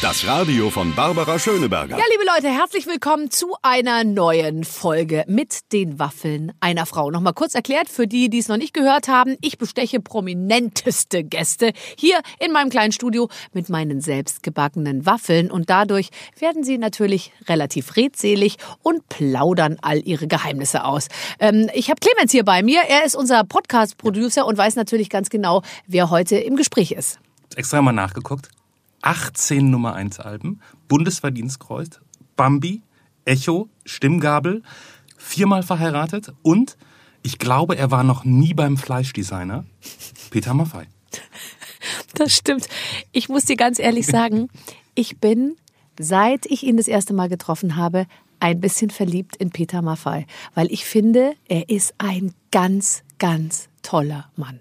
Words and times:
Das 0.00 0.24
Radio 0.28 0.70
von 0.70 0.94
Barbara 0.94 1.40
Schöneberger. 1.40 1.98
Ja, 1.98 2.04
liebe 2.12 2.22
Leute, 2.24 2.56
herzlich 2.56 2.86
willkommen 2.86 3.32
zu 3.32 3.56
einer 3.62 4.04
neuen 4.04 4.62
Folge 4.62 5.24
mit 5.26 5.72
den 5.72 5.98
Waffeln 5.98 6.52
einer 6.60 6.86
Frau. 6.86 7.10
Nochmal 7.10 7.32
kurz 7.32 7.56
erklärt 7.56 7.88
für 7.88 8.06
die, 8.06 8.30
die 8.30 8.38
es 8.38 8.46
noch 8.46 8.58
nicht 8.58 8.74
gehört 8.74 9.08
haben. 9.08 9.36
Ich 9.40 9.58
besteche 9.58 9.98
prominenteste 9.98 11.24
Gäste 11.24 11.72
hier 11.96 12.20
in 12.38 12.52
meinem 12.52 12.70
kleinen 12.70 12.92
Studio 12.92 13.28
mit 13.52 13.70
meinen 13.70 14.00
selbstgebackenen 14.00 15.04
Waffeln 15.04 15.50
und 15.50 15.68
dadurch 15.68 16.10
werden 16.38 16.62
sie 16.62 16.78
natürlich 16.78 17.32
relativ 17.48 17.96
redselig 17.96 18.56
und 18.84 19.08
plaudern 19.08 19.78
all 19.82 19.98
ihre 20.06 20.28
Geheimnisse 20.28 20.84
aus. 20.84 21.08
Ähm, 21.40 21.68
ich 21.74 21.90
habe 21.90 21.98
Clemens 21.98 22.30
hier 22.30 22.44
bei 22.44 22.62
mir. 22.62 22.82
Er 22.88 23.04
ist 23.04 23.16
unser 23.16 23.42
Podcast-Producer 23.42 24.46
und 24.46 24.56
weiß 24.56 24.76
natürlich 24.76 25.10
ganz 25.10 25.28
genau, 25.28 25.62
wer 25.88 26.10
heute 26.10 26.36
im 26.36 26.54
Gespräch 26.54 26.92
ist. 26.92 27.18
Extra 27.56 27.82
mal 27.82 27.90
nachgeguckt. 27.90 28.50
18 29.02 29.70
Nummer 29.70 29.94
1 29.94 30.20
Alben, 30.20 30.60
Bundesverdienstkreuz, 30.88 32.00
Bambi, 32.36 32.82
Echo, 33.24 33.68
Stimmgabel, 33.84 34.62
viermal 35.16 35.62
verheiratet 35.62 36.32
und 36.42 36.76
ich 37.22 37.38
glaube, 37.38 37.76
er 37.76 37.90
war 37.90 38.04
noch 38.04 38.24
nie 38.24 38.54
beim 38.54 38.76
Fleischdesigner. 38.76 39.64
Peter 40.30 40.54
Maffei. 40.54 40.86
Das 42.14 42.34
stimmt. 42.34 42.68
Ich 43.12 43.28
muss 43.28 43.44
dir 43.44 43.56
ganz 43.56 43.78
ehrlich 43.78 44.06
sagen, 44.06 44.48
ich 44.94 45.18
bin, 45.18 45.56
seit 45.98 46.46
ich 46.46 46.62
ihn 46.62 46.76
das 46.76 46.88
erste 46.88 47.14
Mal 47.14 47.28
getroffen 47.28 47.76
habe, 47.76 48.06
ein 48.40 48.60
bisschen 48.60 48.90
verliebt 48.90 49.36
in 49.36 49.50
Peter 49.50 49.82
Maffei, 49.82 50.26
weil 50.54 50.72
ich 50.72 50.84
finde, 50.84 51.34
er 51.48 51.68
ist 51.68 51.94
ein 51.98 52.34
ganz, 52.50 53.02
ganz 53.18 53.68
toller 53.82 54.30
Mann. 54.36 54.60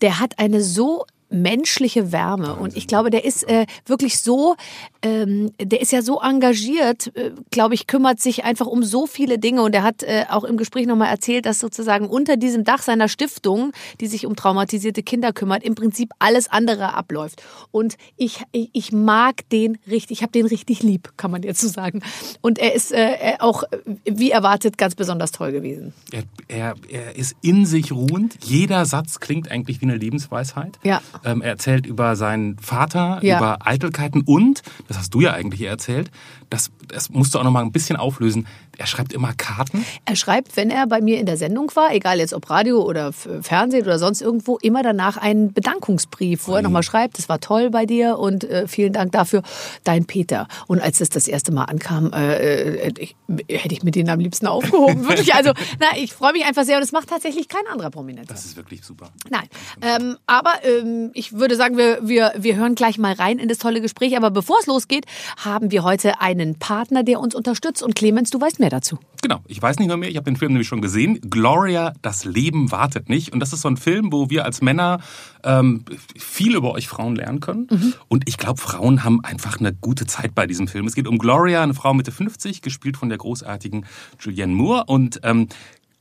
Der 0.00 0.20
hat 0.20 0.38
eine 0.38 0.62
so 0.62 1.04
menschliche 1.30 2.12
Wärme. 2.12 2.54
Und 2.54 2.76
ich 2.76 2.86
glaube, 2.86 3.10
der 3.10 3.24
ist 3.24 3.48
äh, 3.48 3.66
wirklich 3.86 4.18
so, 4.18 4.56
ähm, 5.02 5.52
der 5.60 5.80
ist 5.80 5.92
ja 5.92 6.02
so 6.02 6.20
engagiert, 6.20 7.14
äh, 7.16 7.32
glaube 7.50 7.74
ich, 7.74 7.86
kümmert 7.86 8.20
sich 8.20 8.44
einfach 8.44 8.66
um 8.66 8.82
so 8.82 9.06
viele 9.06 9.38
Dinge. 9.38 9.62
Und 9.62 9.74
er 9.74 9.82
hat 9.82 10.02
äh, 10.02 10.24
auch 10.30 10.44
im 10.44 10.56
Gespräch 10.56 10.86
nochmal 10.86 11.08
erzählt, 11.08 11.46
dass 11.46 11.58
sozusagen 11.58 12.06
unter 12.08 12.36
diesem 12.36 12.64
Dach 12.64 12.82
seiner 12.82 13.08
Stiftung, 13.08 13.72
die 14.00 14.06
sich 14.06 14.26
um 14.26 14.36
traumatisierte 14.36 15.02
Kinder 15.02 15.32
kümmert, 15.32 15.62
im 15.62 15.74
Prinzip 15.74 16.12
alles 16.18 16.48
andere 16.48 16.94
abläuft. 16.94 17.42
Und 17.70 17.96
ich, 18.16 18.42
ich, 18.52 18.70
ich 18.72 18.92
mag 18.92 19.48
den 19.50 19.78
richtig, 19.86 20.18
ich 20.18 20.22
habe 20.22 20.32
den 20.32 20.46
richtig 20.46 20.82
lieb, 20.82 21.12
kann 21.16 21.30
man 21.30 21.42
jetzt 21.42 21.60
so 21.60 21.68
sagen. 21.68 22.02
Und 22.40 22.58
er 22.58 22.74
ist 22.74 22.92
äh, 22.92 23.34
auch, 23.38 23.64
wie 24.04 24.30
erwartet, 24.30 24.78
ganz 24.78 24.94
besonders 24.94 25.32
toll 25.32 25.52
gewesen. 25.52 25.92
Er, 26.10 26.22
er, 26.48 26.74
er 26.88 27.16
ist 27.16 27.36
in 27.42 27.66
sich 27.66 27.92
ruhend. 27.92 28.38
Jeder 28.44 28.84
Satz 28.86 29.20
klingt 29.20 29.50
eigentlich 29.50 29.80
wie 29.80 29.86
eine 29.86 29.96
Lebensweisheit. 29.96 30.78
Ja. 30.82 31.02
Ähm, 31.24 31.42
er 31.42 31.50
erzählt 31.50 31.86
über 31.86 32.16
seinen 32.16 32.58
Vater, 32.58 33.18
Ja. 33.22 33.38
über 33.38 33.66
Eitelkeiten 33.66 34.22
und, 34.22 34.62
das 34.88 34.98
hast 34.98 35.14
du 35.14 35.20
ja 35.20 35.32
eigentlich 35.32 35.62
erzählt, 35.62 36.10
das, 36.50 36.70
das 36.86 37.10
musst 37.10 37.34
du 37.34 37.38
auch 37.38 37.44
noch 37.44 37.50
mal 37.50 37.62
ein 37.62 37.72
bisschen 37.72 37.96
auflösen. 37.96 38.46
Er 38.76 38.86
schreibt 38.86 39.12
immer 39.12 39.32
Karten. 39.32 39.84
Er 40.04 40.16
schreibt, 40.16 40.56
wenn 40.56 40.70
er 40.70 40.86
bei 40.86 41.00
mir 41.00 41.18
in 41.18 41.26
der 41.26 41.36
Sendung 41.36 41.70
war, 41.74 41.92
egal 41.92 42.18
jetzt 42.18 42.32
ob 42.32 42.48
Radio 42.48 42.82
oder 42.82 43.12
Fernsehen 43.12 43.82
oder 43.82 43.98
sonst 43.98 44.20
irgendwo, 44.20 44.56
immer 44.58 44.82
danach 44.82 45.16
einen 45.16 45.52
Bedankungsbrief, 45.52 46.46
wo 46.46 46.54
er 46.54 46.62
nochmal 46.62 46.82
schreibt, 46.82 47.18
es 47.18 47.28
war 47.28 47.40
toll 47.40 47.70
bei 47.70 47.86
dir 47.86 48.18
und 48.18 48.44
äh, 48.44 48.68
vielen 48.68 48.92
Dank 48.92 49.12
dafür, 49.12 49.42
dein 49.84 50.04
Peter. 50.04 50.46
Und 50.68 50.80
als 50.80 51.00
es 51.00 51.10
das 51.10 51.26
erste 51.26 51.52
Mal 51.52 51.64
ankam, 51.64 52.12
äh, 52.12 52.86
äh, 52.86 52.92
ich, 52.98 53.16
hätte 53.48 53.74
ich 53.74 53.82
mit 53.82 53.94
denen 53.94 54.10
am 54.10 54.20
liebsten 54.20 54.46
aufgehoben. 54.46 55.02
Wirklich, 55.08 55.34
also, 55.34 55.52
na, 55.80 55.86
ich 55.96 56.12
freue 56.12 56.32
mich 56.32 56.44
einfach 56.44 56.64
sehr 56.64 56.76
und 56.76 56.82
es 56.82 56.92
macht 56.92 57.08
tatsächlich 57.08 57.48
kein 57.48 57.66
anderer 57.70 57.90
Prominenter. 57.90 58.34
Das 58.34 58.44
ist 58.44 58.56
wirklich 58.56 58.84
super. 58.84 59.10
Nein, 59.30 59.48
ähm, 59.82 60.16
aber 60.26 60.52
ähm, 60.62 61.10
ich 61.14 61.32
würde 61.32 61.56
sagen, 61.56 61.76
wir, 61.76 61.98
wir, 62.02 62.32
wir 62.38 62.56
hören 62.56 62.74
gleich 62.74 62.98
mal 62.98 63.12
rein 63.12 63.38
in 63.38 63.48
das 63.48 63.58
tolle 63.58 63.80
Gespräch. 63.80 64.16
Aber 64.16 64.30
bevor 64.30 64.58
es 64.60 64.66
losgeht, 64.66 65.06
haben 65.36 65.70
wir 65.70 65.82
heute 65.82 66.20
einen 66.40 66.58
Partner, 66.58 67.02
der 67.02 67.20
uns 67.20 67.34
unterstützt. 67.34 67.82
Und 67.82 67.94
Clemens, 67.94 68.30
du 68.30 68.40
weißt 68.40 68.60
mehr 68.60 68.70
dazu. 68.70 68.98
Genau, 69.22 69.40
ich 69.46 69.60
weiß 69.60 69.78
nicht 69.78 69.88
noch 69.88 69.96
mehr, 69.96 70.08
ich 70.08 70.16
habe 70.16 70.24
den 70.24 70.36
Film 70.36 70.52
nämlich 70.52 70.68
schon 70.68 70.80
gesehen. 70.80 71.20
Gloria, 71.28 71.92
das 72.02 72.24
Leben 72.24 72.70
wartet 72.70 73.08
nicht. 73.08 73.32
Und 73.32 73.40
das 73.40 73.52
ist 73.52 73.62
so 73.62 73.68
ein 73.68 73.76
Film, 73.76 74.12
wo 74.12 74.30
wir 74.30 74.44
als 74.44 74.60
Männer 74.60 75.00
ähm, 75.44 75.84
viel 76.16 76.54
über 76.54 76.72
euch 76.72 76.88
Frauen 76.88 77.16
lernen 77.16 77.40
können. 77.40 77.66
Und 78.08 78.28
ich 78.28 78.38
glaube, 78.38 78.60
Frauen 78.60 79.04
haben 79.04 79.24
einfach 79.24 79.58
eine 79.58 79.72
gute 79.72 80.06
Zeit 80.06 80.34
bei 80.34 80.46
diesem 80.46 80.68
Film. 80.68 80.86
Es 80.86 80.94
geht 80.94 81.08
um 81.08 81.18
Gloria, 81.18 81.62
eine 81.62 81.74
Frau 81.74 81.94
Mitte 81.94 82.12
50, 82.12 82.62
gespielt 82.62 82.96
von 82.96 83.08
der 83.08 83.18
großartigen 83.18 83.86
Julianne 84.20 84.54
Moore. 84.54 84.84
Und 84.86 85.20
ähm, 85.24 85.48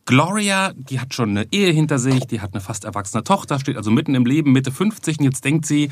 Gloria, 0.07 0.71
die 0.73 1.01
hat 1.01 1.13
schon 1.13 1.31
eine 1.31 1.47
Ehe 1.51 1.73
hinter 1.73 1.99
sich, 1.99 2.25
die 2.27 2.39
hat 2.39 2.53
eine 2.53 2.61
fast 2.61 2.85
erwachsene 2.85 3.25
Tochter, 3.25 3.59
steht 3.59 3.75
also 3.75 3.91
mitten 3.91 4.15
im 4.15 4.25
Leben, 4.25 4.53
Mitte 4.53 4.71
50 4.71 5.19
und 5.19 5.25
jetzt 5.25 5.43
denkt 5.43 5.65
sie, 5.65 5.89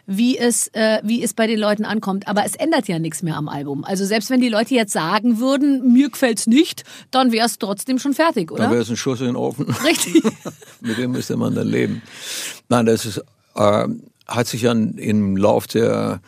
wie 0.05 0.38
es, 0.38 0.67
äh, 0.69 0.99
wie 1.03 1.23
es 1.23 1.33
bei 1.33 1.47
den 1.47 1.59
Leuten 1.59 1.85
ankommt. 1.85 2.27
Aber 2.27 2.45
es 2.45 2.55
ändert 2.55 2.88
ja 2.88 2.99
nichts 2.99 3.23
mehr 3.23 3.35
am 3.35 3.47
Album. 3.47 3.83
Also 3.83 4.05
selbst 4.05 4.29
wenn 4.29 4.41
die 4.41 4.49
Leute 4.49 4.75
jetzt 4.75 4.94
sagen 4.94 5.39
würden, 5.39 5.94
mir 5.94 6.09
gefällt's 6.09 6.47
nicht, 6.47 6.83
dann 7.11 7.31
wäre 7.31 7.45
es 7.45 7.57
trotzdem 7.57 7.99
schon 7.99 8.13
fertig, 8.13 8.51
oder? 8.51 8.69
wäre 8.71 8.81
es 8.81 8.89
ein 8.89 8.97
Schuss 8.97 9.19
in 9.21 9.27
den 9.27 9.35
Ofen. 9.35 9.66
Richtig. 9.83 10.23
Mit 10.81 10.97
dem 10.97 11.11
müsste 11.11 11.38
man 11.38 11.55
dann 11.55 11.67
leben. 11.67 12.01
Nein, 12.69 12.85
das 12.85 13.05
ist, 13.05 13.23
äh, 13.55 13.88
hat 14.27 14.47
sich 14.47 14.61
dann 14.61 14.97
im 14.97 15.38
Lauf 15.38 15.67
der 15.67 16.21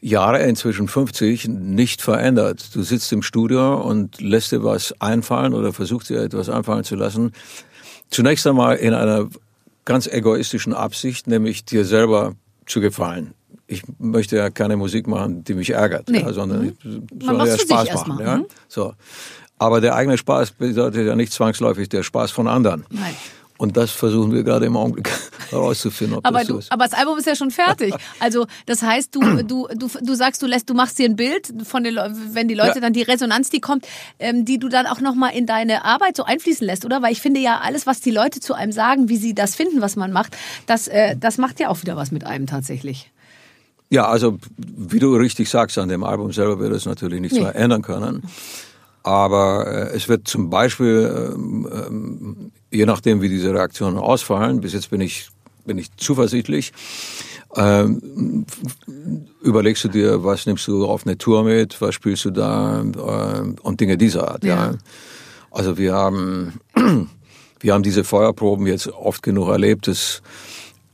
Jahre, 0.00 0.42
inzwischen 0.42 0.86
50, 0.86 1.48
nicht 1.48 2.02
verändert. 2.02 2.74
Du 2.74 2.82
sitzt 2.82 3.12
im 3.12 3.22
Studio 3.22 3.80
und 3.82 4.20
lässt 4.20 4.52
dir 4.52 4.62
was 4.62 4.94
einfallen 5.00 5.54
oder 5.54 5.72
versuchst 5.72 6.10
dir 6.10 6.22
etwas 6.22 6.48
einfallen 6.48 6.84
zu 6.84 6.94
lassen. 6.94 7.32
Zunächst 8.10 8.46
einmal 8.46 8.76
in 8.76 8.94
einer 8.94 9.28
ganz 9.88 10.06
egoistischen 10.06 10.74
Absicht, 10.74 11.26
nämlich 11.26 11.64
dir 11.64 11.86
selber 11.86 12.34
zu 12.66 12.82
gefallen. 12.82 13.32
Ich 13.66 13.82
möchte 13.98 14.36
ja 14.36 14.50
keine 14.50 14.76
Musik 14.76 15.06
machen, 15.06 15.44
die 15.44 15.54
mich 15.54 15.70
ärgert, 15.70 16.10
Nee. 16.10 16.20
ja, 16.20 16.32
sondern 16.34 16.68
ich 16.68 17.24
soll 17.24 17.48
ja 17.48 17.58
Spaß 17.58 18.06
machen. 18.06 18.18
Ja? 18.20 18.36
mhm. 18.36 18.46
So. 18.68 18.92
Aber 19.58 19.80
der 19.80 19.94
eigene 19.94 20.18
Spaß 20.18 20.52
bedeutet 20.52 21.06
ja 21.06 21.16
nicht 21.16 21.32
zwangsläufig 21.32 21.88
der 21.88 22.02
Spaß 22.02 22.30
von 22.30 22.48
anderen. 22.48 22.84
Nein. 22.90 23.16
Und 23.58 23.76
das 23.76 23.90
versuchen 23.90 24.32
wir 24.32 24.44
gerade 24.44 24.66
im 24.66 24.76
Augenblick 24.76 25.10
herauszufinden, 25.50 26.16
ob 26.18 26.24
Aber, 26.26 26.38
das 26.38 26.46
so 26.46 26.52
du, 26.54 26.58
ist. 26.60 26.72
aber 26.72 26.84
das 26.84 26.94
Album 26.94 27.18
ist 27.18 27.26
ja 27.26 27.34
schon 27.36 27.50
fertig. 27.50 27.92
Also 28.20 28.46
das 28.66 28.82
heißt, 28.82 29.14
du, 29.14 29.20
du, 29.42 29.66
du, 29.74 29.88
du 30.00 30.14
sagst, 30.14 30.40
du 30.42 30.46
lässt, 30.46 30.70
du 30.70 30.74
machst 30.74 30.98
dir 30.98 31.06
ein 31.08 31.16
Bild 31.16 31.52
von 31.64 31.82
den 31.84 31.96
wenn 32.32 32.48
die 32.48 32.54
Leute 32.54 32.76
Ja. 32.76 32.80
dann 32.80 32.92
die 32.92 33.02
Resonanz, 33.02 33.50
die 33.50 33.60
kommt, 33.60 33.86
ähm, 34.20 34.44
die 34.44 34.58
du 34.58 34.68
dann 34.68 34.86
auch 34.86 35.00
nochmal 35.00 35.34
in 35.34 35.44
deine 35.46 35.84
Arbeit 35.84 36.16
so 36.16 36.22
einfließen 36.24 36.66
lässt, 36.66 36.84
oder? 36.84 37.02
Weil 37.02 37.12
ich 37.12 37.20
finde 37.20 37.40
ja, 37.40 37.58
alles, 37.60 37.86
was 37.86 38.00
die 38.00 38.10
Leute 38.12 38.40
zu 38.40 38.54
einem 38.54 38.72
sagen, 38.72 39.08
wie 39.08 39.16
sie 39.16 39.34
das 39.34 39.54
finden, 39.56 39.80
was 39.80 39.96
man 39.96 40.12
macht, 40.12 40.36
das, 40.66 40.86
äh, 40.88 41.16
das 41.18 41.36
macht 41.38 41.58
ja 41.60 41.68
auch 41.68 41.82
wieder 41.82 41.96
was 41.96 42.10
mit 42.12 42.24
einem 42.24 42.46
tatsächlich. 42.46 43.10
Ja, 43.90 44.06
also 44.06 44.38
wie 44.56 44.98
du 44.98 45.16
richtig 45.16 45.48
sagst, 45.50 45.78
an 45.78 45.88
dem 45.88 46.04
Album 46.04 46.32
selber 46.32 46.58
wird 46.60 46.72
es 46.74 46.86
natürlich 46.86 47.20
nichts 47.20 47.36
Nee. 47.38 47.44
mehr 47.44 47.56
ändern 47.56 47.82
können. 47.82 48.22
Aber 49.02 49.66
äh, 49.66 49.96
es 49.96 50.08
wird 50.08 50.28
zum 50.28 50.50
Beispiel, 50.50 51.32
ähm, 51.34 51.68
ähm, 51.72 52.52
je 52.70 52.86
nachdem 52.86 53.22
wie 53.22 53.28
diese 53.28 53.52
Reaktionen 53.52 53.98
ausfallen, 53.98 54.60
bis 54.60 54.72
jetzt 54.72 54.90
bin 54.90 55.00
ich, 55.00 55.28
bin 55.64 55.78
ich 55.78 55.94
zuversichtlich, 55.96 56.72
ähm, 57.56 58.44
überlegst 59.40 59.84
du 59.84 59.88
dir, 59.88 60.24
was 60.24 60.46
nimmst 60.46 60.68
du 60.68 60.86
auf 60.86 61.06
eine 61.06 61.16
Tour 61.16 61.44
mit, 61.44 61.80
was 61.80 61.94
spielst 61.94 62.24
du 62.24 62.30
da 62.30 62.82
äh, 62.82 63.60
und 63.62 63.80
Dinge 63.80 63.96
dieser 63.96 64.30
Art. 64.30 64.44
Ja. 64.44 64.72
Ja. 64.72 64.74
Also 65.50 65.78
wir 65.78 65.94
haben 65.94 66.60
wir 67.60 67.74
haben 67.74 67.82
diese 67.82 68.04
Feuerproben 68.04 68.66
jetzt 68.66 68.88
oft 68.88 69.22
genug 69.22 69.48
erlebt. 69.48 69.88
Es, 69.88 70.22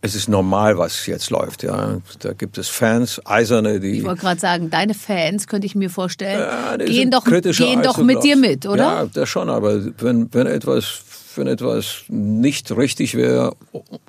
es 0.04 0.14
ist 0.14 0.28
normal, 0.28 0.76
was 0.76 1.06
jetzt 1.06 1.30
läuft. 1.30 1.62
Ja, 1.62 1.96
da 2.18 2.34
gibt 2.34 2.58
es 2.58 2.68
Fans, 2.68 3.22
eiserne, 3.24 3.80
die. 3.80 3.92
Ich 3.92 4.04
wollte 4.04 4.20
gerade 4.20 4.38
sagen, 4.38 4.68
deine 4.68 4.92
Fans 4.92 5.46
könnte 5.46 5.66
ich 5.66 5.74
mir 5.74 5.88
vorstellen, 5.88 6.40
Ja, 6.40 6.76
gehen 6.76 7.10
doch, 7.10 7.24
gehen 7.24 7.82
doch 7.82 7.96
mit 7.96 8.22
dir 8.22 8.36
mit, 8.36 8.66
oder? 8.66 8.84
Ja, 8.84 9.06
das 9.06 9.30
schon. 9.30 9.48
Aber 9.48 9.82
wenn 9.98 10.28
wenn 10.34 10.46
etwas 10.46 11.00
wenn 11.36 11.46
etwas 11.46 12.04
nicht 12.08 12.76
richtig 12.76 13.14
wäre 13.14 13.56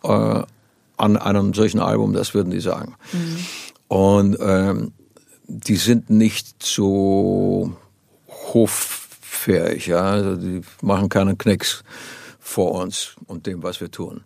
äh, 0.03 0.43
an 0.97 1.17
einem 1.17 1.53
solchen 1.53 1.79
Album, 1.79 2.11
das 2.11 2.33
würden 2.33 2.51
die 2.51 2.59
sagen. 2.59 2.95
Mhm. 3.13 3.37
Und 3.87 4.37
ähm, 4.41 4.91
die 5.47 5.77
sind 5.77 6.09
nicht 6.09 6.61
so 6.61 7.73
hoffähig, 8.53 9.87
ja. 9.87 10.03
Also 10.03 10.35
die 10.35 10.59
machen 10.81 11.07
keinen 11.07 11.37
Knicks 11.37 11.85
vor 12.41 12.73
uns 12.73 13.15
und 13.27 13.47
dem, 13.47 13.63
was 13.63 13.79
wir 13.79 13.89
tun. 13.89 14.25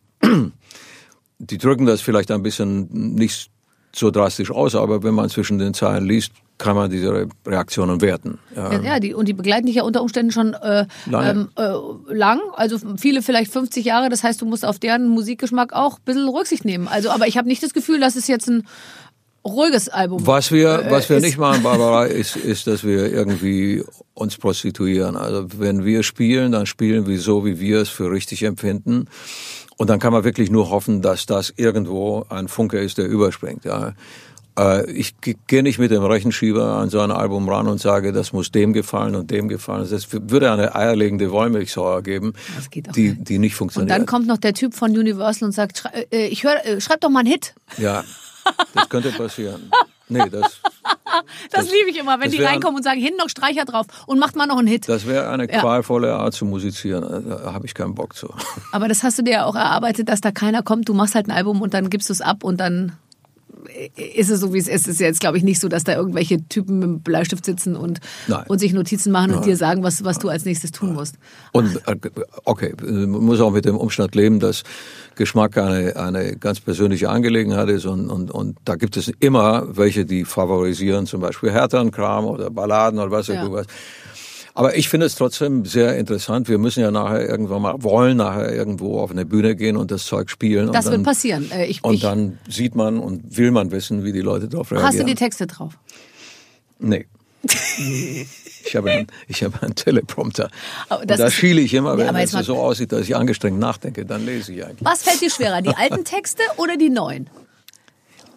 Die 1.39 1.57
drücken 1.57 1.85
das 1.85 2.01
vielleicht 2.01 2.31
ein 2.31 2.43
bisschen 2.43 2.87
nicht 3.15 3.49
so 3.95 4.11
drastisch 4.11 4.51
aus, 4.51 4.75
aber 4.75 5.01
wenn 5.03 5.13
man 5.15 5.29
zwischen 5.29 5.57
den 5.57 5.73
Zeilen 5.73 6.05
liest, 6.05 6.31
kann 6.59 6.75
man 6.75 6.91
diese 6.91 7.11
Re- 7.13 7.27
Reaktionen 7.47 8.01
werten. 8.01 8.37
Ja. 8.55 8.81
Ja, 8.81 8.99
die, 8.99 9.13
und 9.13 9.27
die 9.29 9.33
begleiten 9.33 9.65
dich 9.65 9.75
ja 9.75 9.83
unter 9.83 10.01
Umständen 10.01 10.31
schon 10.33 10.53
äh, 10.53 10.85
ähm, 11.11 11.47
äh, 11.55 11.69
lang, 12.13 12.39
also 12.55 12.77
viele 12.97 13.21
vielleicht 13.21 13.51
50 13.51 13.85
Jahre. 13.85 14.09
Das 14.09 14.23
heißt, 14.23 14.41
du 14.41 14.45
musst 14.45 14.65
auf 14.65 14.77
deren 14.77 15.07
Musikgeschmack 15.07 15.71
auch 15.73 15.95
ein 15.99 16.01
bisschen 16.05 16.27
Rücksicht 16.27 16.65
nehmen. 16.65 16.87
Also, 16.89 17.09
aber 17.11 17.27
ich 17.27 17.37
habe 17.37 17.47
nicht 17.47 17.63
das 17.63 17.73
Gefühl, 17.73 17.99
dass 18.01 18.17
es 18.17 18.27
jetzt 18.27 18.49
ein 18.49 18.67
ruhiges 19.47 19.87
Album 19.87 20.27
Was 20.27 20.51
wir, 20.51 20.81
äh, 20.87 20.91
was 20.91 21.09
wir 21.09 21.17
ist- 21.17 21.23
nicht 21.23 21.37
machen, 21.37 21.63
Barbara, 21.63 22.05
ist, 22.21 22.35
ist, 22.35 22.67
dass 22.67 22.83
wir 22.83 23.09
irgendwie 23.11 23.81
uns 24.13 24.35
prostituieren. 24.37 25.15
Also 25.15 25.47
wenn 25.57 25.85
wir 25.85 26.03
spielen, 26.03 26.51
dann 26.51 26.65
spielen 26.65 27.07
wir 27.07 27.19
so, 27.21 27.45
wie 27.45 27.59
wir 27.61 27.79
es 27.81 27.89
für 27.89 28.11
richtig 28.11 28.43
empfinden. 28.43 29.07
Und 29.79 29.89
dann 29.89 29.99
kann 29.99 30.11
man 30.11 30.25
wirklich 30.25 30.51
nur 30.51 30.69
hoffen, 30.69 31.01
dass 31.01 31.25
das 31.25 31.53
irgendwo 31.55 32.25
ein 32.29 32.49
Funke 32.49 32.79
ist, 32.79 32.97
der 32.97 33.07
überspringt. 33.07 33.63
Ja. 33.63 33.93
Äh, 34.57 34.91
Ich 34.91 35.21
ge- 35.21 35.37
gehe 35.47 35.63
nicht 35.63 35.79
mit 35.79 35.89
dem 35.89 36.03
Rechenschieber 36.03 36.65
an 36.73 36.89
so 36.89 36.99
ein 36.99 37.11
Album 37.11 37.47
ran 37.47 37.65
und 37.67 37.79
sage, 37.79 38.11
das 38.11 38.33
muss 38.33 38.51
dem 38.51 38.73
gefallen 38.73 39.15
und 39.15 39.31
dem 39.31 39.47
gefallen. 39.47 39.87
Das 39.89 40.07
würde 40.11 40.51
eine 40.51 40.75
eierlegende 40.75 41.31
Wollmilchsau 41.31 41.89
ergeben, 41.95 42.33
Das 42.57 42.69
geht 42.69 42.89
auch 42.89 42.91
die, 42.91 43.11
nicht. 43.11 43.29
die 43.29 43.39
nicht 43.39 43.53
Und 43.53 43.57
funktioniert. 43.57 43.91
dann 43.97 44.05
kommt 44.05 44.27
noch 44.27 44.37
der 44.37 44.53
Typ 44.53 44.73
von 44.73 44.91
Universal 44.91 45.45
und 45.47 45.53
sagt, 45.53 45.83
äh, 46.11 46.25
ich 46.27 46.43
höre, 46.43 46.65
äh, 46.65 46.81
schreib 46.81 46.99
doch 46.99 47.09
mal 47.09 47.19
einen 47.21 47.29
Hit. 47.31 47.55
ja, 47.77 48.03
das 48.73 48.89
könnte 48.89 49.11
passieren. 49.11 49.71
Nee, 50.09 50.27
das, 50.31 50.59
Das, 51.51 51.71
liebe 51.71 51.89
ich 51.89 51.97
immer, 51.97 52.19
wenn 52.19 52.29
das 52.29 52.35
die 52.35 52.43
reinkommen 52.43 52.77
und 52.77 52.83
sagen, 52.83 52.99
hin 52.99 53.13
noch 53.17 53.29
Streicher 53.29 53.65
drauf 53.65 53.85
und 54.07 54.19
macht 54.19 54.35
mal 54.35 54.47
noch 54.47 54.57
einen 54.57 54.67
Hit. 54.67 54.89
Das 54.89 55.07
wäre 55.07 55.29
eine 55.29 55.47
qualvolle 55.47 56.15
Art 56.15 56.33
zu 56.33 56.45
musizieren. 56.45 57.29
Da 57.29 57.53
habe 57.53 57.65
ich 57.65 57.73
keinen 57.73 57.95
Bock 57.95 58.15
zu. 58.15 58.33
Aber 58.71 58.87
das 58.87 59.03
hast 59.03 59.19
du 59.19 59.23
dir 59.23 59.31
ja 59.31 59.45
auch 59.45 59.55
erarbeitet, 59.55 60.09
dass 60.09 60.21
da 60.21 60.31
keiner 60.31 60.63
kommt. 60.63 60.89
Du 60.89 60.93
machst 60.93 61.15
halt 61.15 61.27
ein 61.27 61.31
Album 61.31 61.61
und 61.61 61.73
dann 61.73 61.89
gibst 61.89 62.09
du 62.09 62.13
es 62.13 62.21
ab 62.21 62.43
und 62.43 62.59
dann 62.59 62.93
ist 64.15 64.29
es 64.29 64.39
so, 64.39 64.53
wie 64.53 64.57
es 64.57 64.67
ist. 64.67 64.87
Es 64.87 64.95
ist 64.95 64.99
jetzt, 64.99 65.19
glaube 65.19 65.37
ich, 65.37 65.43
nicht 65.43 65.59
so, 65.59 65.67
dass 65.67 65.83
da 65.83 65.95
irgendwelche 65.95 66.47
Typen 66.47 66.79
mit 66.79 66.87
dem 66.87 67.01
Bleistift 67.01 67.45
sitzen 67.45 67.75
und, 67.75 67.99
Nein. 68.27 68.45
und 68.47 68.59
sich 68.59 68.73
Notizen 68.73 69.11
machen 69.11 69.33
und 69.33 69.45
dir 69.45 69.57
sagen, 69.57 69.83
was, 69.83 70.03
was 70.03 70.19
du 70.19 70.29
als 70.29 70.45
nächstes 70.45 70.71
tun 70.71 70.93
musst. 70.93 71.15
Und 71.51 71.75
äh, 71.87 71.95
okay, 72.45 72.73
man 72.81 73.09
muss 73.09 73.39
auch 73.41 73.51
mit 73.51 73.65
dem 73.65 73.77
Umstand 73.77 74.15
leben, 74.15 74.39
dass 74.39 74.63
Geschmack 75.15 75.57
eine, 75.57 75.95
eine 75.97 76.37
ganz 76.37 76.59
persönliche 76.61 77.09
Angelegenheit 77.09 77.69
ist 77.69 77.85
und, 77.85 78.09
und, 78.09 78.31
und 78.31 78.57
da 78.63 78.75
gibt 78.75 78.95
es 78.95 79.11
immer 79.19 79.65
welche, 79.75 80.05
die 80.05 80.23
favorisieren, 80.23 81.05
zum 81.05 81.19
Beispiel 81.21 81.51
härteren 81.51 81.91
Kram 81.91 82.25
oder 82.25 82.49
Balladen 82.49 82.99
oder 82.99 83.11
was 83.11 83.27
Ja. 83.27 83.51
was. 83.51 83.65
Aber 84.59 84.75
ich 84.75 84.89
finde 84.89 85.05
es 85.05 85.15
trotzdem 85.15 85.63
sehr 85.63 85.95
interessant. 85.95 86.49
Wir 86.49 86.57
müssen 86.57 86.81
ja 86.81 86.91
nachher 86.91 87.25
irgendwann 87.25 87.61
mal, 87.61 87.81
wollen 87.81 88.17
nachher 88.17 88.53
irgendwo 88.53 88.99
auf 88.99 89.09
eine 89.09 89.25
Bühne 89.25 89.55
gehen 89.55 89.77
und 89.77 89.89
das 89.89 90.05
Zeug 90.05 90.29
spielen. 90.29 90.73
Das 90.73 90.85
und 90.85 90.91
wird 90.91 90.97
dann, 90.97 91.03
passieren. 91.03 91.49
Äh, 91.49 91.67
Ich, 91.67 91.81
Und 91.81 91.93
ich, 91.93 92.01
dann 92.01 92.39
sieht 92.49 92.75
man 92.75 92.99
und 92.99 93.37
will 93.37 93.51
man 93.51 93.71
wissen, 93.71 94.03
wie 94.03 94.11
die 94.11 94.19
Leute 94.19 94.49
darauf 94.49 94.69
reagieren. 94.71 94.87
hast 94.87 94.99
du 94.99 95.05
die 95.05 95.15
Texte 95.15 95.47
drauf? 95.47 95.77
Nee. 96.77 97.05
Ich 98.65 98.75
habe 98.75 98.91
einen, 98.91 99.07
ich 99.29 99.43
habe 99.43 99.61
einen 99.61 99.75
Teleprompter. 99.75 100.49
Da 101.07 101.31
schiele 101.31 101.61
ich 101.61 101.73
immer, 101.73 101.97
wenn 101.97 102.13
jetzt 102.17 102.33
es 102.33 102.45
so 102.45 102.57
aussieht, 102.57 102.91
dass 102.91 103.03
ich 103.03 103.15
angestrengt 103.15 103.57
nachdenke, 103.57 104.05
dann 104.05 104.25
lese 104.25 104.51
ich 104.51 104.65
eigentlich. 104.65 104.83
Was 104.83 105.03
fällt 105.03 105.21
dir 105.21 105.29
schwerer, 105.29 105.61
die 105.61 105.73
alten 105.73 106.03
Texte 106.03 106.43
oder 106.57 106.75
die 106.75 106.89
neuen? 106.89 107.29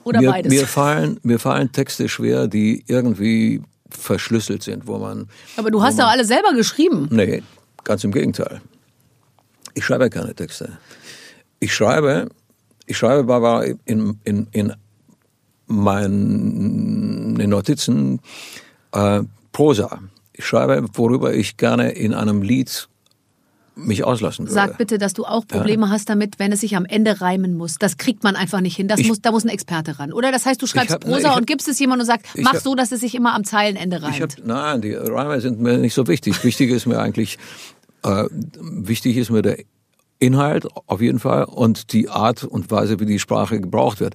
Oder 0.04 0.20
mir, 0.20 0.30
beides? 0.30 0.52
Mir 0.52 0.69
fallen, 0.69 1.19
mir 1.24 1.40
fallen 1.40 1.72
Texte 1.72 2.08
schwer, 2.08 2.46
die 2.46 2.84
irgendwie 2.86 3.62
verschlüsselt 3.97 4.62
sind, 4.62 4.87
wo 4.87 4.99
man. 4.99 5.29
Aber 5.56 5.71
du 5.71 5.83
hast 5.83 5.99
doch 5.99 6.09
alle 6.09 6.25
selber 6.25 6.53
geschrieben. 6.53 7.09
Nee, 7.11 7.43
ganz 7.85 8.05
im 8.05 8.12
Gegenteil. 8.12 8.61
Ich 9.75 9.85
schreibe 9.85 10.11
keine 10.11 10.35
Texte. 10.35 10.79
Ich 11.61 11.75
schreibe, 11.75 12.29
ich 12.87 12.97
schreibe 12.97 13.25
Barbara 13.25 13.65
in, 13.85 14.19
in, 14.25 14.49
in 14.53 14.75
meinen 15.67 17.39
in 17.41 17.50
Notizen 17.50 18.21
äh, 18.93 19.23
Prosa. 19.53 20.00
Ich 20.33 20.47
schreibe, 20.47 20.87
worüber 20.94 21.35
ich 21.35 21.56
gerne 21.56 21.93
in 21.93 22.15
einem 22.15 22.43
Lied 22.43 22.89
mich 23.74 24.04
auslassen 24.04 24.44
würde. 24.46 24.54
Sag 24.54 24.78
bitte, 24.78 24.98
dass 24.98 25.14
du 25.14 25.24
auch 25.24 25.46
Probleme 25.46 25.88
hast 25.88 26.08
damit, 26.10 26.38
wenn 26.38 26.52
es 26.52 26.60
sich 26.60 26.76
am 26.76 26.84
Ende 26.84 27.20
reimen 27.20 27.56
muss. 27.56 27.76
Das 27.78 27.96
kriegt 27.96 28.22
man 28.22 28.36
einfach 28.36 28.60
nicht 28.60 28.76
hin. 28.76 28.86
Das 28.88 29.00
Ich- 29.00 29.08
muss, 29.08 29.20
da 29.22 29.30
muss 29.32 29.44
ein 29.44 29.48
Experte 29.48 29.98
ran. 29.98 30.12
Oder 30.12 30.30
das 30.30 30.44
heißt, 30.44 30.60
du 30.60 30.66
schreibst 30.66 30.92
hab- 30.92 31.04
Prosa 31.04 31.30
hab- 31.30 31.38
und 31.38 31.46
gibst 31.46 31.69
es 31.69 31.78
jemandem 31.78 32.02
und 32.02 32.06
sagst, 32.06 32.26
mach 32.38 32.52
hab- 32.54 32.60
so, 32.62 32.74
dass 32.74 32.92
es 32.92 33.00
sich 33.00 33.14
immer 33.14 33.34
am 33.34 33.44
Zeilenende 33.44 34.02
reimt. 34.02 34.20
Hab, 34.20 34.30
nein, 34.44 34.82
die 34.82 34.92
Reime 34.94 35.40
sind 35.40 35.60
mir 35.60 35.78
nicht 35.78 35.94
so 35.94 36.06
wichtig. 36.06 36.44
Wichtig 36.44 36.70
ist 36.70 36.86
mir 36.86 36.98
eigentlich, 36.98 37.38
äh, 38.04 38.24
wichtig 38.60 39.16
ist 39.16 39.30
mir 39.30 39.42
der 39.42 39.58
Inhalt 40.19 40.66
auf 40.86 41.00
jeden 41.00 41.19
Fall 41.19 41.44
und 41.44 41.92
die 41.92 42.08
Art 42.08 42.44
und 42.44 42.70
Weise, 42.70 43.00
wie 43.00 43.06
die 43.06 43.19
Sprache 43.19 43.60
gebraucht 43.60 44.00
wird. 44.00 44.14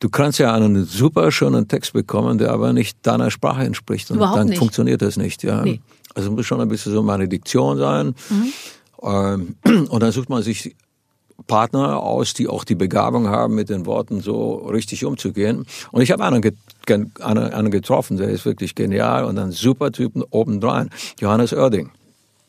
Du 0.00 0.08
kannst 0.10 0.38
ja 0.38 0.54
einen 0.54 0.84
super 0.84 1.32
schönen 1.32 1.66
Text 1.66 1.92
bekommen, 1.92 2.38
der 2.38 2.52
aber 2.52 2.72
nicht 2.72 2.98
deiner 3.04 3.32
Sprache 3.32 3.64
entspricht. 3.64 4.10
Und 4.12 4.18
Überhaupt 4.18 4.38
dann 4.38 4.46
nicht. 4.48 4.58
funktioniert 4.58 5.02
das 5.02 5.16
nicht. 5.16 5.42
Ja. 5.42 5.62
Nee. 5.62 5.80
Also 6.18 6.32
muss 6.32 6.46
schon 6.46 6.60
ein 6.60 6.68
bisschen 6.68 6.92
so 6.92 7.02
meine 7.02 7.28
Diktion 7.28 7.78
sein. 7.78 8.14
Ähm, 9.02 9.54
und 9.88 10.02
dann 10.02 10.10
sucht 10.10 10.28
man 10.28 10.42
sich 10.42 10.74
Partner 11.46 11.98
aus, 12.02 12.34
die 12.34 12.48
auch 12.48 12.64
die 12.64 12.74
Begabung 12.74 13.28
haben, 13.28 13.54
mit 13.54 13.68
den 13.68 13.86
Worten 13.86 14.20
so 14.20 14.56
richtig 14.66 15.04
umzugehen. 15.04 15.64
Und 15.92 16.02
ich 16.02 16.10
habe 16.10 16.24
einen, 16.24 16.42
get- 16.42 16.56
einen, 16.90 17.12
einen 17.20 17.70
getroffen, 17.70 18.16
der 18.16 18.30
ist 18.30 18.44
wirklich 18.44 18.74
genial 18.74 19.24
und 19.24 19.38
ein 19.38 19.52
super 19.52 19.92
Typen 19.92 20.24
obendrein. 20.30 20.90
Johannes 21.20 21.52
Oerding. 21.52 21.90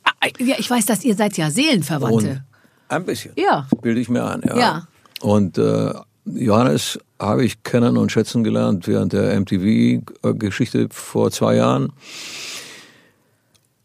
Ah, 0.03 0.27
ja, 0.39 0.55
ich 0.57 0.67
weiß, 0.67 0.87
dass 0.87 1.03
ihr 1.05 1.15
seid 1.15 1.37
ja 1.37 1.45
Und 1.45 1.51
Seelenverwandte. 1.51 2.43
ein 2.87 3.05
bisschen. 3.05 3.33
Ja. 3.37 3.67
Bilde 3.83 4.01
ich 4.01 4.09
mir 4.09 4.25
ein, 4.25 4.41
ja. 4.43 4.57
Ja. 4.57 4.87
Und 5.21 5.59
äh, 5.59 5.93
Johannes 6.25 6.97
habe 7.19 7.45
ich 7.45 7.61
kennen 7.61 7.95
und 7.97 8.11
schätzen 8.11 8.43
gelernt 8.43 8.87
während 8.87 9.13
der 9.13 9.39
MTV-Geschichte 9.39 10.87
vor 10.89 11.29
zwei 11.29 11.55
Jahren. 11.57 11.91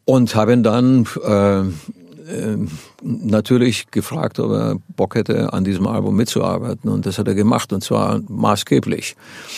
Und 0.05 0.35
habe 0.35 0.53
ihn 0.53 0.63
dann 0.63 1.07
äh, 1.25 1.61
äh, 2.25 2.57
natürlich 3.03 3.91
gefragt, 3.91 4.39
ob 4.39 4.51
er 4.51 4.77
Bock 4.97 5.15
hätte, 5.15 5.53
an 5.53 5.65
diesem 5.65 5.87
Album 5.87 6.17
mitzuarbeiten. 6.17 6.91
Und 6.91 7.05
das 7.05 7.19
hat 7.19 7.29
er 7.29 7.35
gemacht, 7.35 7.73
und 7.73 7.85
zwar 7.85 8.23
maßgeblich. 8.29 9.15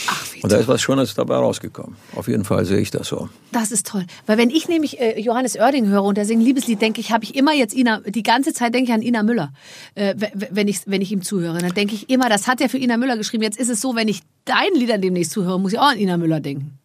Ach, 0.08 0.26
Und 0.42 0.50
da 0.50 0.56
ist 0.56 0.66
was 0.66 0.82
Schönes 0.82 1.14
dabei 1.14 1.36
rausgekommen. 1.36 1.96
Auf 2.16 2.26
jeden 2.26 2.44
Fall 2.44 2.64
sehe 2.64 2.78
ich 2.78 2.90
das 2.90 3.08
so. 3.08 3.28
Das 3.52 3.70
ist 3.70 3.86
toll. 3.86 4.04
Weil 4.26 4.38
wenn 4.38 4.50
ich 4.50 4.68
nämlich 4.68 5.00
äh, 5.00 5.20
Johannes 5.20 5.56
Oerding 5.56 5.86
höre 5.86 6.02
und 6.02 6.16
der 6.16 6.24
singt 6.24 6.42
Liebeslied, 6.42 6.80
denke 6.82 7.00
ich, 7.00 7.12
habe 7.12 7.24
ich 7.24 7.36
immer 7.36 7.54
jetzt 7.54 7.74
Ina, 7.74 8.00
die 8.00 8.24
ganze 8.24 8.52
Zeit 8.52 8.74
denke 8.74 8.90
ich 8.90 8.94
an 8.94 9.02
Ina 9.02 9.22
Müller, 9.22 9.52
äh, 9.94 10.14
wenn, 10.50 10.66
ich, 10.66 10.80
wenn 10.86 11.02
ich 11.02 11.12
ihm 11.12 11.22
zuhöre. 11.22 11.58
Dann 11.58 11.72
denke 11.72 11.94
ich 11.94 12.10
immer, 12.10 12.28
das 12.28 12.48
hat 12.48 12.60
er 12.60 12.68
für 12.68 12.78
Ina 12.78 12.96
Müller 12.96 13.16
geschrieben. 13.16 13.44
Jetzt 13.44 13.60
ist 13.60 13.70
es 13.70 13.80
so, 13.80 13.94
wenn 13.94 14.08
ich 14.08 14.22
deinen 14.44 14.74
Liedern 14.74 15.00
demnächst 15.00 15.32
zuhöre, 15.32 15.60
muss 15.60 15.72
ich 15.72 15.78
auch 15.78 15.90
an 15.90 15.98
Ina 15.98 16.16
Müller 16.16 16.40
denken. 16.40 16.78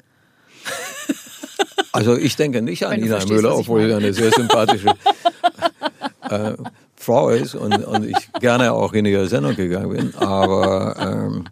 Also 1.91 2.15
ich 2.15 2.35
denke 2.35 2.61
nicht 2.61 2.85
an 2.85 3.01
Ina 3.01 3.25
Müller, 3.25 3.57
obwohl 3.57 3.87
sie 3.87 3.93
eine 3.93 4.13
sehr 4.13 4.31
sympathische 4.31 4.89
äh, 6.29 6.53
Frau 6.95 7.29
ist 7.29 7.55
und, 7.55 7.73
und 7.85 8.05
ich 8.05 8.31
gerne 8.39 8.71
auch 8.71 8.93
in 8.93 9.05
ihre 9.05 9.27
Sendung 9.27 9.55
gegangen 9.55 9.89
bin. 9.89 10.15
Aber, 10.15 10.95
ähm, 10.99 11.45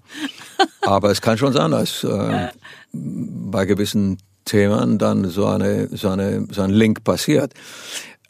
aber 0.82 1.12
es 1.12 1.22
kann 1.22 1.38
schon 1.38 1.54
sein, 1.54 1.72
dass 1.72 2.04
äh, 2.04 2.50
bei 2.94 3.66
gewissen 3.66 4.18
Themen 4.46 4.98
dann 4.98 5.30
so, 5.30 5.46
eine, 5.48 5.88
so, 5.90 6.10
eine, 6.10 6.48
so 6.52 6.62
ein 6.62 6.70
Link 6.70 7.04
passiert. 7.04 7.54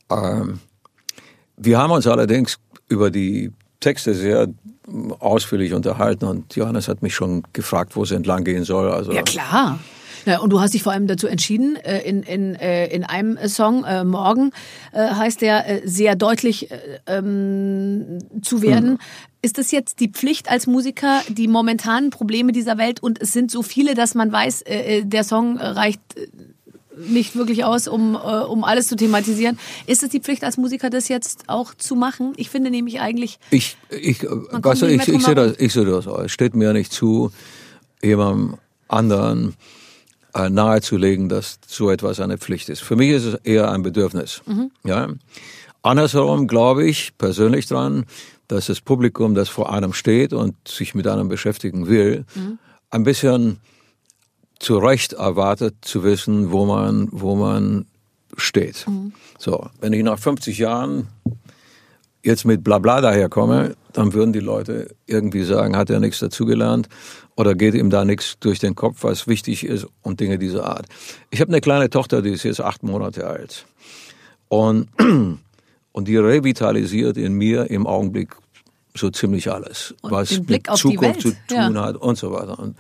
Ähm, 0.10 0.60
wir 1.58 1.78
haben 1.78 1.92
uns 1.92 2.08
allerdings 2.08 2.58
über 2.88 3.12
die 3.12 3.52
Texte 3.80 4.14
sehr 4.14 4.48
ausführlich 5.20 5.74
unterhalten 5.74 6.26
und 6.26 6.56
Johannes 6.56 6.88
hat 6.88 7.02
mich 7.02 7.14
schon 7.14 7.44
gefragt, 7.54 7.96
wo 7.96 8.04
es 8.04 8.12
entlang 8.12 8.44
gehen 8.44 8.64
soll. 8.64 8.92
Also 8.92 9.12
Ja, 9.12 9.22
klar. 9.22 9.80
Ja, 10.30 10.42
und 10.42 10.52
du 10.52 10.62
hast 10.62 10.76
dich 10.76 10.84
vor 10.84 10.92
allem 10.92 11.08
dazu 11.08 11.26
entschieden, 11.26 11.76
äh, 11.78 12.08
in, 12.08 12.22
in, 12.22 12.54
äh, 12.54 12.86
in 12.88 13.04
einem 13.04 13.36
Song, 13.48 13.84
äh, 13.84 14.04
Morgen, 14.04 14.52
äh, 14.92 15.00
heißt 15.00 15.42
der, 15.42 15.68
äh, 15.68 15.82
sehr 15.88 16.16
deutlich 16.16 16.70
äh, 16.70 16.78
ähm, 17.08 18.20
zu 18.44 18.62
werden. 18.62 19.00
Ist 19.42 19.58
es 19.58 19.72
jetzt 19.72 20.00
die 20.00 20.08
Pflicht 20.10 20.52
als 20.52 20.68
Musiker, 20.68 21.22
die 21.30 21.48
momentanen 21.48 22.12
Probleme 22.12 22.52
dieser 22.52 22.78
Welt, 22.78 23.02
und 23.02 23.20
es 23.20 23.34
sind 23.34 23.50
so 23.50 23.64
viele, 23.64 23.96
dass 23.96 24.14
man 24.14 24.32
weiß, 24.32 24.62
äh, 24.62 25.00
äh, 25.00 25.04
der 25.04 25.24
Song 25.24 25.58
reicht, 25.58 26.00
äh, 26.16 26.28
nicht 26.96 27.36
wirklich 27.36 27.64
aus, 27.64 27.88
um, 27.88 28.14
äh, 28.14 28.18
um 28.18 28.64
alles 28.64 28.88
zu 28.88 28.96
thematisieren. 28.96 29.58
Ist 29.88 30.04
es 30.04 30.10
die 30.10 30.20
Pflicht 30.20 30.44
als 30.44 30.58
Musiker, 30.58 30.92
das 30.92 31.08
jetzt 31.08 31.46
auch 31.48 31.74
zu 31.74 31.96
machen? 31.96 32.34
Ich 32.38 32.52
finde 32.52 32.70
nämlich 32.70 33.02
eigentlich. 33.02 33.40
Ich, 33.50 33.78
ich, 33.90 34.22
weißt 34.22 34.84
du, 34.84 34.86
ich, 34.86 35.08
ich 35.08 35.26
sehe 35.26 35.34
das, 35.34 35.56
ich 35.58 35.74
sehe 35.74 35.86
das. 35.86 36.06
Es 36.06 36.32
steht 36.32 36.56
mir 36.56 36.74
nicht 36.74 36.94
zu, 36.94 37.32
jemandem 38.04 38.60
anderen 38.88 39.50
äh, 39.50 39.79
nahezulegen, 40.34 41.30
dass 41.30 41.60
so 41.68 41.90
etwas 41.90 42.20
eine 42.20 42.38
Pflicht 42.38 42.70
ist. 42.70 42.82
Für 42.82 42.96
mich 42.96 43.10
ist 43.10 43.26
es 43.26 43.36
eher 43.44 43.72
ein 43.72 43.82
Bedürfnis. 43.82 44.42
Ja. 44.84 45.08
Andersherum 45.82 46.48
glaube 46.48 46.86
ich 46.86 47.18
persönlich 47.18 47.68
dran, 47.68 48.06
dass 48.48 48.68
das 48.68 48.82
Publikum, 48.82 49.36
das 49.36 49.50
vor 49.50 49.72
einem 49.72 49.94
steht 49.94 50.34
und 50.34 50.56
sich 50.68 50.94
mit 50.96 51.08
einem 51.08 51.30
beschäftigen 51.30 51.88
will, 51.88 52.26
ein 52.90 53.04
bisschen 53.04 53.60
zu 54.60 54.78
Recht 54.78 55.14
erwartet 55.14 55.76
zu 55.82 56.04
wissen, 56.04 56.52
wo 56.52 56.66
man, 56.66 57.08
wo 57.12 57.36
man 57.36 57.86
steht. 58.38 58.86
So, 59.38 59.70
wenn 59.80 59.94
ich 59.94 60.04
nach 60.04 60.20
50 60.20 60.58
Jahren 60.58 61.08
jetzt 62.24 62.46
mit 62.46 62.64
Blabla 62.64 63.02
daherkomme, 63.02 63.76
dann 63.94 64.14
würden 64.14 64.34
die 64.34 64.40
Leute 64.40 64.96
irgendwie 65.08 65.44
sagen, 65.44 65.76
hat 65.76 65.90
er 65.90 66.00
nichts 66.00 66.20
dazugelernt 66.20 66.90
oder 67.36 67.56
geht 67.56 67.74
ihm 67.74 67.90
da 67.90 68.06
nichts 68.06 68.38
durch 68.40 68.60
den 68.60 68.76
Kopf, 68.76 68.98
was 69.04 69.28
wichtig 69.28 69.66
ist 69.66 69.88
und 70.02 70.20
Dinge 70.20 70.38
dieser 70.38 70.66
Art. 70.66 70.86
Ich 71.32 71.42
habe 71.42 71.52
eine 71.52 71.62
kleine 71.62 71.90
Tochter, 71.90 72.22
die 72.22 72.32
ist 72.32 72.44
jetzt 72.44 72.62
acht 72.62 72.84
Monate 72.84 73.26
alt 73.28 73.66
und, 74.48 74.88
und 75.92 76.08
die 76.08 76.18
revitalisiert 76.18 77.18
in 77.18 77.34
mir 77.34 77.70
im 77.70 77.88
Augenblick 77.88 78.36
so 78.96 79.10
ziemlich 79.10 79.52
alles, 79.52 79.94
Und 80.02 80.12
was 80.12 80.40
mit 80.48 80.68
Zukunft 80.76 81.22
zu 81.22 81.30
tun 81.48 81.76
ja. 81.76 81.86
hat 81.86 81.96
und 81.96 82.18
so 82.18 82.32
weiter. 82.32 82.60
Und 82.60 82.76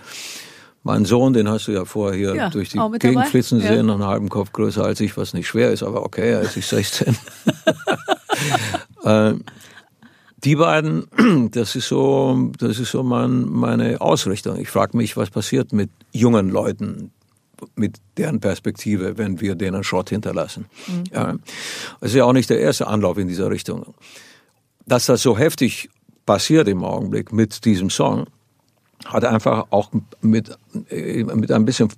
mein 0.83 1.05
Sohn, 1.05 1.33
den 1.33 1.47
hast 1.47 1.67
du 1.67 1.71
ja 1.71 1.85
vorher 1.85 2.17
hier 2.17 2.35
Ja, 2.35 2.49
durch 2.49 2.69
die 2.69 2.79
Gegend 2.99 3.27
flitzen 3.27 3.59
Ja. 3.61 3.67
sehen, 3.67 3.85
noch 3.85 3.95
einen 3.95 4.05
halben 4.05 4.29
Kopf 4.29 4.51
größer 4.51 4.83
als 4.83 4.99
ich, 5.01 5.15
was 5.17 5.33
nicht 5.33 5.47
schwer 5.47 5.71
ist, 5.71 5.83
aber 5.83 6.03
okay, 6.03 6.31
er 6.31 6.41
ist 6.41 6.55
nicht 6.55 6.67
16. 6.67 7.15
Äh, 9.03 9.33
die 10.43 10.55
beiden, 10.55 11.07
das 11.51 11.75
ist 11.75 11.87
so, 11.87 12.51
das 12.57 12.79
ist 12.79 12.91
so 12.91 13.03
mein, 13.03 13.49
meine 13.49 14.01
Ausrichtung. 14.01 14.57
Ich 14.59 14.69
frage 14.69 14.95
mich, 14.97 15.17
was 15.17 15.29
passiert 15.29 15.73
mit 15.73 15.89
jungen 16.11 16.49
Leuten, 16.49 17.11
mit 17.75 17.97
deren 18.17 18.39
Perspektive, 18.39 19.17
wenn 19.17 19.41
wir 19.41 19.55
denen 19.55 19.83
Schrott 19.83 20.09
hinterlassen. 20.09 20.65
Ja. 21.11 21.35
Es 21.99 22.11
ist 22.11 22.15
ja 22.15 22.25
auch 22.25 22.33
nicht 22.33 22.49
der 22.49 22.59
erste 22.59 22.87
Anlauf 22.87 23.17
in 23.17 23.27
dieser 23.27 23.49
Richtung. 23.49 23.93
Dass 24.85 25.05
das 25.07 25.21
so 25.21 25.37
heftig 25.37 25.89
passiert 26.25 26.67
im 26.67 26.83
Augenblick 26.83 27.33
mit 27.33 27.65
diesem 27.65 27.89
Song, 27.89 28.27
hat 29.05 29.25
einfach 29.25 29.67
auch 29.71 29.91
mit, 30.21 30.57
äh, 30.89 31.23
mit 31.23 31.51
ein 31.51 31.65
bisschen, 31.65 31.89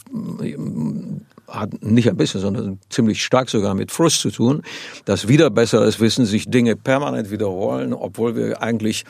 hat 1.51 1.83
nicht 1.83 2.09
ein 2.09 2.17
bisschen, 2.17 2.41
sondern 2.41 2.79
ziemlich 2.89 3.23
stark 3.23 3.49
sogar 3.49 3.75
mit 3.75 3.91
Frust 3.91 4.21
zu 4.21 4.31
tun, 4.31 4.63
dass 5.05 5.27
wieder 5.27 5.49
besseres 5.49 5.99
Wissen 5.99 6.25
sich 6.25 6.49
Dinge 6.49 6.75
permanent 6.75 7.29
wiederholen, 7.31 7.93
obwohl 7.93 8.35
wir 8.35 8.61
eigentlich 8.61 9.05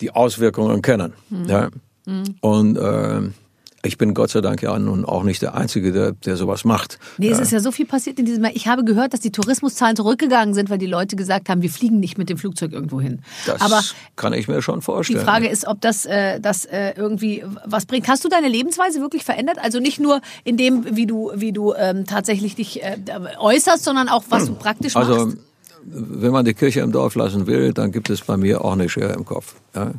die 0.00 0.10
Auswirkungen 0.10 0.82
kennen. 0.82 1.14
Ja. 1.46 1.70
Und 2.40 2.76
äh, 2.76 3.20
ich 3.84 3.98
bin 3.98 4.14
Gott 4.14 4.30
sei 4.30 4.40
Dank 4.40 4.62
ja 4.62 4.78
nun 4.78 5.04
auch 5.04 5.22
nicht 5.22 5.42
der 5.42 5.54
Einzige, 5.54 5.92
der, 5.92 6.12
der 6.12 6.36
sowas 6.36 6.64
macht. 6.64 6.98
Nee, 7.18 7.28
es 7.28 7.38
ist 7.38 7.52
ja 7.52 7.60
so 7.60 7.70
viel 7.70 7.86
passiert 7.86 8.18
in 8.18 8.24
diesem 8.26 8.42
Jahr. 8.44 8.54
Ich 8.54 8.66
habe 8.66 8.84
gehört, 8.84 9.12
dass 9.12 9.20
die 9.20 9.30
Tourismuszahlen 9.30 9.94
zurückgegangen 9.96 10.54
sind, 10.54 10.70
weil 10.70 10.78
die 10.78 10.86
Leute 10.86 11.16
gesagt 11.16 11.48
haben, 11.48 11.62
wir 11.62 11.70
fliegen 11.70 12.00
nicht 12.00 12.18
mit 12.18 12.28
dem 12.28 12.38
Flugzeug 12.38 12.72
irgendwo 12.72 13.00
hin. 13.00 13.20
Das 13.46 13.60
Aber 13.60 13.80
kann 14.16 14.32
ich 14.32 14.48
mir 14.48 14.62
schon 14.62 14.80
die 14.80 14.84
vorstellen. 14.84 15.24
Frage 15.24 15.48
ist, 15.48 15.66
ob 15.66 15.80
das, 15.80 16.06
äh, 16.06 16.40
das 16.40 16.64
äh, 16.64 16.94
irgendwie 16.96 17.44
was 17.66 17.86
bringt. 17.86 18.08
Hast 18.08 18.24
du 18.24 18.28
deine 18.28 18.48
Lebensweise 18.48 19.00
wirklich 19.00 19.24
verändert? 19.24 19.58
Also 19.60 19.80
nicht 19.80 20.00
nur 20.00 20.20
in 20.44 20.56
dem, 20.56 20.96
wie 20.96 21.06
du, 21.06 21.30
wie 21.34 21.52
du 21.52 21.74
ähm, 21.74 22.06
tatsächlich 22.06 22.54
dich 22.54 22.82
äh, 22.82 22.96
äußerst, 23.38 23.84
sondern 23.84 24.08
auch, 24.08 24.24
was 24.30 24.46
du 24.46 24.54
praktisch 24.58 24.96
Also, 24.96 25.26
machst? 25.26 25.38
wenn 25.86 26.32
man 26.32 26.46
die 26.46 26.54
Kirche 26.54 26.80
im 26.80 26.92
Dorf 26.92 27.14
lassen 27.14 27.46
will, 27.46 27.74
dann 27.74 27.92
gibt 27.92 28.08
es 28.08 28.22
bei 28.22 28.36
mir 28.38 28.64
auch 28.64 28.72
eine 28.72 28.88
Schere 28.88 29.12
im 29.12 29.24
Kopf. 29.26 29.54
Ja? 29.74 29.92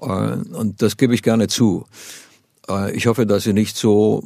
Äh, 0.00 0.36
Und 0.52 0.80
das 0.82 0.96
gebe 0.96 1.14
ich 1.14 1.22
gerne 1.22 1.48
zu. 1.48 1.84
Äh, 2.68 2.92
Ich 2.96 3.06
hoffe, 3.06 3.26
dass 3.26 3.44
sie 3.44 3.52
nicht 3.52 3.76
so 3.76 4.22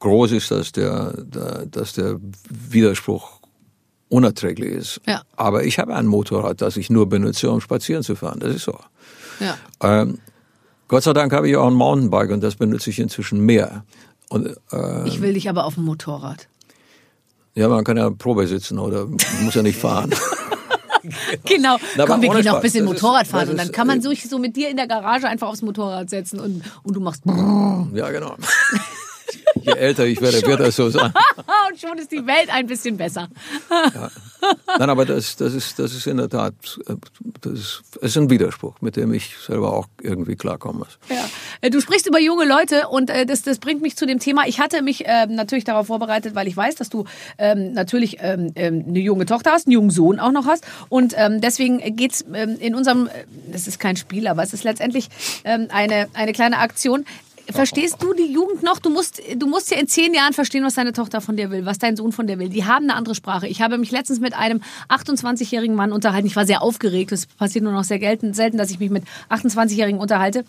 groß 0.00 0.32
ist, 0.32 0.50
dass 0.50 0.72
der, 0.72 1.12
dass 1.70 1.94
der 1.94 2.18
Widerspruch 2.50 3.40
unerträglich 4.08 4.70
ist. 4.72 5.00
Ja. 5.06 5.22
Aber 5.36 5.64
ich 5.64 5.78
habe 5.78 5.94
ein 5.94 6.06
Motorrad, 6.06 6.60
das 6.60 6.76
ich 6.76 6.90
nur 6.90 7.08
benutze, 7.08 7.50
um 7.50 7.60
spazieren 7.60 8.02
zu 8.02 8.14
fahren. 8.14 8.38
Das 8.40 8.54
ist 8.54 8.64
so. 8.64 8.78
Ja. 9.40 9.56
Ähm, 9.82 10.18
Gott 10.88 11.02
sei 11.02 11.12
Dank 11.12 11.32
habe 11.32 11.48
ich 11.48 11.56
auch 11.56 11.66
ein 11.66 11.74
Mountainbike 11.74 12.30
und 12.30 12.40
das 12.42 12.54
benutze 12.56 12.90
ich 12.90 12.98
inzwischen 13.00 13.40
mehr. 13.40 13.84
Und 14.28 14.56
äh, 14.72 15.08
Ich 15.08 15.20
will 15.20 15.32
dich 15.34 15.48
aber 15.48 15.64
auf 15.64 15.74
dem 15.74 15.84
Motorrad. 15.84 16.48
ja, 17.54 17.68
man 17.68 17.82
kann 17.84 17.96
ja 17.96 18.08
Probe 18.10 18.46
sitzen 18.46 18.78
oder 18.78 19.06
muss 19.42 19.54
ja 19.54 19.62
nicht 19.62 19.78
fahren. 19.78 20.14
Genau. 21.44 21.76
Na, 21.96 22.04
aber 22.04 22.12
Komm, 22.14 22.22
wir 22.22 22.28
gehen 22.28 22.38
noch 22.38 22.44
ein 22.44 22.52
Spaß. 22.54 22.62
bisschen 22.62 22.86
Das 22.86 22.94
Motorrad 22.94 23.26
fahren 23.26 23.48
und 23.50 23.56
dann 23.58 23.72
kann 23.72 23.86
man 23.86 23.98
äh, 23.98 24.02
sich 24.02 24.28
so 24.28 24.38
mit 24.38 24.56
dir 24.56 24.68
in 24.68 24.76
der 24.76 24.86
Garage 24.86 25.26
einfach 25.28 25.48
aufs 25.48 25.62
Motorrad 25.62 26.10
setzen 26.10 26.40
und, 26.40 26.62
und 26.82 26.94
du 26.94 27.00
machst 27.00 27.22
Ja, 27.26 28.10
genau. 28.10 28.36
Je 29.62 29.72
älter 29.72 30.06
ich 30.06 30.20
werde, 30.20 30.42
wird 30.46 30.60
das 30.60 30.76
so 30.76 30.90
sein. 30.90 31.12
und 31.68 31.80
schon 31.80 31.98
ist 31.98 32.12
die 32.12 32.26
Welt 32.26 32.48
ein 32.52 32.66
bisschen 32.66 32.96
besser. 32.96 33.28
Nein, 34.78 34.90
aber 34.90 35.04
das, 35.04 35.36
das, 35.36 35.54
ist, 35.54 35.78
das 35.78 35.94
ist 35.94 36.06
in 36.06 36.18
der 36.18 36.28
Tat, 36.28 36.54
das 37.40 37.52
ist, 37.52 37.82
es 38.00 38.10
ist 38.10 38.16
ein 38.16 38.30
Widerspruch, 38.30 38.74
mit 38.80 38.96
dem 38.96 39.12
ich 39.12 39.34
selber 39.44 39.72
auch 39.72 39.86
irgendwie 40.02 40.36
klarkommen 40.36 40.78
muss. 40.80 40.98
Ja. 41.08 41.24
Äh, 41.60 41.70
Du 41.70 41.80
sprichst 41.80 42.06
über 42.06 42.18
junge 42.18 42.44
Leute 42.44 42.88
und 42.88 43.10
äh, 43.10 43.26
das, 43.26 43.42
das 43.42 43.58
bringt 43.58 43.82
mich 43.82 43.96
zu 43.96 44.06
dem 44.06 44.18
Thema. 44.18 44.46
Ich 44.46 44.60
hatte 44.60 44.82
mich 44.82 45.04
ähm, 45.06 45.34
natürlich 45.34 45.64
darauf 45.64 45.88
vorbereitet, 45.88 46.34
weil 46.34 46.46
ich 46.46 46.56
weiß, 46.56 46.74
dass 46.76 46.88
du 46.88 47.04
ähm, 47.38 47.72
natürlich 47.72 48.18
ähm, 48.20 48.52
eine 48.56 49.00
junge 49.00 49.26
Tochter 49.26 49.52
hast, 49.52 49.66
einen 49.66 49.72
jungen 49.72 49.90
Sohn 49.90 50.20
auch 50.20 50.32
noch 50.32 50.46
hast. 50.46 50.64
Und 50.88 51.14
deswegen 51.18 51.96
geht's 51.96 52.24
ähm, 52.32 52.56
in 52.60 52.74
unserem, 52.74 53.06
äh, 53.06 53.10
das 53.52 53.66
ist 53.66 53.78
kein 53.78 53.96
Spiel, 53.96 54.26
aber 54.26 54.42
es 54.42 54.52
ist 54.52 54.64
letztendlich 54.64 55.08
eine, 55.44 56.08
eine 56.14 56.32
kleine 56.32 56.58
Aktion. 56.58 57.04
Verstehst 57.50 58.02
du 58.02 58.12
die 58.12 58.32
Jugend 58.32 58.62
noch? 58.62 58.78
Du 58.78 58.90
musst, 58.90 59.22
du 59.36 59.46
musst 59.46 59.70
ja 59.70 59.78
in 59.78 59.86
zehn 59.86 60.14
Jahren 60.14 60.32
verstehen, 60.32 60.64
was 60.64 60.74
deine 60.74 60.92
Tochter 60.92 61.20
von 61.20 61.36
dir 61.36 61.50
will, 61.50 61.64
was 61.64 61.78
dein 61.78 61.96
Sohn 61.96 62.12
von 62.12 62.26
dir 62.26 62.38
will. 62.38 62.48
Die 62.48 62.64
haben 62.64 62.84
eine 62.84 62.94
andere 62.94 63.14
Sprache. 63.14 63.46
Ich 63.46 63.62
habe 63.62 63.78
mich 63.78 63.90
letztens 63.90 64.20
mit 64.20 64.34
einem 64.34 64.60
28-jährigen 64.88 65.76
Mann 65.76 65.92
unterhalten. 65.92 66.26
Ich 66.26 66.36
war 66.36 66.46
sehr 66.46 66.62
aufgeregt. 66.62 67.12
Es 67.12 67.26
passiert 67.26 67.62
nur 67.64 67.72
noch 67.72 67.84
sehr 67.84 68.00
selten, 68.00 68.34
selten, 68.34 68.58
dass 68.58 68.70
ich 68.70 68.80
mich 68.80 68.90
mit 68.90 69.04
28-Jährigen 69.30 70.00
unterhalte. 70.00 70.44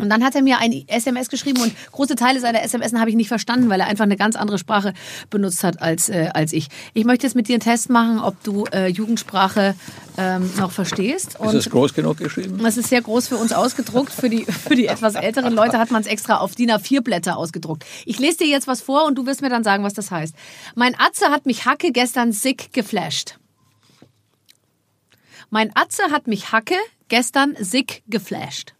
Und 0.00 0.10
dann 0.10 0.24
hat 0.24 0.34
er 0.34 0.42
mir 0.42 0.58
ein 0.58 0.84
SMS 0.86 1.28
geschrieben 1.28 1.60
und 1.62 1.72
große 1.92 2.14
Teile 2.14 2.40
seiner 2.40 2.62
SMS 2.62 2.92
habe 2.94 3.10
ich 3.10 3.16
nicht 3.16 3.28
verstanden, 3.28 3.68
weil 3.68 3.80
er 3.80 3.86
einfach 3.86 4.04
eine 4.04 4.16
ganz 4.16 4.36
andere 4.36 4.58
Sprache 4.58 4.94
benutzt 5.30 5.64
hat 5.64 5.80
als, 5.80 6.08
äh, 6.08 6.30
als 6.32 6.52
ich. 6.52 6.68
Ich 6.94 7.04
möchte 7.04 7.26
jetzt 7.26 7.34
mit 7.34 7.48
dir 7.48 7.54
einen 7.54 7.60
Test 7.60 7.90
machen, 7.90 8.18
ob 8.20 8.42
du 8.42 8.64
äh, 8.72 8.88
Jugendsprache 8.88 9.74
ähm, 10.18 10.50
noch 10.58 10.70
verstehst. 10.70 11.36
Ist 11.42 11.54
das 11.54 11.70
groß 11.70 11.94
genug 11.94 12.18
geschrieben? 12.18 12.58
Das 12.62 12.76
ist 12.76 12.88
sehr 12.88 13.02
groß 13.02 13.28
für 13.28 13.36
uns 13.36 13.52
ausgedruckt. 13.52 14.12
Für 14.12 14.28
die, 14.28 14.44
für 14.44 14.74
die 14.74 14.86
etwas 14.86 15.14
älteren 15.14 15.52
Leute 15.52 15.78
hat 15.78 15.90
man 15.90 16.02
es 16.02 16.06
extra 16.06 16.38
auf 16.38 16.54
DIN 16.54 16.70
A4 16.70 17.00
Blätter 17.00 17.36
ausgedruckt. 17.36 17.84
Ich 18.04 18.18
lese 18.18 18.38
dir 18.38 18.48
jetzt 18.48 18.66
was 18.66 18.82
vor 18.82 19.06
und 19.06 19.16
du 19.16 19.26
wirst 19.26 19.42
mir 19.42 19.48
dann 19.48 19.64
sagen, 19.64 19.84
was 19.84 19.94
das 19.94 20.10
heißt. 20.10 20.34
Mein 20.74 20.98
Atze 20.98 21.26
hat 21.26 21.46
mich 21.46 21.64
Hacke 21.64 21.92
gestern 21.92 22.32
sick 22.32 22.72
geflasht. 22.72 23.38
Mein 25.50 25.72
Atze 25.74 26.04
hat 26.10 26.26
mich 26.26 26.52
Hacke 26.52 26.76
gestern 27.08 27.56
sick 27.58 28.02
geflasht. 28.06 28.74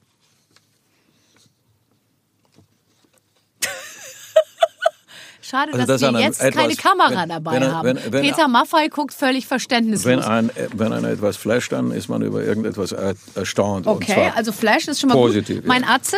Schade, 5.51 5.73
Also 5.73 5.87
dass 5.87 6.01
das 6.01 6.13
wir 6.13 6.21
jetzt 6.21 6.39
keine 6.55 6.77
Kamera 6.77 7.23
wenn- 7.23 7.29
dabei 7.29 7.53
wenn 7.53 7.73
haben. 7.73 7.99
wenn- 8.11 8.23
Peter 8.23 8.47
Maffei 8.47 8.87
guckt 8.89 9.13
völlig 9.13 9.47
verständnislos. 9.49 10.05
Wenn 10.07 10.21
ein, 10.21 10.51
wenn 10.75 10.93
einer 10.93 11.09
etwas 11.09 11.37
flasht, 11.37 11.73
dann 11.73 11.91
ist 11.91 12.09
man 12.09 12.23
über 12.23 12.45
irgendetwas 12.45 12.93
er, 12.93 13.15
erstaunt. 13.35 13.87
Okay, 13.89 14.31
also 14.37 14.53
Flash 14.53 14.87
ist 14.87 15.01
schon 15.01 15.09
mal 15.09 15.15
positiv, 15.17 15.57
gut. 15.57 15.65
ja. 15.65 15.69
Mein 15.69 15.83
Atze, 15.85 16.17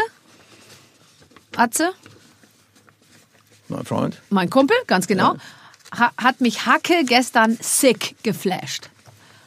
Atze, 1.56 1.92
mein 3.68 3.84
Freund. 3.86 4.20
mein 4.28 4.50
Kumpel, 4.50 4.76
ganz 4.86 5.06
genau, 5.06 5.36
ha 5.96 6.10
hat 6.18 6.40
mich 6.42 6.66
Hacke 6.66 7.04
gestern 7.06 7.56
sick 7.60 8.16
geflasht. 8.22 8.90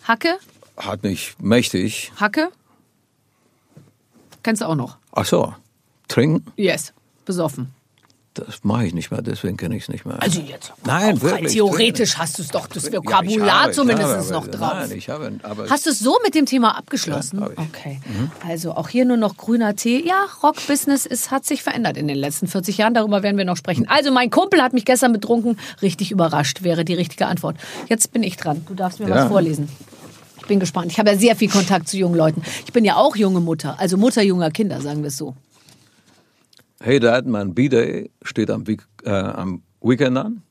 Hacke, 0.07 0.37
hat 0.77 1.03
mich 1.03 1.35
mächtig. 1.39 2.11
Hacke, 2.19 2.49
kennst 4.41 4.63
du 4.63 4.65
auch 4.67 4.75
noch? 4.75 4.97
Ach 5.11 5.25
so, 5.25 5.53
trinken, 6.07 6.51
Yes, 6.55 6.91
besoffen. 7.25 7.71
Das 8.35 8.63
mache 8.63 8.85
ich 8.85 8.93
nicht 8.93 9.11
mehr, 9.11 9.21
deswegen 9.21 9.57
kenne 9.57 9.75
ich 9.75 9.83
es 9.83 9.89
nicht 9.89 10.05
mehr. 10.05 10.21
Also 10.21 10.39
jetzt, 10.41 10.73
Nein, 10.85 11.21
wirklich, 11.21 11.53
theoretisch 11.53 12.17
hast 12.17 12.37
du 12.37 12.43
es 12.43 12.49
doch, 12.49 12.67
das 12.67 12.85
Ja, 12.85 12.93
Vokabular 12.93 13.69
ich 13.69 13.75
zumindest 13.75 14.29
noch 14.31 14.47
drauf. 14.47 14.73
Nein, 14.75 14.91
ich 14.91 15.09
habe, 15.09 15.31
aber 15.43 15.69
Hast 15.69 15.85
du 15.85 15.89
es 15.89 15.99
so 15.99 16.17
mit 16.23 16.35
dem 16.35 16.45
Thema 16.45 16.77
abgeschlossen? 16.77 17.39
Ja, 17.39 17.49
ich. 17.49 17.57
Mhm. 17.57 17.65
okay. 17.73 17.99
Also 18.47 18.73
auch 18.73 18.89
hier 18.89 19.05
nur 19.05 19.17
noch 19.17 19.37
grüner 19.37 19.75
Tee. 19.75 20.05
Ja, 20.05 20.25
Rockbusiness 20.43 21.31
hat 21.31 21.45
sich 21.45 21.63
verändert 21.63 21.97
in 21.97 22.07
den 22.07 22.17
letzten 22.17 22.47
40 22.47 22.77
Jahren. 22.77 22.93
Darüber 22.93 23.23
werden 23.23 23.37
wir 23.37 23.45
noch 23.45 23.57
sprechen. 23.57 23.87
Also 23.87 24.11
mein 24.11 24.29
Kumpel 24.29 24.61
hat 24.61 24.73
mich 24.73 24.85
gestern 24.85 25.13
betrunken. 25.13 25.57
Richtig 25.81 26.11
überrascht 26.11 26.63
wäre 26.63 26.85
die 26.85 26.93
richtige 26.93 27.27
Antwort. 27.27 27.55
Jetzt 27.89 28.11
bin 28.11 28.23
ich 28.23 28.37
dran. 28.37 28.65
Du 28.67 28.73
darfst 28.75 28.99
mir 28.99 29.07
Ja. 29.09 29.15
was 29.15 29.27
vorlesen. 29.29 29.69
Ich 30.39 30.47
bin 30.47 30.59
gespannt. 30.59 30.91
Ich 30.91 30.99
habe 30.99 31.09
ja 31.11 31.17
sehr 31.17 31.35
viel 31.35 31.49
Kontakt 31.49 31.87
zu 31.87 31.97
jungen 31.97 32.15
Leuten. 32.15 32.43
Ich 32.65 32.73
bin 32.73 32.85
ja 32.85 32.97
auch 32.97 33.15
junge 33.15 33.39
Mutter. 33.39 33.79
Also 33.79 33.97
Mutter 33.97 34.21
junger 34.21 34.51
Kinder, 34.51 34.79
sagen 34.81 35.01
wir 35.01 35.07
es 35.07 35.17
so. 35.17 35.35
Hey 36.81 36.99
Dad, 36.99 37.25
mein 37.25 37.53
B-Day 37.53 38.11
steht 38.21 38.49
am, 38.51 38.63
äh, 39.03 39.09
am 39.09 39.63
Weekend 39.81 40.17
an. 40.17 40.41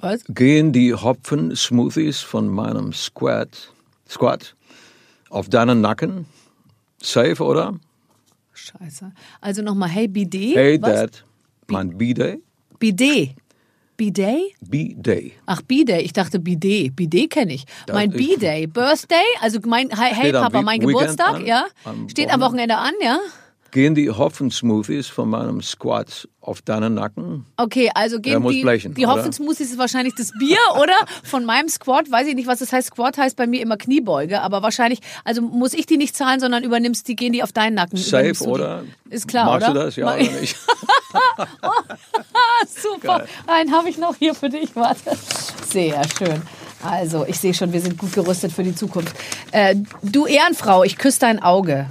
Was? 0.00 0.24
Gehen 0.28 0.72
die 0.72 0.94
Hopfen-Smoothies 0.94 2.20
von 2.20 2.48
meinem 2.48 2.92
Squat, 2.92 3.72
Squat 4.08 4.54
auf 5.30 5.48
deinen 5.48 5.80
Nacken? 5.80 6.26
Safe, 7.00 7.42
oder? 7.42 7.78
Scheiße. 8.52 9.12
Also 9.40 9.62
nochmal, 9.62 9.90
hey 9.90 10.08
Bidet. 10.08 10.56
Hey, 10.56 10.80
Was? 10.80 10.90
Dad. 10.90 11.24
Mein 11.68 11.96
B-Day? 11.98 12.40
Bidet. 12.78 13.30
Bidet? 13.96 14.54
B-Day. 14.60 15.32
Ach, 15.46 15.62
B-Day. 15.62 16.02
Ich 16.02 16.12
dachte 16.12 16.40
Bidet. 16.40 16.96
Bidet 16.96 17.30
kenne 17.30 17.54
ich. 17.54 17.64
Das 17.86 17.94
mein 17.94 18.10
B-Day. 18.10 18.66
Birthday, 18.66 19.24
also 19.40 19.60
mein 19.66 19.90
Hey, 19.90 20.14
hey 20.14 20.32
Papa, 20.32 20.62
mein 20.62 20.80
Weekend 20.80 20.98
Geburtstag, 20.98 21.34
an, 21.34 21.46
ja. 21.46 21.66
Steht 22.08 22.30
am 22.30 22.40
Wochenende 22.40 22.76
an, 22.76 22.92
ja. 23.02 23.18
Gehen 23.74 23.96
die 23.96 24.08
Hopfen-Smoothies 24.08 25.08
von 25.08 25.28
meinem 25.28 25.60
Squat 25.60 26.28
auf 26.40 26.62
deinen 26.62 26.94
Nacken? 26.94 27.44
Okay, 27.56 27.90
also 27.92 28.20
gehen 28.20 28.40
die, 28.46 28.62
blechen, 28.62 28.94
die? 28.94 29.04
Hopfensmoothies 29.04 29.72
ist 29.72 29.78
wahrscheinlich 29.78 30.14
das 30.14 30.30
Bier, 30.38 30.58
oder? 30.80 30.94
Von 31.24 31.44
meinem 31.44 31.68
Squat, 31.68 32.08
weiß 32.08 32.28
ich 32.28 32.36
nicht, 32.36 32.46
was 32.46 32.60
das 32.60 32.72
heißt. 32.72 32.86
Squat 32.86 33.18
heißt 33.18 33.36
bei 33.36 33.48
mir 33.48 33.60
immer 33.60 33.76
Kniebeuge, 33.76 34.42
aber 34.42 34.62
wahrscheinlich, 34.62 35.00
also 35.24 35.42
muss 35.42 35.74
ich 35.74 35.86
die 35.86 35.96
nicht 35.96 36.16
zahlen, 36.16 36.38
sondern 36.38 36.62
übernimmst 36.62 37.08
die, 37.08 37.16
gehen 37.16 37.32
die 37.32 37.42
auf 37.42 37.50
deinen 37.50 37.74
Nacken. 37.74 37.98
Safe, 37.98 38.32
die. 38.32 38.44
oder? 38.44 38.84
Ist 39.10 39.26
klar, 39.26 39.46
Magst 39.46 39.68
oder? 39.68 39.80
du 39.80 39.86
das? 39.86 39.96
Ja 39.96 40.04
Mag- 40.04 40.20
oder 40.20 40.40
nicht? 40.40 40.56
Super. 42.80 43.26
Einen 43.48 43.72
habe 43.72 43.88
ich 43.88 43.98
noch 43.98 44.14
hier 44.14 44.36
für 44.36 44.50
dich. 44.50 44.76
Warte. 44.76 45.18
Sehr 45.68 46.00
schön. 46.16 46.42
Also, 46.84 47.24
ich 47.26 47.40
sehe 47.40 47.54
schon, 47.54 47.72
wir 47.72 47.80
sind 47.80 47.98
gut 47.98 48.12
gerüstet 48.12 48.52
für 48.52 48.62
die 48.62 48.76
Zukunft. 48.76 49.16
Äh, 49.50 49.74
du 50.02 50.26
Ehrenfrau, 50.26 50.84
ich 50.84 50.96
küsse 50.96 51.18
dein 51.18 51.42
Auge. 51.42 51.88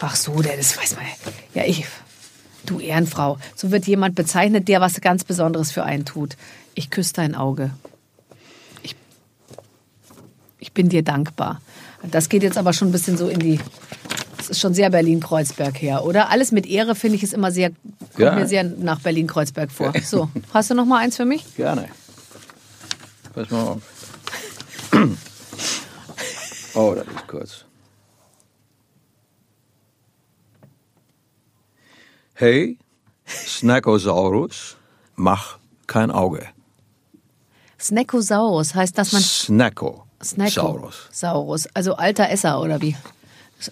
Ach 0.00 0.16
so, 0.16 0.40
der, 0.42 0.56
das 0.56 0.76
weiß 0.78 0.96
man. 0.96 1.04
Ja, 1.54 1.64
ich. 1.64 1.86
Du 2.66 2.80
Ehrenfrau. 2.80 3.38
So 3.56 3.70
wird 3.70 3.86
jemand 3.86 4.14
bezeichnet, 4.14 4.68
der 4.68 4.80
was 4.80 5.00
ganz 5.00 5.24
Besonderes 5.24 5.72
für 5.72 5.84
einen 5.84 6.04
tut. 6.04 6.36
Ich 6.74 6.90
küsse 6.90 7.14
dein 7.14 7.34
Auge. 7.34 7.70
Ich, 8.82 8.94
ich 10.58 10.72
bin 10.72 10.88
dir 10.88 11.02
dankbar. 11.02 11.60
Das 12.10 12.28
geht 12.28 12.42
jetzt 12.42 12.58
aber 12.58 12.72
schon 12.72 12.88
ein 12.88 12.92
bisschen 12.92 13.16
so 13.16 13.28
in 13.28 13.38
die. 13.40 13.58
Das 14.36 14.50
ist 14.50 14.60
schon 14.60 14.72
sehr 14.74 14.90
Berlin-Kreuzberg 14.90 15.80
her, 15.82 16.04
oder? 16.04 16.30
Alles 16.30 16.52
mit 16.52 16.66
Ehre 16.66 16.94
finde 16.94 17.16
ich 17.16 17.22
ist 17.24 17.32
immer 17.34 17.50
sehr, 17.50 17.70
kommt 17.70 18.18
Ja. 18.18 18.32
mir 18.34 18.46
sehr 18.46 18.62
nach 18.64 19.00
Berlin-Kreuzberg 19.00 19.72
vor. 19.72 19.92
So, 20.04 20.28
hast 20.54 20.70
du 20.70 20.74
noch 20.74 20.84
mal 20.86 20.98
eins 20.98 21.16
für 21.16 21.24
mich? 21.24 21.44
Gerne. 21.56 21.88
Pass 23.34 23.50
mal 23.50 23.62
auf. 23.62 23.82
Oh, 26.74 26.94
das 26.94 27.06
ist 27.06 27.26
kurz. 27.26 27.64
Hey, 32.40 32.78
Snackosaurus, 33.26 34.76
mach 35.16 35.58
kein 35.88 36.12
Auge. 36.12 36.46
Snackosaurus 37.80 38.76
heißt, 38.76 38.96
dass 38.96 39.10
man 39.12 39.22
Snacko. 39.22 40.04
Snacko. 40.22 40.92
Saurus. 41.10 41.68
Also 41.74 41.94
alter 41.96 42.30
Esser 42.30 42.60
oder 42.60 42.80
wie? 42.80 42.96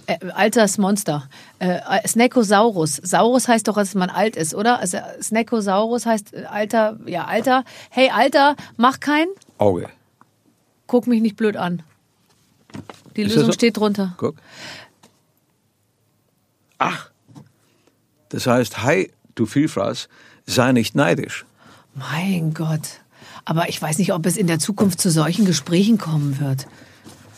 Äh, 0.07 0.31
altes 0.33 0.79
Monster. 0.79 1.29
Äh, 1.61 1.79
Snackosaurus. 2.09 2.97
Saurus 2.97 3.47
heißt 3.47 3.69
doch, 3.69 3.77
dass 3.77 3.95
man 3.95 4.11
alt 4.11 4.35
ist, 4.35 4.53
oder? 4.53 4.81
Also 4.81 4.99
Snackosaurus 5.23 6.05
heißt 6.05 6.35
äh, 6.35 6.47
alter, 6.47 6.99
ja, 7.07 7.25
alter. 7.27 7.63
Hey, 7.91 8.11
Alter, 8.11 8.57
mach 8.77 8.99
kein, 8.99 9.29
Auge. 9.59 9.89
guck 10.89 11.07
mich 11.07 11.23
nicht 11.23 11.37
blöd 11.37 11.57
an. 11.57 11.85
Die 13.15 13.23
Ist 13.23 13.29
Lösung 13.29 13.47
so? 13.47 13.53
steht 13.53 13.77
drunter. 13.77 14.15
Guck. 14.19 14.35
Ach. 16.79 17.11
Das 18.37 18.47
heißt, 18.47 18.85
hey, 18.85 19.11
du 19.35 19.47
Vielfraß, 19.47 20.11
sei 20.45 20.73
nicht 20.73 20.95
neidisch. 20.95 21.47
Mein 21.95 22.53
Gott. 22.53 23.01
Aber 23.47 23.71
ich 23.71 23.81
weiß 23.81 23.97
nicht, 23.97 24.13
ob 24.13 24.27
es 24.27 24.37
in 24.37 24.47
der 24.47 24.59
Zukunft 24.59 25.01
zu 25.01 25.11
solchen 25.11 25.47
Gesprächen 25.47 25.97
kommen 25.97 26.39
wird. 26.39 26.67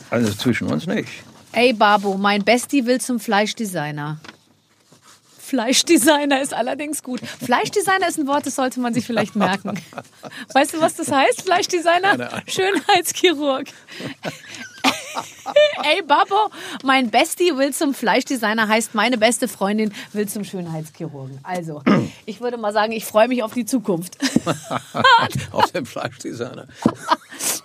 Also 0.09 0.33
zwischen 0.33 0.67
uns 0.67 0.87
nicht. 0.87 1.23
Ey, 1.53 1.71
Babo, 1.71 2.17
mein 2.17 2.43
Bestie 2.43 2.85
will 2.85 2.99
zum 2.99 3.21
Fleischdesigner. 3.21 4.19
Fleischdesigner 5.49 6.41
ist 6.41 6.53
allerdings 6.53 7.01
gut. 7.01 7.21
Fleischdesigner 7.43 8.07
ist 8.07 8.19
ein 8.19 8.27
Wort, 8.27 8.45
das 8.45 8.55
sollte 8.55 8.79
man 8.79 8.93
sich 8.93 9.05
vielleicht 9.05 9.35
merken. 9.35 9.81
Weißt 10.53 10.75
du, 10.75 10.79
was 10.79 10.95
das 10.95 11.11
heißt, 11.11 11.41
Fleischdesigner? 11.41 12.43
Schönheitschirurg. 12.47 13.67
Ey, 15.83 16.03
Babo, 16.03 16.51
mein 16.83 17.09
Bestie 17.09 17.57
will 17.57 17.73
zum 17.73 17.95
Fleischdesigner, 17.95 18.67
heißt 18.67 18.93
meine 18.93 19.17
beste 19.17 19.47
Freundin 19.47 19.91
will 20.13 20.29
zum 20.29 20.43
Schönheitschirurgen. 20.43 21.39
Also, 21.41 21.81
ich 22.27 22.41
würde 22.41 22.57
mal 22.57 22.71
sagen, 22.71 22.91
ich 22.91 23.05
freue 23.05 23.27
mich 23.27 23.41
auf 23.41 23.53
die 23.53 23.65
Zukunft. 23.65 24.17
Auf 25.51 25.71
dem 25.71 25.85
Fleischdesigner. 25.85 26.67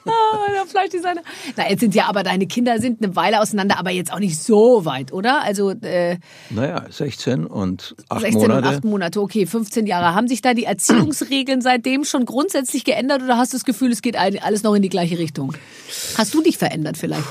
Ah, 0.07 0.51
der 0.55 0.67
Fleischdesigner. 0.67 1.23
Na, 1.57 1.69
jetzt 1.71 1.81
sind 1.81 1.95
ja 1.95 2.07
aber 2.07 2.23
deine 2.23 2.47
Kinder 2.47 2.79
sind 2.79 3.03
eine 3.03 3.17
Weile 3.17 3.40
auseinander, 3.40 3.79
aber 3.79 3.90
jetzt 3.90 4.12
auch 4.12 4.19
nicht 4.19 4.38
so 4.38 4.85
weit, 4.85 5.12
oder? 5.12 5.43
Also 5.43 5.71
äh, 5.71 6.19
Naja, 6.51 6.85
16 6.90 7.47
und 7.47 7.95
8 8.09 8.21
16 8.23 8.40
Monate. 8.43 8.69
und 8.69 8.75
8 8.77 8.85
Monate, 8.85 9.21
okay, 9.21 9.47
15 9.47 9.87
Jahre. 9.87 10.14
Haben 10.14 10.29
sich 10.29 10.43
da 10.43 10.53
die 10.55 10.64
Erziehungsregeln 10.64 11.61
seitdem 11.62 12.05
schon 12.05 12.25
grundsätzlich 12.27 12.85
geändert 12.85 13.23
oder 13.23 13.38
hast 13.38 13.53
du 13.53 13.57
das 13.57 13.64
Gefühl, 13.64 13.93
es 13.93 14.03
geht 14.03 14.17
alles 14.17 14.62
noch 14.62 14.75
in 14.75 14.83
die 14.83 14.88
gleiche 14.90 15.19
Richtung? 15.19 15.55
Hast 16.19 16.35
du 16.35 16.43
dich 16.43 16.59
verändert 16.59 16.97
vielleicht 16.99 17.25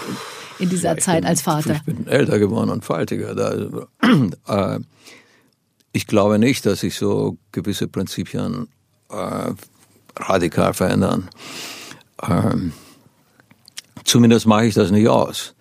in, 0.60 0.66
in 0.66 0.70
dieser 0.70 0.98
Ich 0.98 1.04
Zeit 1.04 1.22
bin- 1.22 1.30
als 1.30 1.42
Vater? 1.42 1.76
Ich 1.76 1.84
bin 1.84 2.08
älter 2.08 2.40
geworden 2.40 2.70
und 2.70 2.84
faltiger. 2.86 3.36
Da, 3.36 4.76
äh, 4.76 4.80
ich 5.92 6.08
glaube 6.08 6.40
nicht, 6.40 6.66
dass 6.66 6.80
sich 6.80 6.96
so 6.96 7.38
gewisse 7.52 7.88
Prinzipien 7.88 8.68
äh, 9.12 9.52
radikal 10.18 10.74
verändern. 10.74 11.30
Ähm, 12.28 12.74
zumindest 14.04 14.46
mache 14.46 14.66
ich 14.66 14.74
das 14.74 14.92
nicht 14.92 15.08
aus. 15.08 15.56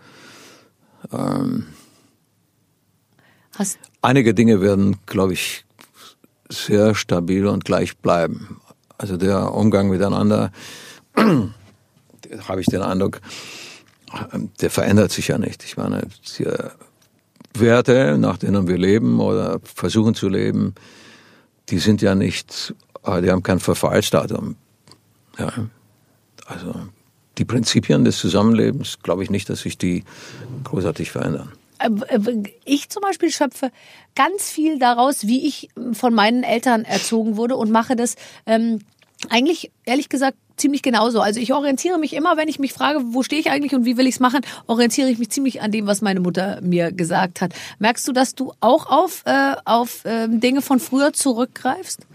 Hast, 3.56 3.78
Einige 4.00 4.34
Dinge 4.34 4.60
werden, 4.60 4.96
glaube 5.06 5.34
ich, 5.34 5.64
sehr 6.48 6.94
stabil 6.94 7.46
und 7.46 7.64
gleich 7.64 7.96
bleiben. 7.98 8.60
Also 8.98 9.16
der 9.16 9.52
Umgang 9.52 9.88
miteinander, 9.88 10.52
habe 11.16 12.60
ich 12.60 12.66
den 12.66 12.82
Eindruck, 12.82 13.20
der 14.60 14.70
verändert 14.70 15.12
sich 15.12 15.28
ja 15.28 15.38
nicht. 15.38 15.64
Ich 15.64 15.76
meine, 15.76 16.06
die 16.38 16.46
Werte, 17.54 18.16
nach 18.18 18.38
denen 18.38 18.68
wir 18.68 18.78
leben 18.78 19.20
oder 19.20 19.60
versuchen 19.62 20.14
zu 20.14 20.28
leben, 20.28 20.74
die 21.68 21.78
sind 21.78 22.02
ja 22.02 22.14
nicht, 22.14 22.74
äh, 23.04 23.22
die 23.22 23.30
haben 23.30 23.42
kein 23.42 23.60
Verfallsdatum. 23.60 24.56
Ja. 25.38 25.52
Also 26.46 26.74
die 27.38 27.44
Prinzipien 27.44 28.04
des 28.04 28.18
Zusammenlebens, 28.18 28.98
glaube 29.02 29.22
ich 29.22 29.30
nicht, 29.30 29.48
dass 29.48 29.60
sich 29.60 29.78
die 29.78 30.04
großartig 30.64 31.10
verändern. 31.10 31.52
äh, 31.78 32.16
äh, 32.16 32.42
ich 32.64 32.88
zum 32.90 33.02
Beispiel 33.02 33.30
schöpfe 33.30 33.70
ganz 34.14 34.50
viel 34.50 34.78
daraus, 34.78 35.26
wie 35.26 35.46
ich 35.46 35.70
von 35.92 36.14
meinen 36.14 36.42
Eltern 36.42 36.84
erzogen 36.84 37.36
wurde 37.36 37.56
und 37.56 37.70
mache 37.70 37.96
das 37.96 38.16
ähm, 38.46 38.80
eigentlich, 39.30 39.70
ehrlich 39.84 40.08
gesagt, 40.08 40.36
ziemlich 40.56 40.82
genauso. 40.82 41.20
Also 41.20 41.40
ich 41.40 41.52
orientiere 41.52 41.98
mich 41.98 42.12
immer, 42.12 42.36
wenn 42.36 42.48
ich 42.48 42.58
mich 42.58 42.72
frage, 42.72 43.00
wo 43.02 43.22
stehe 43.22 43.40
ich 43.40 43.50
eigentlich 43.50 43.74
und 43.74 43.84
wie 43.84 43.96
will 43.96 44.06
ich 44.06 44.16
es 44.16 44.20
machen, 44.20 44.40
orientiere 44.66 45.08
ich 45.08 45.18
mich 45.18 45.30
ziemlich 45.30 45.62
an 45.62 45.72
dem, 45.72 45.86
was 45.86 46.02
meine 46.02 46.20
Mutter 46.20 46.60
mir 46.62 46.92
gesagt 46.92 47.40
hat. 47.40 47.52
Merkst 47.78 48.06
du, 48.06 48.12
dass 48.12 48.34
du 48.34 48.52
auch 48.60 48.86
auf, 48.86 49.22
äh, 49.24 49.54
auf 49.64 50.02
ähm, 50.04 50.40
Dinge 50.40 50.62
von 50.62 50.80
früher 50.80 51.12
zurückgreifst, 51.12 52.06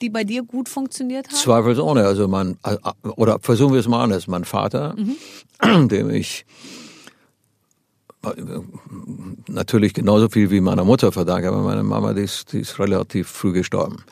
die 0.00 0.10
bei 0.10 0.24
dir 0.24 0.42
gut 0.42 0.68
funktioniert 0.68 1.28
haben? 1.28 1.36
Zweifelsohne. 1.36 2.04
Also 2.04 2.28
mein, 2.28 2.58
oder 3.02 3.38
versuchen 3.40 3.72
wir 3.72 3.80
es 3.80 3.88
mal 3.88 4.02
anders. 4.02 4.26
Mein 4.26 4.44
Vater, 4.44 4.94
dem 5.64 6.10
ich 6.10 6.44
natürlich 9.48 9.94
genauso 9.94 10.28
viel 10.28 10.50
wie 10.50 10.60
meiner 10.60 10.84
Mutter 10.84 11.12
verdanke, 11.12 11.48
aber 11.48 11.62
meine 11.62 11.82
Mama, 11.82 12.12
die 12.12 12.22
ist, 12.22 12.52
die 12.52 12.60
ist 12.60 12.78
relativ 12.78 13.28
früh 13.28 13.52
gestorben. 13.52 14.04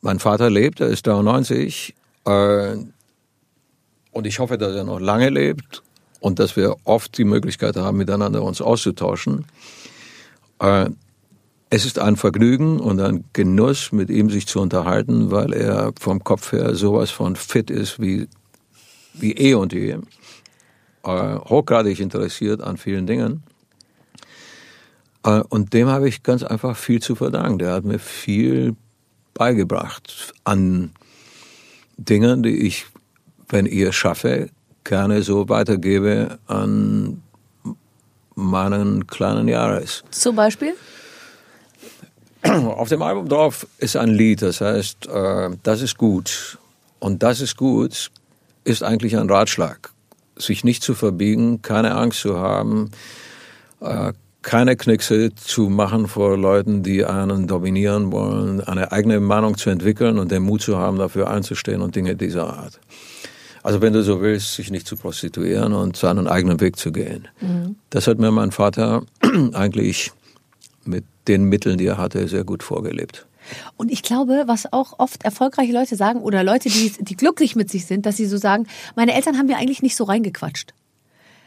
Mein 0.00 0.18
Vater 0.18 0.50
lebt, 0.50 0.80
er 0.80 0.88
ist 0.88 1.06
93 1.06 1.94
äh, 2.24 2.76
und 4.12 4.26
ich 4.26 4.38
hoffe, 4.38 4.58
dass 4.58 4.74
er 4.74 4.84
noch 4.84 5.00
lange 5.00 5.30
lebt 5.30 5.82
und 6.20 6.38
dass 6.38 6.56
wir 6.56 6.76
oft 6.84 7.18
die 7.18 7.24
Möglichkeit 7.24 7.76
haben, 7.76 7.96
miteinander 7.96 8.42
uns 8.42 8.60
auszutauschen. 8.60 9.44
Äh, 10.60 10.90
es 11.70 11.84
ist 11.84 11.98
ein 11.98 12.16
Vergnügen 12.16 12.80
und 12.80 13.00
ein 13.00 13.24
Genuss, 13.32 13.92
mit 13.92 14.10
ihm 14.10 14.30
sich 14.30 14.46
zu 14.46 14.60
unterhalten, 14.60 15.30
weil 15.30 15.52
er 15.52 15.92
vom 16.00 16.24
Kopf 16.24 16.52
her 16.52 16.74
sowas 16.74 17.10
von 17.10 17.36
fit 17.36 17.70
ist 17.70 18.00
wie, 18.00 18.28
wie 19.14 19.32
eh 19.32 19.54
und 19.54 19.72
je. 19.72 19.98
Äh, 21.04 21.36
hochgradig 21.36 22.00
interessiert 22.00 22.62
an 22.62 22.76
vielen 22.76 23.06
Dingen. 23.06 23.42
Äh, 25.24 25.42
und 25.48 25.74
dem 25.74 25.88
habe 25.88 26.08
ich 26.08 26.22
ganz 26.22 26.42
einfach 26.42 26.76
viel 26.76 27.02
zu 27.02 27.14
verdanken. 27.14 27.58
Der 27.58 27.72
hat 27.72 27.84
mir 27.84 27.98
viel 27.98 28.74
beigebracht 29.34 30.34
an 30.44 30.92
Dingen, 31.96 32.42
die 32.42 32.66
ich, 32.66 32.86
wenn 33.48 33.66
ich 33.66 33.80
es 33.80 33.94
schaffe, 33.94 34.50
gerne 34.84 35.22
so 35.22 35.48
weitergebe 35.48 36.38
an 36.46 37.22
meinen 38.34 39.06
kleinen 39.06 39.48
Jahres. 39.48 40.04
Zum 40.10 40.36
Beispiel? 40.36 40.74
Auf 42.42 42.88
dem 42.88 43.02
Album 43.02 43.28
drauf 43.28 43.66
ist 43.78 43.96
ein 43.96 44.10
Lied, 44.10 44.42
das 44.42 44.60
heißt, 44.60 45.08
äh, 45.08 45.50
das 45.62 45.82
ist 45.82 45.98
gut. 45.98 46.58
und 47.00 47.22
das 47.22 47.40
ist 47.40 47.56
gut, 47.56 48.10
ist 48.64 48.82
eigentlich 48.82 49.16
ein 49.16 49.30
Ratschlag. 49.30 49.90
Sich 50.36 50.64
nicht 50.64 50.82
zu 50.82 50.94
verbiegen, 50.94 51.62
keine 51.62 51.94
Angst 51.94 52.20
zu 52.20 52.38
haben, 52.38 52.90
äh, 53.80 54.12
keine 54.42 54.76
Knickse 54.76 55.34
zu 55.34 55.68
machen 55.68 56.06
vor 56.06 56.36
Leuten, 56.36 56.82
die 56.82 57.04
einen 57.04 57.46
dominieren 57.46 58.12
wollen, 58.12 58.60
eine 58.60 58.92
eigene 58.92 59.20
Meinung 59.20 59.56
zu 59.56 59.70
entwickeln 59.70 60.18
und 60.18 60.30
den 60.30 60.42
Mut 60.42 60.62
zu 60.62 60.78
haben, 60.78 60.98
dafür 60.98 61.28
einzustehen 61.28 61.82
und 61.82 61.96
Dinge 61.96 62.16
dieser 62.16 62.46
Art. 62.46 62.80
Also 63.62 63.82
wenn 63.82 63.92
du 63.92 64.02
so 64.02 64.20
willst, 64.20 64.54
sich 64.54 64.70
nicht 64.70 64.86
zu 64.86 64.96
prostituieren 64.96 65.72
und 65.72 65.96
seinen 65.96 66.28
eigenen 66.28 66.60
Weg 66.60 66.76
zu 66.76 66.92
gehen. 66.92 67.28
Mhm. 67.40 67.76
Das 67.90 68.06
hat 68.06 68.18
mir 68.18 68.30
mein 68.30 68.52
Vater 68.52 69.02
eigentlich 69.52 70.12
mit 70.84 71.04
den 71.28 71.44
Mitteln, 71.44 71.78
die 71.78 71.86
er 71.86 71.98
hatte, 71.98 72.26
sehr 72.28 72.44
gut 72.44 72.62
vorgelebt. 72.62 73.26
Und 73.76 73.90
ich 73.90 74.02
glaube, 74.02 74.44
was 74.46 74.72
auch 74.72 74.98
oft 74.98 75.24
erfolgreiche 75.24 75.72
Leute 75.72 75.96
sagen 75.96 76.20
oder 76.20 76.44
Leute, 76.44 76.68
die, 76.68 76.92
die 77.00 77.16
glücklich 77.16 77.56
mit 77.56 77.70
sich 77.70 77.86
sind, 77.86 78.06
dass 78.06 78.16
sie 78.16 78.26
so 78.26 78.36
sagen, 78.36 78.66
meine 78.94 79.14
Eltern 79.14 79.38
haben 79.38 79.46
mir 79.46 79.56
eigentlich 79.56 79.82
nicht 79.82 79.96
so 79.96 80.04
reingequatscht. 80.04 80.74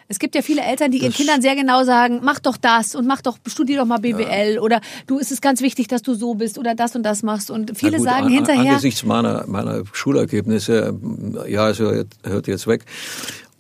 Es 0.08 0.20
gibt 0.20 0.36
ja 0.36 0.42
viele 0.42 0.62
Eltern, 0.62 0.92
die 0.92 0.98
ihren 0.98 1.14
Kindern 1.14 1.42
sehr 1.42 1.56
genau 1.56 1.86
sagen, 1.86 2.20
mach 2.22 2.40
doch 2.40 2.58
das 2.58 2.96
und 2.96 3.08
mach 3.08 3.22
doch, 3.22 3.38
studier 3.48 3.78
doch 3.78 3.86
mal 3.86 4.00
BWL 4.00 4.56
ja. 4.56 4.60
oder 4.62 4.82
du 5.08 5.20
ist 5.20 5.32
es 5.32 5.40
ganz 5.40 5.62
wichtig, 5.62 5.88
dass 5.88 6.02
du 6.02 6.16
so 6.16 6.34
bist 6.34 6.58
oder 6.58 6.76
das 6.76 6.98
und 6.98 7.04
das 7.04 7.24
machst. 7.24 7.50
Und 7.50 7.78
viele 7.78 7.96
gut, 7.96 8.06
sagen 8.06 8.26
an, 8.26 8.34
hinterher. 8.34 8.72
Angesichts 8.72 9.06
meiner, 9.06 9.46
meiner 9.48 9.84
Schulergebnisse, 9.94 11.00
ja, 11.48 11.70
es 11.70 11.80
hört 11.80 12.48
jetzt 12.48 12.68
weg, 12.68 12.84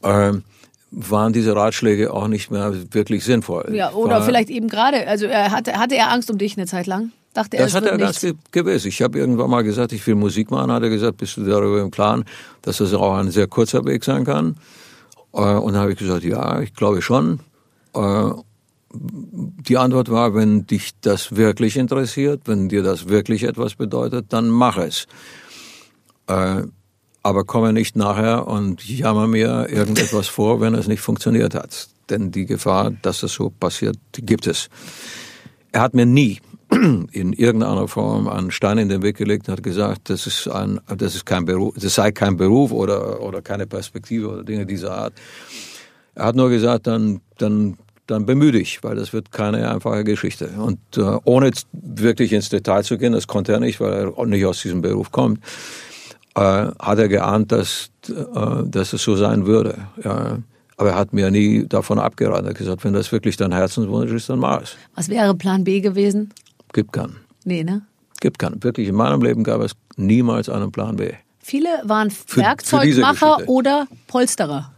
ähm, 0.03 0.43
waren 0.91 1.31
diese 1.31 1.55
Ratschläge 1.55 2.13
auch 2.13 2.27
nicht 2.27 2.51
mehr 2.51 2.73
wirklich 2.91 3.23
sinnvoll. 3.23 3.71
Ja, 3.73 3.91
oder 3.93 4.15
War, 4.15 4.23
vielleicht 4.23 4.49
eben 4.49 4.67
gerade, 4.67 5.07
also 5.07 5.25
er 5.25 5.51
hatte, 5.51 5.73
hatte 5.73 5.95
er 5.95 6.11
Angst 6.11 6.29
um 6.29 6.37
dich 6.37 6.57
eine 6.57 6.67
Zeit 6.67 6.85
lang? 6.85 7.11
Dachte 7.33 7.57
er, 7.57 7.63
das 7.63 7.73
hat 7.73 7.85
er 7.85 7.95
nichts. 7.95 8.21
ganz 8.21 8.35
gewiss. 8.51 8.83
Ich 8.83 9.01
habe 9.01 9.17
irgendwann 9.17 9.49
mal 9.49 9.63
gesagt, 9.63 9.93
ich 9.93 10.05
will 10.05 10.15
Musik 10.15 10.51
machen, 10.51 10.69
hat 10.69 10.83
er 10.83 10.89
gesagt, 10.89 11.17
bist 11.17 11.37
du 11.37 11.45
darüber 11.45 11.81
im 11.81 11.89
Klaren, 11.89 12.25
dass 12.61 12.77
das 12.77 12.93
auch 12.93 13.15
ein 13.15 13.31
sehr 13.31 13.47
kurzer 13.47 13.85
Weg 13.85 14.03
sein 14.03 14.25
kann. 14.25 14.57
Äh, 15.33 15.39
und 15.39 15.73
dann 15.73 15.81
habe 15.81 15.93
ich 15.93 15.97
gesagt, 15.97 16.23
ja, 16.23 16.59
ich 16.59 16.73
glaube 16.73 17.01
schon. 17.01 17.39
Äh, 17.95 18.31
die 18.93 19.77
Antwort 19.77 20.11
war, 20.11 20.35
wenn 20.35 20.67
dich 20.67 20.91
das 20.99 21.37
wirklich 21.37 21.77
interessiert, 21.77 22.41
wenn 22.45 22.67
dir 22.67 22.83
das 22.83 23.07
wirklich 23.07 23.43
etwas 23.43 23.75
bedeutet, 23.75 24.25
dann 24.33 24.49
mach 24.49 24.77
es. 24.77 25.07
Aber 27.23 27.43
komme 27.43 27.71
nicht 27.73 27.95
nachher 27.95 28.47
und 28.47 28.87
jammer 28.87 29.27
mir 29.27 29.67
irgendetwas 29.69 30.27
vor, 30.27 30.59
wenn 30.61 30.73
es 30.73 30.87
nicht 30.87 31.01
funktioniert 31.01 31.53
hat. 31.53 31.87
Denn 32.09 32.31
die 32.31 32.45
Gefahr, 32.45 32.91
dass 33.01 33.21
das 33.21 33.33
so 33.33 33.49
passiert, 33.49 33.97
gibt 34.13 34.47
es. 34.47 34.69
Er 35.71 35.81
hat 35.81 35.93
mir 35.93 36.05
nie 36.05 36.41
in 36.71 37.33
irgendeiner 37.33 37.87
Form 37.87 38.27
einen 38.27 38.51
Stein 38.51 38.77
in 38.77 38.89
den 38.89 39.01
Weg 39.01 39.17
gelegt 39.17 39.47
und 39.47 39.53
hat 39.53 39.63
gesagt, 39.63 40.09
das 40.09 40.25
ist 40.25 40.47
ein, 40.47 40.79
das 40.97 41.15
ist 41.15 41.25
kein 41.25 41.45
Beruf, 41.45 41.75
das 41.77 41.95
sei 41.95 42.11
kein 42.11 42.37
Beruf 42.37 42.71
oder, 42.71 43.21
oder 43.21 43.41
keine 43.41 43.67
Perspektive 43.67 44.29
oder 44.29 44.43
Dinge 44.43 44.65
dieser 44.65 44.93
Art. 44.95 45.13
Er 46.15 46.25
hat 46.25 46.35
nur 46.35 46.49
gesagt, 46.49 46.87
dann, 46.87 47.21
dann, 47.37 47.77
dann 48.07 48.25
bemühe 48.25 48.51
dich, 48.51 48.83
weil 48.83 48.95
das 48.95 49.13
wird 49.13 49.31
keine 49.31 49.69
einfache 49.71 50.03
Geschichte. 50.03 50.49
Und 50.57 50.79
äh, 50.97 51.17
ohne 51.23 51.51
wirklich 51.71 52.33
ins 52.33 52.49
Detail 52.49 52.83
zu 52.83 52.97
gehen, 52.97 53.13
das 53.13 53.27
konnte 53.27 53.53
er 53.53 53.59
nicht, 53.59 53.79
weil 53.79 54.11
er 54.15 54.25
nicht 54.25 54.45
aus 54.45 54.61
diesem 54.61 54.81
Beruf 54.81 55.11
kommt, 55.11 55.39
äh, 56.35 56.39
hat 56.79 56.99
er 56.99 57.07
geahnt, 57.07 57.51
dass, 57.51 57.91
äh, 58.09 58.13
dass 58.65 58.93
es 58.93 59.03
so 59.03 59.15
sein 59.15 59.45
würde. 59.45 59.77
Ja. 60.03 60.39
Aber 60.77 60.89
er 60.89 60.95
hat 60.95 61.13
mir 61.13 61.29
nie 61.29 61.67
davon 61.67 61.99
abgeraten. 61.99 62.45
Er 62.45 62.51
hat 62.51 62.57
gesagt, 62.57 62.83
wenn 62.83 62.93
das 62.93 63.11
wirklich 63.11 63.37
dein 63.37 63.51
Herzenswunsch 63.51 64.11
ist, 64.11 64.29
dann 64.29 64.39
mach 64.39 64.63
es. 64.63 64.75
Was 64.95 65.09
wäre 65.09 65.35
Plan 65.35 65.63
B 65.63 65.79
gewesen? 65.79 66.33
Gibt 66.73 66.93
keinen. 66.93 67.17
Nee, 67.43 67.63
ne? 67.63 67.83
Gibt 68.19 68.39
keinen. 68.39 68.63
Wirklich, 68.63 68.87
in 68.87 68.95
meinem 68.95 69.21
Leben 69.21 69.43
gab 69.43 69.61
es 69.61 69.73
niemals 69.95 70.49
einen 70.49 70.71
Plan 70.71 70.95
B. 70.95 71.13
Viele 71.39 71.69
waren 71.83 72.09
für, 72.11 72.41
Werkzeugmacher 72.41 73.39
für 73.39 73.49
oder 73.49 73.87
Polsterer, 74.07 74.71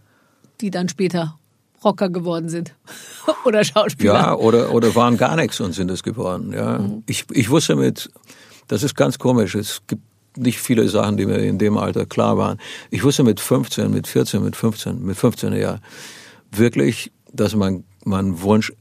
die 0.61 0.71
dann 0.71 0.89
später 0.89 1.37
Rocker 1.83 2.09
geworden 2.09 2.49
sind. 2.49 2.73
oder 3.45 3.63
Schauspieler. 3.63 4.13
Ja, 4.13 4.35
oder, 4.35 4.73
oder 4.73 4.95
waren 4.95 5.17
gar 5.17 5.35
nichts 5.35 5.59
und 5.59 5.73
sind 5.73 5.91
es 5.91 6.03
geworden. 6.03 6.53
Ja. 6.53 6.79
Mhm. 6.79 7.03
Ich, 7.05 7.25
ich 7.31 7.49
wusste 7.49 7.75
mit, 7.75 8.09
das 8.67 8.83
ist 8.83 8.95
ganz 8.95 9.19
komisch, 9.19 9.55
es 9.55 9.81
gibt 9.87 10.03
nicht 10.37 10.59
viele 10.59 10.87
Sachen, 10.89 11.17
die 11.17 11.25
mir 11.25 11.37
in 11.37 11.57
dem 11.57 11.77
Alter 11.77 12.05
klar 12.05 12.37
waren. 12.37 12.59
Ich 12.89 13.03
wusste 13.03 13.23
mit 13.23 13.39
15, 13.39 13.91
mit 13.91 14.07
14, 14.07 14.43
mit 14.43 14.55
15, 14.55 15.03
mit 15.03 15.17
15 15.17 15.53
Jahren 15.53 15.81
wirklich, 16.51 17.11
dass 17.31 17.55
mein, 17.55 17.83
mein 18.03 18.41
Wunsch 18.41 18.71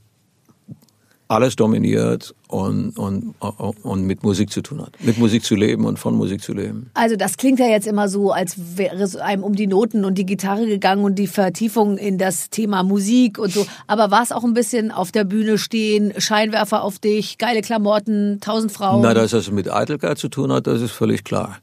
alles 1.33 1.57
dominiert 1.57 2.35
und, 2.49 2.97
und, 2.99 3.35
und 3.40 4.07
mit 4.07 4.23
Musik 4.23 4.51
zu 4.51 4.61
tun 4.61 4.83
hat. 4.83 4.92
Mit 5.01 5.18
Musik 5.18 5.42
zu 5.45 5.55
leben 5.55 5.87
und 5.87 5.99
von 5.99 6.14
Musik 6.14 6.42
zu 6.42 6.53
leben. 6.53 6.90
Also 6.95 7.16
das 7.16 7.38
klingt 7.38 7.59
ja 7.59 7.66
jetzt 7.66 7.87
immer 7.87 8.09
so, 8.09 8.33
als 8.33 8.57
wäre 8.77 9.03
es 9.03 9.16
einem 9.16 9.42
um 9.42 9.55
die 9.55 9.66
Noten 9.66 10.05
und 10.05 10.16
die 10.18 10.27
Gitarre 10.27 10.66
gegangen 10.66 11.05
und 11.05 11.18
die 11.18 11.27
Vertiefung 11.27 11.97
in 11.97 12.18
das 12.18 12.51
Thema 12.51 12.83
Musik 12.83 13.38
und 13.38 13.53
so. 13.53 13.66
Aber 13.87 14.11
war 14.11 14.23
es 14.23 14.31
auch 14.31 14.45
ein 14.45 14.53
bisschen 14.53 14.90
auf 14.90 15.11
der 15.11 15.25
Bühne 15.25 15.57
stehen, 15.57 16.12
Scheinwerfer 16.18 16.83
auf 16.83 16.99
dich, 16.99 17.38
geile 17.38 17.62
Klamotten, 17.62 18.38
tausend 18.40 18.71
Frauen? 18.71 19.01
Na, 19.03 19.14
dass 19.14 19.31
das 19.31 19.51
mit 19.51 19.73
Eitelkeit 19.73 20.18
zu 20.18 20.29
tun 20.29 20.53
hat, 20.53 20.66
das 20.66 20.83
ist 20.83 20.92
völlig 20.92 21.25
klar. 21.25 21.59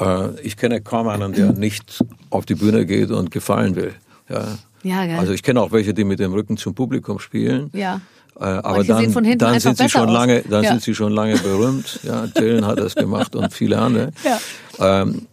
Äh, 0.00 0.38
ich 0.42 0.56
kenne 0.56 0.82
kaum 0.82 1.08
einen, 1.08 1.32
der 1.32 1.52
nicht 1.52 2.04
auf 2.28 2.44
die 2.44 2.54
Bühne 2.54 2.84
geht 2.84 3.10
und 3.10 3.30
gefallen 3.30 3.74
will. 3.74 3.94
Ja. 4.28 4.58
Ja. 4.82 5.18
Also 5.18 5.32
ich 5.32 5.42
kenne 5.42 5.60
auch 5.60 5.72
welche, 5.72 5.94
die 5.94 6.04
mit 6.04 6.18
dem 6.18 6.32
Rücken 6.32 6.56
zum 6.56 6.74
Publikum 6.74 7.18
spielen. 7.18 7.70
Ja. 7.72 8.00
Äh, 8.38 8.44
aber 8.44 8.84
dann, 8.84 9.38
dann 9.38 9.60
sind 9.60 9.78
sie 9.78 9.88
schon 9.88 10.08
aus. 10.08 10.12
lange, 10.12 10.42
dann 10.42 10.64
ja. 10.64 10.70
sind 10.70 10.82
sie 10.82 10.94
schon 10.94 11.12
lange 11.12 11.36
berühmt. 11.36 12.00
Ja, 12.02 12.26
Dylan 12.26 12.66
hat 12.66 12.78
das 12.78 12.94
gemacht 12.94 13.36
und 13.36 13.52
viele 13.52 13.78
andere. 13.78 14.12
Ja. 14.24 15.02
Ähm, 15.02 15.26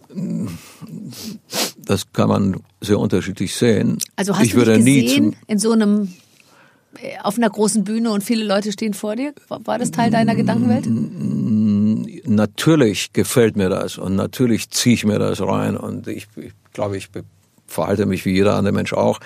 das 1.77 2.11
kann 2.11 2.29
man 2.29 2.61
sehr 2.81 2.99
unterschiedlich 2.99 3.55
sehen. 3.55 3.97
Also 4.15 4.35
hast 4.35 4.45
ich 4.45 4.53
du 4.53 4.65
dich 4.65 4.77
gesehen 4.77 5.35
in 5.47 5.59
so 5.59 5.71
einem 5.71 6.13
äh, 7.01 7.17
auf 7.23 7.37
einer 7.37 7.49
großen 7.49 7.83
Bühne 7.83 8.11
und 8.11 8.23
viele 8.23 8.43
Leute 8.43 8.71
stehen 8.71 8.93
vor 8.93 9.15
dir? 9.15 9.33
War 9.47 9.79
das 9.79 9.91
Teil 9.91 10.11
deiner 10.11 10.35
Gedankenwelt? 10.35 10.87
Natürlich 12.27 13.13
gefällt 13.13 13.55
mir 13.55 13.69
das 13.69 13.97
und 13.97 14.15
natürlich 14.15 14.69
ziehe 14.71 14.95
ich 14.95 15.05
mir 15.05 15.19
das 15.19 15.41
rein 15.41 15.77
und 15.77 16.07
ich, 16.07 16.27
ich 16.35 16.53
glaube, 16.73 16.97
ich 16.97 17.09
verhalte 17.67 18.05
mich 18.05 18.25
wie 18.25 18.31
jeder 18.31 18.55
andere 18.55 18.73
Mensch 18.73 18.93
auch 18.93 19.19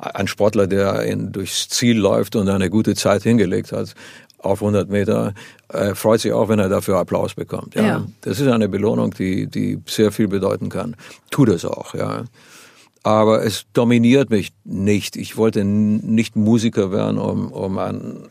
ein 0.00 0.26
Sportler, 0.26 0.66
der 0.66 1.02
in, 1.02 1.32
durchs 1.32 1.68
Ziel 1.68 1.98
läuft 1.98 2.36
und 2.36 2.48
eine 2.48 2.70
gute 2.70 2.94
Zeit 2.94 3.22
hingelegt 3.22 3.72
hat 3.72 3.94
auf 4.42 4.62
100 4.62 4.88
Meter, 4.88 5.34
äh, 5.68 5.94
freut 5.94 6.20
sich 6.20 6.32
auch, 6.32 6.48
wenn 6.48 6.58
er 6.58 6.68
dafür 6.68 6.98
Applaus 6.98 7.34
bekommt. 7.34 7.74
Ja. 7.74 7.82
ja. 7.82 8.06
Das 8.22 8.40
ist 8.40 8.48
eine 8.48 8.68
Belohnung, 8.68 9.12
die, 9.12 9.46
die 9.46 9.78
sehr 9.86 10.12
viel 10.12 10.28
bedeuten 10.28 10.68
kann. 10.68 10.96
Tut 11.30 11.48
es 11.48 11.64
auch, 11.64 11.94
ja. 11.94 12.24
Aber 13.02 13.44
es 13.44 13.66
dominiert 13.72 14.30
mich 14.30 14.52
nicht. 14.64 15.16
Ich 15.16 15.36
wollte 15.36 15.64
nicht 15.64 16.36
Musiker 16.36 16.92
werden, 16.92 17.18
um, 17.18 17.50
um 17.50 17.78
ein 17.78 18.28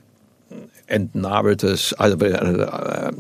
entnabeltes 0.85 1.93
also, 1.93 2.17
äh, 2.23 3.11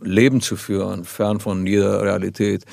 Leben 0.00 0.40
zu 0.40 0.56
führen, 0.56 1.04
fern 1.04 1.40
von 1.40 1.66
jeder 1.66 2.02
Realität 2.02 2.64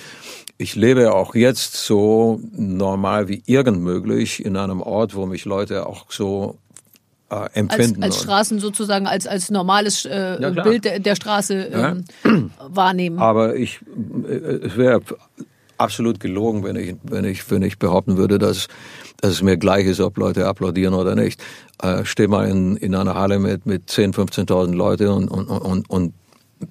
ich 0.58 0.76
lebe 0.76 1.14
auch 1.14 1.36
jetzt 1.36 1.76
so 1.76 2.40
normal 2.52 3.28
wie 3.28 3.44
irgend 3.46 3.82
möglich 3.82 4.44
in 4.46 4.56
einem 4.56 4.82
Ort, 4.82 5.16
wo 5.16 5.26
mich 5.26 5.46
Leute 5.46 5.86
auch 5.86 6.06
so 6.10 6.58
äh, 7.30 7.50
empfinden. 7.54 8.04
Als, 8.04 8.16
als 8.16 8.24
Straßen 8.24 8.60
sozusagen, 8.60 9.08
als, 9.08 9.28
als 9.28 9.52
normales 9.52 10.06
äh, 10.06 10.42
ja, 10.42 10.50
Bild 10.52 10.86
der, 10.86 11.00
der 11.00 11.16
Straße 11.16 11.68
äh, 11.68 11.80
ja. 11.80 11.96
wahrnehmen. 12.70 13.20
Aber 13.20 13.56
ich, 13.56 13.80
äh, 14.28 14.34
es 14.34 14.78
wäre 14.78 15.02
absolut 15.78 16.20
gelogen, 16.22 16.64
wenn 16.64 16.78
ich, 16.78 16.96
wenn 17.04 17.26
ich, 17.26 17.50
wenn 17.52 17.62
ich 17.62 17.78
behaupten 17.78 18.18
würde, 18.18 18.40
dass, 18.40 18.68
dass 19.20 19.32
es 19.32 19.42
mir 19.42 19.58
gleich 19.58 19.86
ist, 19.88 20.00
ob 20.00 20.18
Leute 20.18 20.48
applaudieren 20.48 20.94
oder 20.94 21.16
nicht. 21.16 21.44
Äh, 21.82 22.06
steh 22.06 22.28
mal 22.28 22.48
in, 22.48 22.78
in 22.78 22.96
einer 22.96 23.16
Halle 23.16 23.40
mit, 23.40 23.66
mit 23.66 23.90
10.000, 23.90 24.48
15.000 24.48 24.74
Leute 24.74 25.12
und, 25.12 25.28
und, 25.28 25.48
und, 25.50 25.90
und 25.90 26.14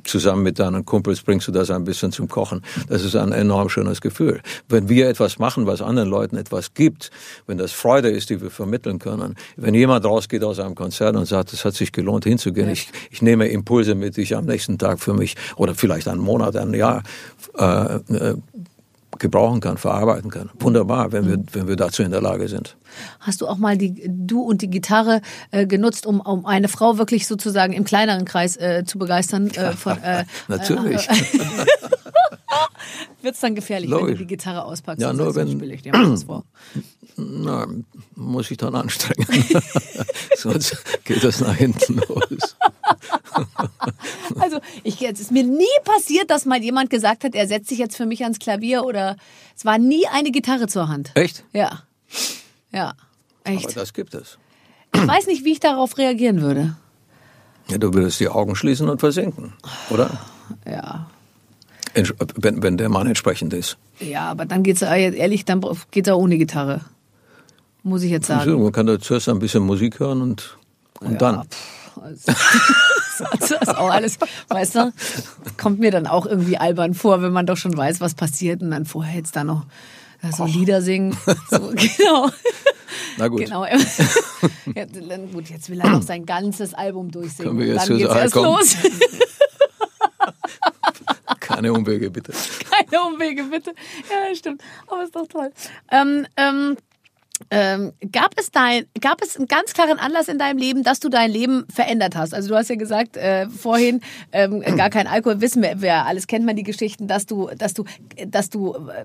zusammen 0.04 0.42
mit 0.42 0.58
deinen 0.58 0.84
Kumpels 0.84 1.22
bringst 1.22 1.48
du 1.48 1.52
das 1.52 1.70
ein 1.70 1.84
bisschen 1.84 2.12
zum 2.12 2.28
Kochen. 2.28 2.62
Das 2.88 3.04
ist 3.04 3.16
ein 3.16 3.32
enorm 3.32 3.68
schönes 3.68 4.00
Gefühl. 4.00 4.40
Wenn 4.68 4.88
wir 4.88 5.08
etwas 5.08 5.38
machen, 5.38 5.66
was 5.66 5.82
anderen 5.82 6.08
Leuten 6.08 6.36
etwas 6.36 6.74
gibt, 6.74 7.10
wenn 7.46 7.58
das 7.58 7.72
Freude 7.72 8.08
ist, 8.08 8.30
die 8.30 8.40
wir 8.40 8.50
vermitteln 8.50 8.98
können, 8.98 9.36
wenn 9.56 9.74
jemand 9.74 10.04
rausgeht 10.04 10.44
aus 10.44 10.58
einem 10.58 10.74
Konzert 10.74 11.16
und 11.16 11.26
sagt, 11.26 11.52
es 11.52 11.64
hat 11.64 11.74
sich 11.74 11.92
gelohnt 11.92 12.24
hinzugehen, 12.24 12.68
ich, 12.68 12.88
ich 13.10 13.22
nehme 13.22 13.48
Impulse 13.48 13.94
mit, 13.94 14.16
die 14.16 14.22
ich 14.22 14.36
am 14.36 14.46
nächsten 14.46 14.78
Tag 14.78 15.00
für 15.00 15.14
mich 15.14 15.36
oder 15.56 15.74
vielleicht 15.74 16.08
einen 16.08 16.20
Monat, 16.20 16.56
ein 16.56 16.74
Jahr 16.74 17.02
äh, 17.58 17.96
äh 17.96 18.34
gebrauchen 19.18 19.60
kann, 19.60 19.76
verarbeiten 19.78 20.30
kann. 20.30 20.50
Wunderbar, 20.58 21.12
wenn 21.12 21.26
wir, 21.26 21.42
wenn 21.52 21.68
wir 21.68 21.76
dazu 21.76 22.02
in 22.02 22.10
der 22.10 22.20
Lage 22.20 22.48
sind. 22.48 22.76
Hast 23.20 23.40
du 23.40 23.48
auch 23.48 23.58
mal 23.58 23.76
die, 23.76 24.02
du 24.08 24.42
und 24.42 24.62
die 24.62 24.70
Gitarre 24.70 25.20
äh, 25.50 25.66
genutzt, 25.66 26.06
um, 26.06 26.20
um 26.20 26.46
eine 26.46 26.68
Frau 26.68 26.98
wirklich 26.98 27.26
sozusagen 27.26 27.72
im 27.72 27.84
kleineren 27.84 28.24
Kreis 28.24 28.56
äh, 28.56 28.84
zu 28.84 28.98
begeistern? 28.98 29.48
Äh, 29.48 29.72
von, 29.72 30.00
äh, 30.02 30.24
Natürlich. 30.48 31.08
Wird 33.22 33.34
es 33.34 33.40
dann 33.40 33.54
gefährlich, 33.54 33.88
Logisch. 33.88 34.06
wenn 34.06 34.12
du 34.12 34.18
die 34.18 34.26
Gitarre 34.26 34.64
auspackst? 34.64 35.00
Ja, 35.00 35.12
nur 35.12 35.34
wenn. 35.34 35.60
Ich 35.70 35.82
dir 35.82 35.92
mal 35.92 36.16
vor. 36.18 36.44
Na, 37.16 37.66
muss 38.16 38.50
ich 38.50 38.58
dann 38.58 38.74
anstrengen. 38.74 39.26
Sonst 40.36 40.76
geht 41.04 41.24
das 41.24 41.40
nach 41.40 41.54
hinten 41.54 42.00
los. 42.08 42.56
also 44.38 44.60
Ich, 44.82 45.02
es 45.02 45.20
ist 45.20 45.30
mir 45.30 45.44
nie 45.44 45.64
passiert, 45.84 46.30
dass 46.30 46.44
mal 46.44 46.62
jemand 46.62 46.90
gesagt 46.90 47.24
hat, 47.24 47.34
er 47.34 47.46
setzt 47.46 47.68
sich 47.68 47.78
jetzt 47.78 47.96
für 47.96 48.06
mich 48.06 48.22
ans 48.22 48.38
Klavier 48.38 48.84
oder 48.84 49.16
es 49.56 49.64
war 49.64 49.78
nie 49.78 50.06
eine 50.12 50.30
Gitarre 50.30 50.66
zur 50.66 50.88
Hand. 50.88 51.10
Echt? 51.14 51.44
Ja. 51.52 51.82
Ja. 52.72 52.94
Echt. 53.44 53.64
Aber 53.64 53.74
das 53.74 53.92
gibt 53.92 54.14
es. 54.14 54.38
Ich 54.94 55.06
weiß 55.06 55.26
nicht, 55.26 55.44
wie 55.44 55.52
ich 55.52 55.60
darauf 55.60 55.98
reagieren 55.98 56.40
würde. 56.40 56.76
Ja, 57.68 57.78
du 57.78 57.92
würdest 57.94 58.20
die 58.20 58.28
Augen 58.28 58.56
schließen 58.56 58.88
und 58.88 59.00
versinken, 59.00 59.54
oder? 59.90 60.10
Ja. 60.66 61.06
Wenn, 61.94 62.62
wenn 62.62 62.76
der 62.76 62.88
Mann 62.88 63.06
entsprechend 63.06 63.52
ist. 63.54 63.76
Ja, 64.00 64.30
aber 64.30 64.44
dann 64.44 64.62
geht's 64.62 64.82
äh, 64.82 65.14
ehrlich, 65.16 65.44
dann 65.44 65.64
geht's 65.90 66.08
auch 66.08 66.18
ohne 66.18 66.36
Gitarre. 66.36 66.80
Muss 67.82 68.02
ich 68.02 68.10
jetzt 68.10 68.26
sagen. 68.26 68.62
Man 68.62 68.72
kann 68.72 68.86
da 68.86 68.98
zuerst 68.98 69.28
ein 69.28 69.38
bisschen 69.38 69.62
Musik 69.62 70.00
hören 70.00 70.22
und, 70.22 70.56
und 71.00 71.20
dann. 71.20 71.46
Also, 72.00 72.32
das 73.18 73.50
ist 73.50 73.76
auch 73.76 73.90
alles, 73.90 74.18
weißt 74.48 74.74
du, 74.76 74.92
kommt 75.56 75.80
mir 75.80 75.90
dann 75.90 76.06
auch 76.06 76.26
irgendwie 76.26 76.56
albern 76.56 76.94
vor, 76.94 77.22
wenn 77.22 77.32
man 77.32 77.46
doch 77.46 77.56
schon 77.56 77.76
weiß, 77.76 78.00
was 78.00 78.14
passiert 78.14 78.62
und 78.62 78.70
dann 78.70 78.84
vorher 78.84 79.16
jetzt 79.16 79.36
da 79.36 79.44
noch 79.44 79.66
so 80.32 80.44
Lieder 80.44 80.82
singen. 80.82 81.16
So, 81.50 81.72
genau. 81.74 82.30
Na 83.18 83.28
gut. 83.28 83.40
Genau. 83.40 83.64
Ja, 83.64 84.86
dann, 84.86 85.32
gut, 85.32 85.50
jetzt 85.50 85.68
will 85.68 85.80
er 85.80 85.90
noch 85.90 86.02
sein 86.02 86.24
ganzes 86.24 86.74
Album 86.74 87.10
durchsingen. 87.10 87.56
Können 87.56 87.58
wir 87.58 87.74
jetzt 87.74 87.88
dann 87.88 87.98
geht's 87.98 88.14
erst 88.14 88.34
los. 88.34 88.76
Keine 91.40 91.72
Umwege, 91.72 92.10
bitte. 92.10 92.32
Keine 92.70 93.02
Umwege, 93.02 93.44
bitte. 93.44 93.74
Ja, 94.10 94.34
stimmt. 94.34 94.62
Aber 94.86 95.04
ist 95.04 95.14
doch 95.14 95.26
toll. 95.26 95.52
Ähm, 95.90 96.26
ähm, 96.36 96.76
ähm, 97.50 97.92
gab 98.12 98.32
es 98.36 98.50
dein, 98.50 98.86
gab 99.00 99.22
es 99.22 99.36
einen 99.36 99.46
ganz 99.46 99.72
klaren 99.74 99.98
Anlass 99.98 100.28
in 100.28 100.38
deinem 100.38 100.58
Leben, 100.58 100.82
dass 100.82 101.00
du 101.00 101.08
dein 101.08 101.30
Leben 101.30 101.64
verändert 101.72 102.16
hast? 102.16 102.34
Also 102.34 102.48
du 102.48 102.56
hast 102.56 102.68
ja 102.68 102.76
gesagt 102.76 103.16
äh, 103.16 103.48
vorhin, 103.48 104.00
ähm, 104.32 104.60
gar 104.76 104.90
kein 104.90 105.06
Alkohol, 105.06 105.40
wissen 105.40 105.62
wir, 105.62 105.74
wer 105.76 106.06
alles 106.06 106.26
kennt 106.26 106.44
man 106.44 106.56
die 106.56 106.62
Geschichten, 106.62 107.08
dass 107.08 107.26
du, 107.26 107.50
dass 107.56 107.74
du, 107.74 107.84
dass 108.26 108.50
du 108.50 108.74
äh, 108.74 109.04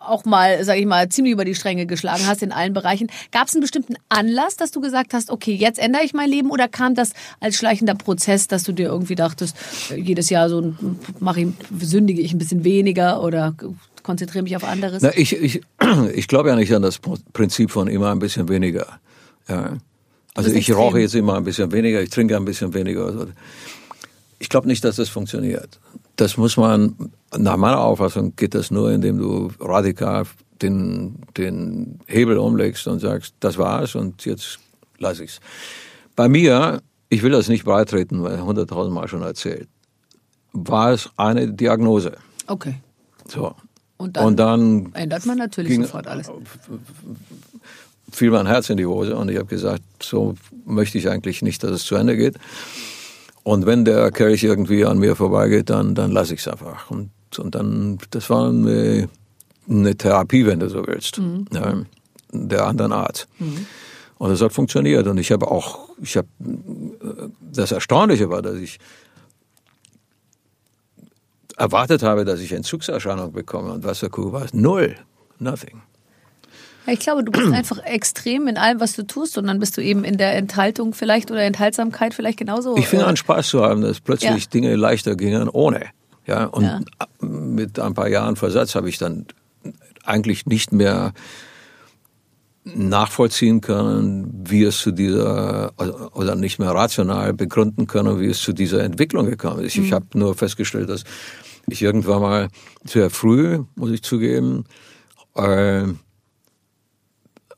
auch 0.00 0.24
mal, 0.24 0.64
sag 0.64 0.78
ich 0.78 0.86
mal, 0.86 1.08
ziemlich 1.08 1.32
über 1.32 1.44
die 1.44 1.54
Stränge 1.54 1.86
geschlagen 1.86 2.26
hast 2.26 2.42
in 2.42 2.52
allen 2.52 2.72
Bereichen. 2.72 3.08
Gab 3.32 3.48
es 3.48 3.54
einen 3.54 3.60
bestimmten 3.60 3.94
Anlass, 4.08 4.56
dass 4.56 4.70
du 4.70 4.80
gesagt 4.80 5.14
hast, 5.14 5.30
okay, 5.30 5.54
jetzt 5.54 5.78
ändere 5.78 6.04
ich 6.04 6.14
mein 6.14 6.30
Leben 6.30 6.50
oder 6.50 6.68
kam 6.68 6.94
das 6.94 7.12
als 7.38 7.56
schleichender 7.56 7.94
Prozess, 7.94 8.48
dass 8.48 8.62
du 8.62 8.72
dir 8.72 8.86
irgendwie 8.86 9.14
dachtest, 9.14 9.56
äh, 9.90 9.96
jedes 9.96 10.30
Jahr 10.30 10.48
so 10.48 10.74
mache 11.18 11.42
ich, 11.42 11.48
sündige 11.80 12.22
ich 12.22 12.32
ein 12.32 12.38
bisschen 12.38 12.64
weniger 12.64 13.22
oder 13.22 13.54
konzentriere 14.02 14.42
mich 14.42 14.56
auf 14.56 14.64
anderes? 14.64 15.02
Na, 15.02 15.10
ich, 15.16 15.34
ich, 15.34 15.62
ich 16.14 16.28
glaube 16.28 16.48
ja 16.48 16.56
nicht 16.56 16.74
an 16.74 16.82
das 16.82 16.98
Prinzip 17.32 17.70
von 17.70 17.88
immer 17.88 18.10
ein 18.10 18.18
bisschen 18.18 18.48
weniger. 18.48 18.86
Ja. 19.48 19.78
Also 20.34 20.52
bist 20.52 20.68
ich 20.68 20.74
rauche 20.74 21.00
jetzt 21.00 21.14
immer 21.14 21.36
ein 21.36 21.44
bisschen 21.44 21.72
weniger, 21.72 22.00
ich 22.00 22.10
trinke 22.10 22.36
ein 22.36 22.44
bisschen 22.44 22.72
weniger. 22.72 23.06
Also 23.06 23.26
Ich 24.38 24.48
glaube 24.48 24.68
nicht, 24.68 24.84
dass 24.84 24.96
das 24.96 25.08
funktioniert. 25.08 25.80
Das 26.16 26.36
muss 26.36 26.56
man, 26.56 26.94
nach 27.36 27.56
meiner 27.56 27.80
Auffassung 27.80 28.36
geht 28.36 28.54
das 28.54 28.70
nur, 28.70 28.92
indem 28.92 29.18
du 29.18 29.50
radikal 29.60 30.24
den, 30.62 31.16
den 31.36 32.00
Hebel 32.06 32.38
umlegst 32.38 32.86
und 32.86 33.00
sagst, 33.00 33.34
das 33.40 33.58
war's 33.58 33.94
und 33.94 34.24
jetzt 34.24 34.58
lass 34.98 35.20
ich's. 35.20 35.40
Bei 36.14 36.28
mir, 36.28 36.82
ich 37.08 37.22
will 37.22 37.30
das 37.30 37.48
nicht 37.48 37.64
beitreten, 37.64 38.22
weil 38.22 38.40
hunderttausend 38.42 38.94
Mal 38.94 39.08
schon 39.08 39.22
erzählt, 39.22 39.68
war 40.52 40.92
es 40.92 41.10
eine 41.16 41.52
Diagnose. 41.52 42.12
Okay. 42.46 42.76
So. 43.26 43.54
Und 44.00 44.16
dann, 44.16 44.24
Und 44.26 44.36
dann 44.38 44.92
ändert 44.94 45.26
man 45.26 45.36
natürlich 45.38 45.70
ging- 45.72 45.82
sofort 45.82 46.06
alles. 46.06 46.30
fiel 48.10 48.30
mein 48.30 48.46
Herz 48.46 48.70
in 48.70 48.76
die 48.76 48.86
Hose 48.86 49.14
und 49.16 49.28
ich 49.30 49.36
habe 49.36 49.46
gesagt, 49.46 49.82
so 50.02 50.34
möchte 50.64 50.98
ich 50.98 51.08
eigentlich 51.08 51.42
nicht, 51.42 51.62
dass 51.62 51.70
es 51.72 51.84
zu 51.84 51.94
Ende 51.96 52.16
geht. 52.16 52.36
Und 53.42 53.66
wenn 53.66 53.84
der 53.84 54.10
Kelch 54.10 54.42
irgendwie 54.42 54.84
an 54.84 54.98
mir 54.98 55.16
vorbeigeht, 55.16 55.70
dann, 55.70 55.94
dann 55.94 56.10
lasse 56.12 56.34
ich 56.34 56.40
es 56.40 56.48
einfach. 56.48 56.90
Und, 56.90 57.10
und 57.38 57.54
dann, 57.54 57.98
das 58.10 58.28
war 58.30 58.48
eine, 58.48 59.08
eine 59.68 59.96
Therapie, 59.96 60.46
wenn 60.46 60.60
du 60.60 60.68
so 60.68 60.86
willst, 60.86 61.20
ja, 61.52 61.82
der 62.32 62.66
anderen 62.66 62.92
Art. 62.92 63.28
Und 64.18 64.30
das 64.30 64.40
hat 64.42 64.52
funktioniert. 64.52 65.06
Und 65.06 65.18
ich 65.18 65.30
habe 65.32 65.50
auch, 65.50 65.88
ich 66.02 66.16
habe, 66.16 66.28
das 67.52 67.72
Erstaunliche 67.72 68.28
war, 68.30 68.42
dass 68.42 68.56
ich 68.56 68.78
erwartet 71.60 72.02
habe, 72.02 72.24
dass 72.24 72.40
ich 72.40 72.52
Entzugserscheinung 72.52 73.32
bekomme. 73.32 73.72
Und 73.72 73.84
was 73.84 74.00
Kuh 74.10 74.32
war, 74.32 74.46
null, 74.52 74.96
nothing. 75.38 75.82
Ja, 76.86 76.92
Ich 76.94 77.00
glaube, 77.00 77.22
du 77.24 77.30
bist 77.32 77.52
einfach 77.52 77.78
extrem 77.84 78.48
in 78.48 78.56
allem, 78.56 78.80
was 78.80 78.94
du 78.94 79.06
tust 79.06 79.38
und 79.38 79.46
dann 79.46 79.58
bist 79.58 79.76
du 79.76 79.82
eben 79.82 80.02
in 80.04 80.16
der 80.18 80.34
Enthaltung 80.36 80.94
vielleicht 80.94 81.30
oder 81.30 81.42
Enthaltsamkeit 81.42 82.14
vielleicht 82.14 82.38
genauso. 82.38 82.76
Ich 82.76 82.88
fing 82.88 83.00
äh, 83.00 83.04
an 83.04 83.16
Spaß 83.16 83.48
zu 83.48 83.62
haben, 83.62 83.82
dass 83.82 84.00
plötzlich 84.00 84.44
Ja. 84.44 84.50
Dinge 84.50 84.74
leichter 84.76 85.14
gingen 85.16 85.48
ohne. 85.48 85.86
Ja, 86.26 86.44
und 86.44 86.64
Ja. 86.64 86.80
mit 87.20 87.78
ein 87.78 87.94
paar 87.94 88.08
Jahren 88.08 88.36
Versatz 88.36 88.74
habe 88.74 88.88
ich 88.88 88.98
dann 88.98 89.26
eigentlich 90.04 90.46
nicht 90.46 90.72
mehr 90.72 91.12
nachvollziehen 92.64 93.60
können, 93.62 94.44
wie 94.48 94.62
es 94.64 94.78
zu 94.80 94.92
dieser, 94.92 95.72
also- 95.76 96.10
oder 96.12 96.34
nicht 96.34 96.58
mehr 96.58 96.70
rational 96.70 97.32
begründen 97.32 97.86
können, 97.86 98.20
wie 98.20 98.26
es 98.26 98.40
zu 98.42 98.52
dieser 98.52 98.84
Entwicklung 98.84 99.26
gekommen 99.26 99.64
ist. 99.64 99.76
Mhm. 99.76 99.84
Ich 99.84 99.92
habe 99.92 100.06
nur 100.14 100.34
festgestellt, 100.34 100.88
dass 100.88 101.04
ich 101.74 101.82
irgendwann 101.82 102.20
mal 102.22 102.48
sehr 102.84 103.10
früh, 103.10 103.60
muss 103.76 103.90
ich 103.90 104.02
zugeben, 104.02 104.64
äh, 105.34 105.84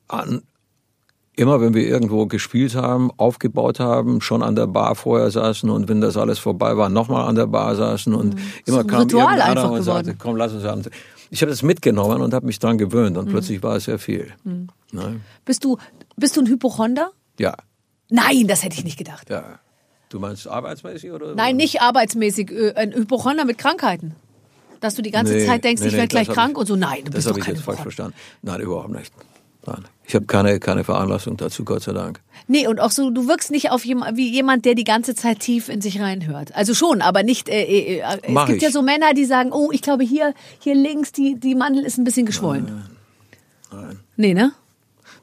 an, 0.09 0.42
immer 1.37 1.61
wenn 1.61 1.75
wir 1.75 1.87
irgendwo 1.87 2.27
gespielt 2.27 2.75
haben, 2.75 3.11
aufgebaut 3.16 3.81
haben, 3.81 4.20
schon 4.20 4.42
an 4.42 4.55
der 4.55 4.66
Bar 4.66 4.94
vorher 4.94 5.31
saßen 5.31 5.70
und 5.70 5.88
wenn 5.88 6.01
das 6.01 6.16
alles 6.16 6.38
vorbei 6.38 6.77
war, 6.77 6.88
nochmal 6.88 7.27
an 7.29 7.35
der 7.35 7.46
Bar 7.46 7.75
saßen 7.75 8.14
und 8.14 8.37
immer 8.66 8.81
ein 8.81 8.87
kam 8.87 9.01
Ritual 9.03 9.25
irgendeiner 9.25 9.51
einfach 9.51 9.70
und 9.70 9.81
geworden. 9.81 10.05
sagte, 10.05 10.14
komm, 10.18 10.37
lass 10.37 10.53
uns 10.53 10.64
haben. 10.64 10.83
Ich 11.31 11.40
habe 11.40 11.51
das 11.51 11.62
mitgenommen 11.62 12.20
und 12.20 12.35
habe 12.35 12.44
mich 12.44 12.59
dran 12.59 12.77
gewöhnt 12.77 13.12
Mhm. 13.16 13.20
und 13.22 13.29
plötzlich 13.31 13.62
war 13.62 13.77
es 13.77 13.85
sehr 13.85 13.98
viel. 13.98 14.31
Ne? 14.44 15.20
Bist 15.46 15.64
du, 15.64 15.79
bist 16.16 16.37
du 16.37 16.42
ein 16.42 16.46
Hypochonder? 16.46 17.11
Ja, 17.38 17.55
Nein, 18.11 18.46
das 18.46 18.62
hätte 18.62 18.75
ich 18.77 18.85
nicht 18.85 18.98
gedacht. 18.98 19.31
ja. 19.31 19.59
Du 20.12 20.20
meinst 20.20 20.46
arbeitsmäßig 20.46 21.11
oder? 21.11 21.35
Nein, 21.35 21.57
nicht 21.57 21.81
arbeitsmäßig. 21.81 22.51
äh, 22.51 22.75
Ein 22.77 22.92
Hypochonder 22.92 23.46
mit 23.46 23.57
Krankheiten. 23.57 24.14
Dass 24.81 24.94
du 24.94 25.01
die 25.01 25.11
ganze 25.11 25.33
Nee, 25.33 25.46
Zeit 25.46 25.64
denkst, 25.64 25.81
nee, 25.81 25.87
ich 25.88 25.92
nee, 25.94 25.98
werde 26.01 26.09
gleich 26.09 26.27
das 26.27 26.37
hab 26.37 26.42
krank 26.42 26.53
ich- 26.53 26.59
und 26.59 26.66
so. 26.66 26.77
Nein, 26.77 26.98
du 26.98 27.05
Das 27.05 27.14
bist 27.14 27.29
habe 27.29 27.40
doch 27.40 27.46
ich 27.48 27.53
jetzt 27.55 27.62
falsch 27.64 27.81
verstanden. 27.81 28.14
Nein, 28.42 28.61
überhaupt 28.61 28.90
nicht. 28.90 29.12
Nein. 29.64 29.85
Ich 30.05 30.14
habe 30.14 30.27
keine, 30.27 30.59
keine 30.61 30.85
Veranlassung 30.85 31.37
dazu, 31.38 31.64
Gott 31.64 31.83
sei 31.85 31.92
Dank. 31.92 32.20
Nee, 32.48 32.66
und 32.66 32.79
auch 32.81 32.90
so, 32.90 33.09
du 33.11 33.29
wirkst 33.29 33.51
nicht 33.53 33.70
auf 33.70 33.85
jemand, 33.87 34.16
wie 34.18 34.29
jemand, 34.29 34.64
der 34.66 34.75
die 34.75 34.85
ganze 34.85 35.14
Zeit 35.14 35.38
tief 35.40 35.68
in 35.70 35.81
sich 35.81 36.01
reinhört. 36.01 36.55
Also 36.55 36.75
schon, 36.75 37.01
aber 37.01 37.22
nicht, 37.22 37.48
äh, 37.48 37.62
äh, 37.62 37.98
äh, 38.01 38.18
es 38.22 38.29
Mach 38.33 38.46
gibt 38.48 38.57
ich. 38.59 38.62
ja 38.64 38.70
so 38.70 38.83
Männer, 38.83 39.14
die 39.14 39.25
sagen, 39.25 39.53
oh, 39.53 39.70
ich 39.72 39.81
glaube 39.81 40.03
hier, 40.05 40.35
hier 40.59 40.75
links, 40.75 41.12
die, 41.12 41.37
die 41.40 41.55
Mandel 41.55 41.85
ist 41.85 41.96
ein 41.96 42.05
bisschen 42.05 42.27
geschwollen. 42.27 42.83
Nein. 43.72 44.01
Nee, 44.16 44.35
ne? 44.35 44.53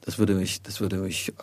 Das 0.01 0.17
würde 0.17 0.33
mich, 0.33 0.63
das 0.63 0.79
würde 0.79 0.95
mich, 0.95 1.33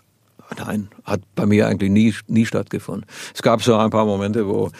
nein, 0.59 0.89
hat 1.05 1.21
bei 1.35 1.47
mir 1.47 1.69
eigentlich 1.69 1.91
nie, 1.91 2.15
nie 2.27 2.47
stattgefunden. 2.47 3.07
Es 3.35 3.43
gab 3.43 3.63
so 3.63 3.77
ein 3.77 3.91
paar 3.91 4.05
Momente, 4.05 4.47
wo, 4.47 4.71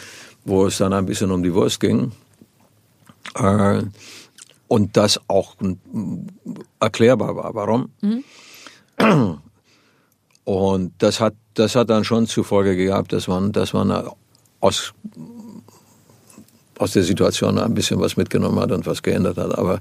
wo 0.45 0.67
es 0.67 0.79
dann 0.79 0.93
ein 0.93 1.07
bisschen 1.07 1.31
um 1.31 1.43
die 1.43 1.55
Wurst 1.55 1.81
ging. 1.81 2.13
Äh, 3.35 3.83
und 4.69 4.97
das 4.97 5.21
auch 5.29 5.55
erklärbar 6.81 7.37
war. 7.37 7.55
Warum? 7.55 7.91
Und 10.45 10.93
das 10.99 11.21
hat, 11.21 11.35
das 11.55 11.77
hat 11.77 11.91
dann 11.91 12.05
schon 12.05 12.27
zur 12.27 12.45
Folge 12.45 12.77
gehabt, 12.77 13.13
dass 13.13 13.29
man, 13.29 13.53
dass 13.53 13.73
man 13.73 14.11
aus, 14.61 14.93
aus 16.79 16.93
der 16.93 17.03
Situation 17.03 17.59
ein 17.59 17.75
bisschen 17.75 18.01
was 18.01 18.17
mitgenommen 18.17 18.59
hat 18.59 18.73
und 18.73 18.87
was 18.87 19.03
geändert 19.03 19.37
hat. 19.39 19.57
Aber 19.57 19.81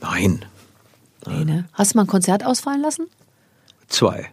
nein, 0.00 0.44
Nee, 1.26 1.44
ne? 1.44 1.68
Hast 1.72 1.94
du 1.94 1.98
mal 1.98 2.04
ein 2.04 2.08
Konzert 2.08 2.44
ausfallen 2.44 2.80
lassen? 2.82 3.06
zwei. 3.88 4.30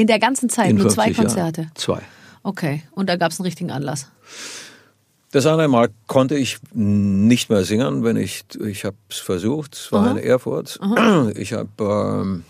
In 0.00 0.06
der 0.06 0.18
ganzen 0.18 0.48
Zeit, 0.48 0.74
nur 0.74 0.88
zwei 0.88 1.12
50 1.12 1.16
Jahren. 1.16 1.26
Konzerte. 1.26 1.70
Zwei. 1.74 2.00
Okay, 2.42 2.82
und 2.92 3.08
da 3.08 3.16
gab 3.16 3.32
es 3.32 3.38
einen 3.38 3.44
richtigen 3.44 3.70
Anlass. 3.70 4.10
Das 5.30 5.46
andere 5.46 5.68
Mal 5.68 5.90
konnte 6.06 6.36
ich 6.36 6.58
nicht 6.72 7.50
mehr 7.50 7.64
singen, 7.64 8.02
wenn 8.02 8.16
ich 8.16 8.44
ich 8.64 8.84
habe 8.84 8.96
es 9.08 9.18
versucht. 9.18 9.74
Es 9.76 9.92
war 9.92 10.10
in 10.10 10.16
Erfurt. 10.16 10.80
Ich 11.36 11.52
habe 11.52 11.68
ähm, 11.78 12.44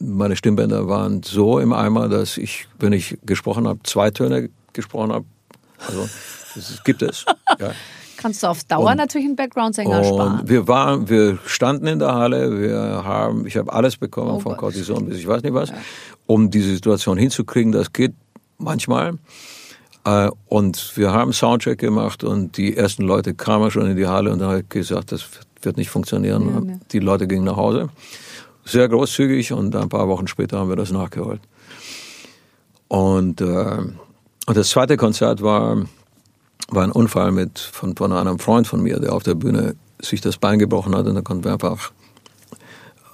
meine 0.00 0.34
Stimmbänder 0.34 0.88
waren 0.88 1.22
so 1.22 1.58
im 1.58 1.72
Eimer, 1.72 2.08
dass 2.08 2.38
ich, 2.38 2.66
wenn 2.78 2.92
ich 2.92 3.18
gesprochen 3.24 3.68
habe, 3.68 3.80
zwei 3.84 4.10
Töne 4.10 4.50
gesprochen 4.72 5.12
habe. 5.12 5.26
Also 5.86 6.08
das 6.54 6.82
gibt 6.84 7.02
es. 7.02 7.24
Ja. 7.58 7.72
Kannst 8.22 8.42
du 8.42 8.46
auf 8.46 8.64
Dauer 8.64 8.94
natürlich 8.94 9.26
einen 9.26 9.36
Background-Sänger 9.36 10.04
sparen. 10.04 10.40
Und 10.40 10.48
wir 10.48 10.68
waren, 10.68 11.08
wir 11.08 11.38
standen 11.44 11.86
in 11.88 11.98
der 11.98 12.14
Halle, 12.14 12.60
wir 12.60 13.02
haben, 13.04 13.46
ich 13.46 13.56
habe 13.56 13.72
alles 13.72 13.96
bekommen, 13.96 14.30
Oh 14.30 14.40
von. 14.40 14.56
Cortison 14.56 15.06
bis 15.06 15.18
ich 15.18 15.26
weiß 15.26 15.42
nicht 15.42 15.54
was, 15.54 15.72
um 16.26 16.50
diese 16.50 16.72
Situation 16.72 17.18
hinzukriegen. 17.18 17.72
Das 17.72 17.92
geht 17.92 18.12
manchmal. 18.58 19.18
Äh, 20.04 20.30
Und 20.48 20.96
wir 20.96 21.12
haben 21.12 21.32
Soundcheck 21.32 21.78
gemacht 21.78 22.24
und 22.24 22.56
die 22.56 22.76
ersten 22.76 23.02
Leute 23.02 23.34
kamen 23.34 23.70
schon 23.70 23.86
in 23.86 23.96
die 23.96 24.06
Halle 24.06 24.32
und 24.32 24.38
dann 24.38 24.48
habe 24.48 24.60
ich 24.60 24.68
gesagt, 24.68 25.12
das 25.12 25.24
wird 25.62 25.76
nicht 25.76 25.90
funktionieren. 25.90 26.80
Die 26.92 26.98
Leute 26.98 27.26
gingen 27.26 27.44
nach 27.44 27.56
Hause. 27.56 27.88
Sehr 28.64 28.88
großzügig 28.88 29.52
und 29.52 29.74
ein 29.74 29.88
paar 29.88 30.08
Wochen 30.08 30.28
später 30.28 30.58
haben 30.58 30.68
wir 30.68 30.76
das 30.76 30.92
nachgeholt. 30.92 31.40
Und, 32.88 33.40
äh, 33.40 33.78
und 34.46 34.56
das 34.56 34.70
zweite 34.70 34.96
Konzert 34.96 35.42
war 35.42 35.84
war 36.68 36.84
ein 36.84 36.92
Unfall 36.92 37.32
mit, 37.32 37.58
von, 37.58 37.96
von 37.96 38.12
einem 38.12 38.38
Freund 38.38 38.66
von 38.66 38.82
mir, 38.82 38.98
der 38.98 39.12
auf 39.12 39.22
der 39.22 39.34
Bühne 39.34 39.76
sich 40.00 40.20
das 40.20 40.36
Bein 40.36 40.58
gebrochen 40.58 40.94
hat 40.96 41.06
und 41.06 41.14
dann 41.14 41.24
konnten 41.24 41.44
wir 41.44 41.52
einfach 41.52 41.92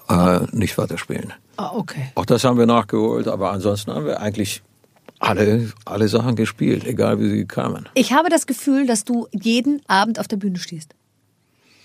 äh, 0.09 0.41
nicht 0.53 0.77
weiterspielen. 0.79 1.33
Ah, 1.57 1.73
okay. 1.75 2.13
Auch 2.15 2.25
das 2.25 2.45
haben 2.45 2.59
wir 2.59 2.67
nachgeholt, 2.67 3.29
aber 3.29 3.53
ansonsten 3.53 3.93
haben 3.93 4.07
wir 4.07 4.21
eigentlich 4.21 4.63
alle, 5.19 5.73
alle 5.85 6.09
Sachen 6.09 6.37
gespielt, 6.37 6.85
egal 6.87 7.19
wie 7.21 7.29
sie 7.29 7.45
kamen. 7.45 7.89
Ich 7.95 8.13
habe 8.13 8.29
das 8.29 8.47
Gefühl, 8.47 8.87
dass 8.87 9.05
du 9.05 9.27
jeden 9.33 9.83
Abend 9.89 10.21
auf 10.21 10.29
der 10.29 10.37
Bühne 10.37 10.59
stehst. 10.59 10.95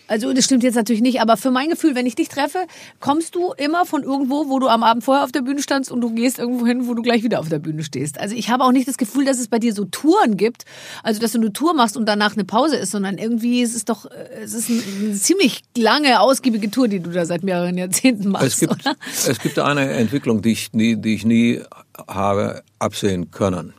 Also 0.07 0.33
das 0.33 0.45
stimmt 0.45 0.63
jetzt 0.63 0.75
natürlich 0.75 1.01
nicht, 1.01 1.21
aber 1.21 1.37
für 1.37 1.49
mein 1.51 1.69
Gefühl, 1.69 1.95
wenn 1.95 2.05
ich 2.05 2.15
dich 2.15 2.27
treffe, 2.27 2.65
kommst 2.99 3.35
du 3.35 3.53
immer 3.53 3.85
von 3.85 4.03
irgendwo, 4.03 4.49
wo 4.49 4.59
du 4.59 4.67
am 4.67 4.83
Abend 4.83 5.03
vorher 5.03 5.23
auf 5.23 5.31
der 5.31 5.41
Bühne 5.41 5.61
standst 5.61 5.91
und 5.91 6.01
du 6.01 6.11
gehst 6.11 6.39
irgendwo 6.39 6.65
hin, 6.65 6.87
wo 6.87 6.93
du 6.93 7.01
gleich 7.01 7.23
wieder 7.23 7.39
auf 7.39 7.49
der 7.49 7.59
Bühne 7.59 7.83
stehst. 7.83 8.19
Also 8.19 8.35
ich 8.35 8.49
habe 8.49 8.63
auch 8.63 8.71
nicht 8.71 8.87
das 8.87 8.97
Gefühl, 8.97 9.25
dass 9.25 9.39
es 9.39 9.47
bei 9.47 9.59
dir 9.59 9.73
so 9.73 9.85
Touren 9.85 10.35
gibt, 10.37 10.65
also 11.03 11.21
dass 11.21 11.31
du 11.31 11.39
eine 11.39 11.53
Tour 11.53 11.73
machst 11.73 11.95
und 11.95 12.05
danach 12.05 12.33
eine 12.33 12.43
Pause 12.43 12.75
ist, 12.75 12.91
sondern 12.91 13.17
irgendwie 13.17 13.61
ist 13.61 13.75
es 13.75 13.85
doch, 13.85 14.05
äh, 14.05 14.41
es 14.43 14.53
ist 14.53 14.69
eine 14.69 15.13
ziemlich 15.13 15.61
lange, 15.77 16.19
ausgiebige 16.19 16.69
Tour, 16.69 16.87
die 16.87 16.99
du 16.99 17.11
da 17.11 17.25
seit 17.25 17.43
mehreren 17.43 17.77
Jahrzehnten 17.77 18.29
machst, 18.29 18.47
Es 18.47 18.59
gibt, 18.59 18.73
oder? 18.73 18.95
es 19.27 19.39
gibt 19.39 19.57
eine 19.59 19.89
Entwicklung, 19.91 20.41
die 20.41 20.51
ich 20.51 20.73
nie, 20.73 20.95
die 20.95 21.15
ich 21.15 21.25
nie 21.25 21.61
habe 22.07 22.63
absehen 22.79 23.31
können. 23.31 23.73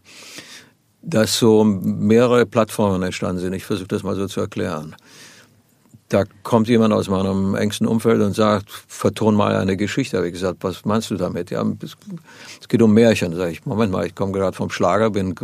Dass 1.03 1.39
so 1.39 1.65
mehrere 1.65 2.47
Plattformen 2.47 3.03
entstanden 3.03 3.43
sind. 3.43 3.53
Ich 3.53 3.65
versuche 3.65 3.89
das 3.89 4.03
mal 4.03 4.17
so 4.17 4.27
zu 4.27 4.41
erklären. 4.41 4.97
Da 6.11 6.25
kommt 6.43 6.69
jemand 6.69 6.93
aus 6.93 7.09
meinem 7.09 7.55
engsten 7.55 7.87
Umfeld 7.87 8.21
und 8.21 8.35
sagt, 8.35 8.71
verton 8.87 9.35
mal 9.35 9.57
eine 9.57 9.77
Geschichte. 9.77 10.19
Habe 10.19 10.27
ich 10.27 10.35
gesagt, 10.35 10.59
was 10.61 10.85
meinst 10.85 11.11
du 11.11 11.17
damit? 11.17 11.51
Ja, 11.51 11.65
es 12.61 12.69
geht 12.69 12.83
um 12.83 12.93
Märchen. 12.93 13.33
Da 13.33 13.39
sage 13.39 13.53
ich, 13.53 13.65
Moment 13.65 13.91
mal, 13.91 14.07
ich 14.07 14.15
komme 14.15 14.33
gerade 14.33 14.55
vom 14.55 14.71
Schlager, 14.71 15.11
bin 15.11 15.35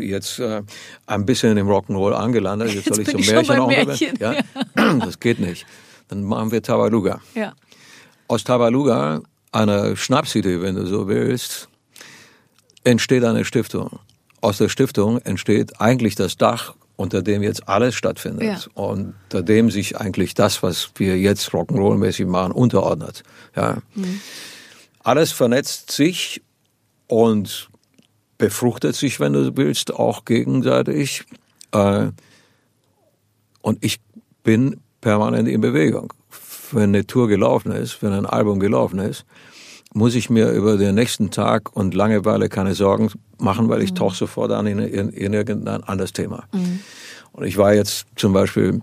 jetzt 0.00 0.38
äh, 0.38 0.62
ein 1.06 1.26
bisschen 1.26 1.56
im 1.58 1.68
Rock'n'Roll 1.68 2.12
angelandet. 2.12 2.74
Jetzt, 2.74 2.88
soll 2.88 2.98
Jetzt 2.98 3.14
ich 3.14 3.26
schon 3.26 3.34
Märchen 3.34 3.58
auch 3.58 3.68
Märchen, 3.68 4.18
Ja? 4.18 4.34
Das 5.00 5.20
geht 5.20 5.38
nicht. 5.38 5.66
Dann 6.08 6.24
machen 6.24 6.50
wir 6.50 6.62
Tabaluga. 6.62 7.20
Ja. 7.34 7.52
Aus 8.28 8.42
Tabaluga, 8.42 9.20
einer 9.52 9.96
Schnapsidee, 9.96 10.60
wenn 10.60 10.76
du 10.76 10.86
so 10.86 11.08
willst, 11.08 11.68
entsteht 12.84 13.24
eine 13.24 13.44
Stiftung. 13.44 13.98
Aus 14.40 14.58
der 14.58 14.68
Stiftung 14.68 15.18
entsteht 15.22 15.80
eigentlich 15.80 16.14
das 16.14 16.36
Dach, 16.36 16.74
unter 16.96 17.22
dem 17.22 17.42
jetzt 17.42 17.68
alles 17.68 17.94
stattfindet. 17.94 18.44
Ja. 18.44 18.58
Und 18.74 19.14
unter 19.24 19.42
dem 19.42 19.70
sich 19.70 19.98
eigentlich 19.98 20.34
das, 20.34 20.62
was 20.62 20.90
wir 20.96 21.18
jetzt 21.18 21.50
Rock'n'Roll-mäßig 21.50 22.26
machen, 22.26 22.52
unterordnet. 22.52 23.22
Ja. 23.54 23.78
Alles 25.02 25.32
vernetzt 25.32 25.92
sich 25.92 26.42
und 27.06 27.68
befruchtet 28.38 28.96
sich, 28.96 29.20
wenn 29.20 29.32
du 29.32 29.56
willst, 29.56 29.94
auch 29.94 30.24
gegenseitig. 30.24 31.24
Äh, 31.72 32.08
Und 33.62 33.84
ich 33.84 33.98
bin 34.44 34.80
permanent 35.00 35.48
in 35.48 35.60
Bewegung. 35.60 36.12
Wenn 36.70 36.94
eine 36.94 37.06
Tour 37.06 37.26
gelaufen 37.26 37.72
ist, 37.72 38.00
wenn 38.02 38.12
ein 38.12 38.26
Album 38.26 38.60
gelaufen 38.60 39.00
ist, 39.00 39.24
muss 39.96 40.14
ich 40.14 40.28
mir 40.28 40.50
über 40.50 40.76
den 40.76 40.94
nächsten 40.94 41.30
Tag 41.30 41.74
und 41.74 41.94
Langeweile 41.94 42.50
keine 42.50 42.74
Sorgen 42.74 43.10
machen, 43.38 43.70
weil 43.70 43.80
ich 43.82 43.94
tauche 43.94 44.14
sofort 44.14 44.52
an 44.52 44.66
in, 44.66 44.78
in, 44.78 45.08
in 45.08 45.32
irgendein 45.32 45.82
anderes 45.84 46.12
Thema. 46.12 46.44
Und 47.32 47.44
ich 47.44 47.56
war 47.56 47.72
jetzt 47.74 48.06
zum 48.14 48.34
Beispiel 48.34 48.82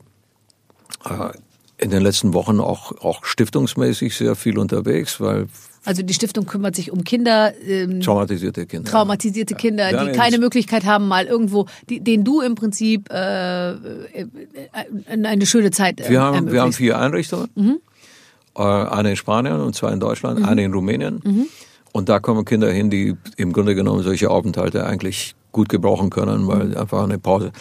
äh, 1.05 1.29
in 1.77 1.91
den 1.91 2.01
letzten 2.01 2.33
Wochen 2.33 2.59
auch, 2.59 2.93
auch 3.03 3.25
stiftungsmäßig 3.25 4.15
sehr 4.15 4.35
viel 4.35 4.57
unterwegs, 4.57 5.21
weil 5.21 5.47
Also 5.85 6.01
die 6.01 6.15
Stiftung 6.15 6.47
kümmert 6.47 6.75
sich 6.75 6.91
um 6.91 7.03
Kinder, 7.03 7.53
ähm, 7.63 8.01
traumatisierte 8.01 8.65
Kinder. 8.65 8.89
traumatisierte 8.89 9.53
Kinder, 9.53 9.91
Ja, 9.91 10.05
die 10.05 10.13
keine 10.13 10.39
Möglichkeit 10.39 10.85
haben, 10.85 11.07
mal 11.07 11.25
irgendwo, 11.25 11.67
die, 11.89 11.99
denen 11.99 12.23
du 12.23 12.41
im 12.41 12.55
Prinzip 12.55 13.11
äh, 13.11 13.71
äh, 13.73 13.75
äh, 14.15 14.27
eine 15.11 15.45
schöne 15.45 15.69
Zeit 15.69 16.01
äh, 16.01 16.09
Wir 16.09 16.21
haben, 16.21 16.51
wir 16.51 16.61
haben 16.61 16.73
vier 16.73 16.97
Einrichtungen. 16.97 17.49
Äh, 17.55 17.92
Eine 18.55 19.11
in 19.11 19.15
Spanien 19.15 19.59
und 19.61 19.75
zwei 19.75 19.91
in 19.91 19.99
Deutschland, 19.99 20.45
eine 20.45 20.63
in 20.63 20.73
Rumänien. 20.73 21.49
Und 21.91 22.09
da 22.09 22.19
kommen 22.19 22.45
Kinder 22.45 22.71
hin, 22.71 22.89
die 22.89 23.15
im 23.37 23.53
Grunde 23.53 23.75
genommen 23.75 24.03
solche 24.03 24.29
Aufenthalte 24.29 24.85
eigentlich 24.85 25.35
gut 25.51 25.69
gebrauchen 25.69 26.09
können, 26.09 26.47
weil 26.47 26.75
einfach 26.77 27.03
eine 27.03 27.19
Pause. 27.19 27.51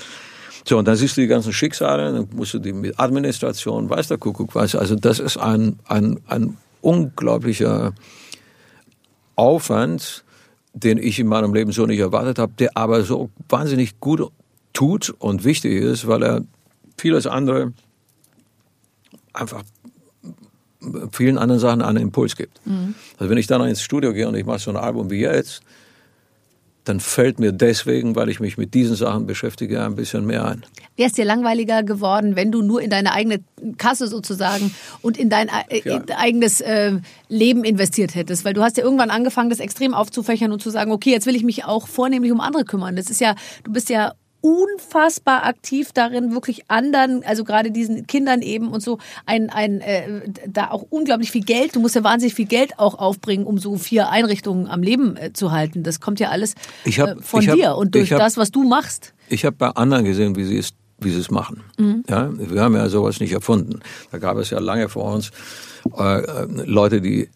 So, 0.65 0.79
und 0.79 0.87
dann 0.87 0.97
siehst 0.97 1.17
du 1.17 1.21
die 1.21 1.27
ganzen 1.27 1.53
Schicksale, 1.53 2.13
dann 2.13 2.29
musst 2.35 2.55
du 2.55 2.59
die 2.59 2.73
mit 2.73 2.99
Administration, 2.99 3.91
weiß 3.91 4.09
der 4.09 4.19
Kuckuck 4.19 4.55
was. 4.55 4.75
Also 4.75 4.95
das 4.95 5.19
ist 5.19 5.37
ein, 5.37 5.79
ein, 5.87 6.21
ein 6.29 6.57
unglaublicher 6.81 7.93
Aufwand, 9.35 10.25
den 10.73 10.99
ich 10.99 11.19
in 11.19 11.27
meinem 11.27 11.53
Leben 11.53 11.73
so 11.73 11.87
nicht 11.87 11.99
erwartet 11.99 12.39
habe, 12.39 12.53
der 12.59 12.77
aber 12.77 13.03
so 13.03 13.31
wahnsinnig 13.49 14.01
gut 14.01 14.31
tut 14.73 15.11
und 15.19 15.45
wichtig 15.45 15.83
ist, 15.83 16.07
weil 16.07 16.23
er 16.23 16.43
vieles 16.97 17.27
andere 17.27 17.73
einfach 19.33 19.63
vielen 21.13 21.39
anderen 21.39 21.61
Sachen 21.61 21.83
einen 21.83 21.99
Impuls 21.99 22.37
gibt. 22.37 22.61
Also 23.19 23.31
wenn 23.31 23.39
ich 23.39 23.47
dann 23.47 23.61
ins 23.67 23.83
Studio 23.83 24.13
gehe 24.13 24.29
und 24.29 24.35
ich 24.35 24.45
mache 24.47 24.59
so 24.59 24.71
ein 24.71 24.77
Album 24.77 25.11
wie 25.11 25.21
jetzt, 25.21 25.61
dann 26.85 26.99
fällt 26.99 27.39
mir 27.39 27.53
deswegen, 27.53 28.17
weil 28.17 28.29
ich 28.29 28.41
mich 28.41 28.59
mit 28.59 28.75
diesen 28.75 28.97
Sachen 28.97 29.25
beschäftige, 29.27 29.85
ein 29.85 29.95
bisschen 29.95 30.27
mehr 30.27 30.45
ein. 30.45 30.65
Wäre 30.97 31.07
es 31.09 31.13
dir 31.15 31.25
langweiliger 31.25 31.85
geworden, 31.85 32.35
wenn 32.35 32.51
du 32.51 32.61
nur 32.61 32.83
in 32.83 32.91
deine 32.91 33.13
eigene 33.13 33.39
Kasse 33.79 34.09
sozusagen 34.09 34.75
und 35.01 35.17
in 35.17 35.31
dein 35.31 35.49
äh, 35.69 35.81
Ja. 35.85 36.03
eigenes 36.17 36.61
äh, 36.61 36.99
Leben 37.29 37.63
investiert 37.63 38.17
hättest? 38.17 38.45
Weil 38.45 38.55
du 38.55 38.63
hast 38.63 38.79
ja 38.79 38.83
irgendwann 38.83 39.11
angefangen, 39.11 39.49
das 39.49 39.61
extrem 39.61 39.95
aufzufächern 39.95 40.51
und 40.51 40.61
zu 40.61 40.71
sagen, 40.71 40.91
okay, 40.91 41.11
jetzt 41.13 41.27
will 41.27 41.37
ich 41.37 41.45
mich 41.45 41.65
auch 41.65 41.87
vornehmlich 41.87 42.33
um 42.33 42.41
andere 42.41 42.65
kümmern. 42.65 42.97
Das 42.97 43.11
ist 43.11 43.21
ja, 43.21 43.37
du 43.63 43.73
bist 43.73 43.89
ja 43.89 44.15
unfassbar 44.43 45.45
aktiv 45.45 45.93
darin, 45.93 46.33
wirklich 46.33 46.65
anderen, 46.69 47.25
also 47.25 47.45
gerade 47.45 47.71
diesen 47.71 48.07
Kindern 48.07 48.43
eben 48.43 48.69
und 48.69 48.83
so, 48.83 48.99
ein, 49.25 49.49
ein 49.51 49.81
äh, 49.81 50.21
da 50.47 50.71
auch 50.71 50.85
unglaublich 50.91 51.31
viel 51.31 51.45
Geld, 51.45 51.75
du 51.77 51.81
musst 51.81 51.95
ja 51.95 52.05
wahnsinnig 52.05 52.35
viel 52.35 52.47
Geld 52.47 52.79
auch 52.79 52.97
aufbringen, 52.99 53.47
um 53.47 53.59
so 53.59 53.77
vier 53.77 54.11
Einrichtungen 54.11 54.67
am 54.67 54.83
Leben 54.83 55.17
äh, 55.17 55.33
zu 55.33 55.53
halten. 55.53 55.83
Das 55.83 56.01
kommt 56.01 56.21
ja 56.21 56.29
alles 56.31 56.55
hab- 56.87 57.19
äh, 57.19 57.23
von 57.23 57.41
ich 57.43 57.49
hab- 57.49 57.57
dir 57.57 57.77
und 57.77 57.95
durch 57.95 58.13
hab- 58.13 58.19
das, 58.19 58.37
was 58.37 58.51
du 58.51 58.65
machst. 58.65 59.15
Ich 59.29 59.45
habe 59.45 59.57
bei 59.57 59.69
anderen 59.71 60.05
gesehen, 60.05 60.37
wie 60.37 60.45
sie 60.45 60.59
es, 60.59 60.71
wie 60.99 61.11
sie 61.11 61.21
es 61.21 61.31
machen. 61.31 61.63
Ja, 62.09 62.31
wir 62.37 62.61
haben 62.61 62.75
ja 62.75 62.89
sowas 62.89 63.21
nicht 63.21 63.33
erfunden. 63.33 63.81
Da 64.11 64.19
gab 64.19 64.37
es 64.37 64.51
ja 64.51 64.59
lange 64.59 64.89
vor 64.89 65.15
uns 65.15 65.31
äh, 65.97 66.21
äh, 66.21 66.47
Leute, 66.65 67.01
die 67.01 67.29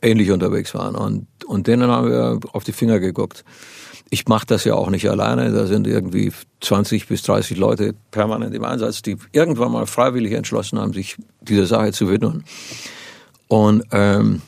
ähnlich 0.00 0.30
unterwegs 0.30 0.74
waren 0.74 0.94
und 0.96 1.26
und 1.46 1.66
denen 1.66 1.90
haben 1.90 2.08
wir 2.08 2.38
auf 2.52 2.64
die 2.64 2.72
Finger 2.72 2.98
geguckt. 3.00 3.44
Ich 4.12 4.28
mache 4.28 4.44
das 4.44 4.64
ja 4.64 4.74
auch 4.74 4.90
nicht 4.90 5.08
alleine. 5.08 5.50
Da 5.52 5.66
sind 5.66 5.86
irgendwie 5.86 6.32
20 6.60 7.08
bis 7.08 7.22
30 7.22 7.56
Leute 7.56 7.94
permanent 8.10 8.54
im 8.54 8.62
Einsatz, 8.62 9.00
die 9.00 9.16
irgendwann 9.32 9.72
mal 9.72 9.86
freiwillig 9.86 10.34
entschlossen 10.34 10.78
haben, 10.78 10.92
sich 10.92 11.16
dieser 11.40 11.64
Sache 11.64 11.92
zu 11.92 12.10
widmen. 12.10 12.44
Und 13.48 13.84
ähm, 13.90 14.42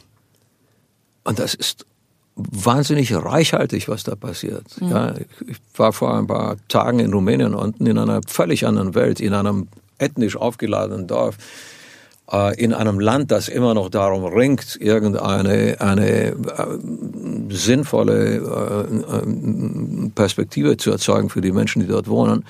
und 1.25 1.39
das 1.39 1.55
ist 1.55 1.87
wahnsinnig 2.37 3.15
reichhaltig, 3.15 3.89
was 3.89 4.03
da 4.03 4.17
passiert. 4.17 4.67
Ja, 4.81 5.15
ich 5.47 5.57
war 5.77 5.95
vor 5.95 6.15
ein 6.15 6.27
paar 6.27 6.57
Tagen 6.69 6.99
in 6.99 7.15
Rumänien 7.15 7.55
unten 7.55 7.87
in 7.87 7.97
einer 7.97 8.21
völlig 8.27 8.67
anderen 8.67 8.95
Welt, 8.95 9.19
in 9.19 9.33
einem 9.33 9.69
ethnisch 9.99 10.37
aufgeladenen 10.37 11.07
Dorf, 11.07 11.39
in 12.57 12.73
einem 12.73 13.01
Land, 13.01 13.31
das 13.31 13.49
immer 13.49 13.75
noch 13.75 13.91
darum 13.91 14.25
ringt, 14.25 14.77
irgendeine 14.81 15.77
eine 15.81 16.29
äh, 16.29 16.35
sinnvolle 17.51 18.37
äh, 18.37 19.17
äh, 19.17 20.11
Perspektive 20.15 20.79
zu 20.79 20.91
erzeugen 20.91 21.29
für 21.29 21.43
die 21.43 21.53
Menschen, 21.53 21.83
die 21.83 21.89
dort 21.89 22.09
wohnen. 22.09 22.45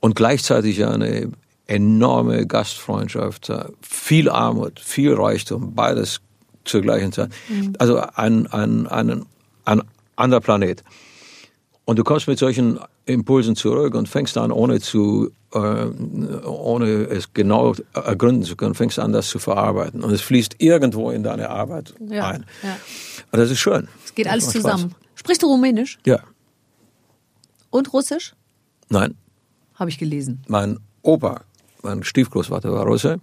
Und 0.00 0.14
gleichzeitig 0.14 0.84
eine 0.84 1.32
enorme 1.68 2.46
Gastfreundschaft, 2.46 3.50
äh, 3.50 3.66
viel 3.82 4.28
Armut, 4.28 4.80
viel 4.80 5.14
Reichtum, 5.14 5.74
beides 5.74 6.20
zur 6.64 6.80
gleichen 6.80 7.12
Zeit. 7.12 7.30
Also 7.78 7.98
ein, 7.98 8.46
ein, 8.48 8.86
ein, 8.86 9.24
ein 9.64 9.82
anderer 10.16 10.40
Planet. 10.40 10.82
Und 11.88 11.98
du 11.98 12.04
kommst 12.04 12.28
mit 12.28 12.38
solchen 12.38 12.78
Impulsen 13.06 13.56
zurück 13.56 13.94
und 13.94 14.10
fängst 14.10 14.36
an, 14.36 14.52
ohne 14.52 14.78
zu, 14.78 15.30
äh, 15.54 15.58
ohne 16.44 16.86
es 17.08 17.32
genau 17.32 17.74
ergründen 17.94 18.42
zu 18.44 18.56
können, 18.56 18.74
fängst 18.74 18.98
an, 18.98 19.12
das 19.12 19.30
zu 19.30 19.38
verarbeiten. 19.38 20.04
Und 20.04 20.12
es 20.12 20.20
fließt 20.20 20.56
irgendwo 20.58 21.10
in 21.10 21.22
deine 21.22 21.48
Arbeit 21.48 21.94
Ja, 22.10 22.28
ein. 22.28 22.44
ja. 22.62 22.76
Und 23.32 23.38
das 23.38 23.50
ist 23.50 23.58
schön. 23.60 23.88
Es 24.04 24.14
geht 24.14 24.26
alles 24.28 24.44
macht 24.44 24.56
Spaß. 24.58 24.62
zusammen. 24.72 24.94
Sprichst 25.14 25.42
du 25.42 25.46
Rumänisch 25.46 25.98
Ja. 26.04 26.18
und 27.70 27.90
Russisch? 27.94 28.34
Nein. 28.90 29.14
Habe 29.74 29.88
ich 29.88 29.96
gelesen. 29.96 30.42
mein 30.46 30.80
Opa, 31.00 31.40
mein 31.82 32.02
Stiefgroßvater 32.02 32.70
war 32.70 32.84
Russe. 32.84 33.18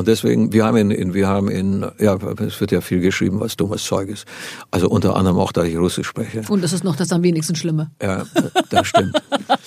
Und 0.00 0.08
deswegen, 0.08 0.50
wir 0.54 0.64
haben 0.64 0.78
in, 0.78 0.90
in, 0.90 1.12
wir 1.12 1.28
haben 1.28 1.50
in, 1.50 1.84
ja, 1.98 2.16
es 2.38 2.58
wird 2.58 2.72
ja 2.72 2.80
viel 2.80 3.02
geschrieben, 3.02 3.38
was 3.38 3.54
dummes 3.58 3.84
Zeug 3.84 4.08
ist. 4.08 4.24
Also 4.70 4.88
unter 4.88 5.14
anderem 5.14 5.36
auch, 5.36 5.52
dass 5.52 5.66
ich 5.66 5.76
Russisch 5.76 6.06
spreche. 6.06 6.40
Und 6.48 6.64
das 6.64 6.72
ist 6.72 6.84
noch 6.84 6.96
das 6.96 7.12
am 7.12 7.22
wenigsten 7.22 7.54
Schlimme. 7.54 7.90
Ja, 8.00 8.24
das 8.70 8.86
stimmt. 8.86 9.14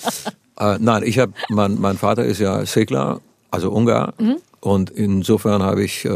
äh, 0.58 0.76
nein, 0.80 1.04
ich 1.04 1.20
habe, 1.20 1.34
mein, 1.50 1.80
mein 1.80 1.96
Vater 1.96 2.24
ist 2.24 2.40
ja 2.40 2.66
Segler, 2.66 3.20
also 3.52 3.70
Ungar. 3.70 4.14
Und 4.58 4.90
insofern 4.90 5.62
habe 5.62 5.84
ich 5.84 6.04
äh, 6.04 6.10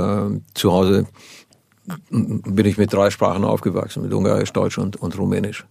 zu 0.52 0.72
Hause, 0.72 1.06
bin 2.10 2.66
ich 2.66 2.76
mit 2.76 2.92
drei 2.92 3.10
Sprachen 3.10 3.44
aufgewachsen, 3.44 4.02
mit 4.02 4.12
Ungarisch, 4.12 4.52
Deutsch 4.52 4.78
und, 4.78 4.96
und 4.96 5.16
Rumänisch. 5.16 5.64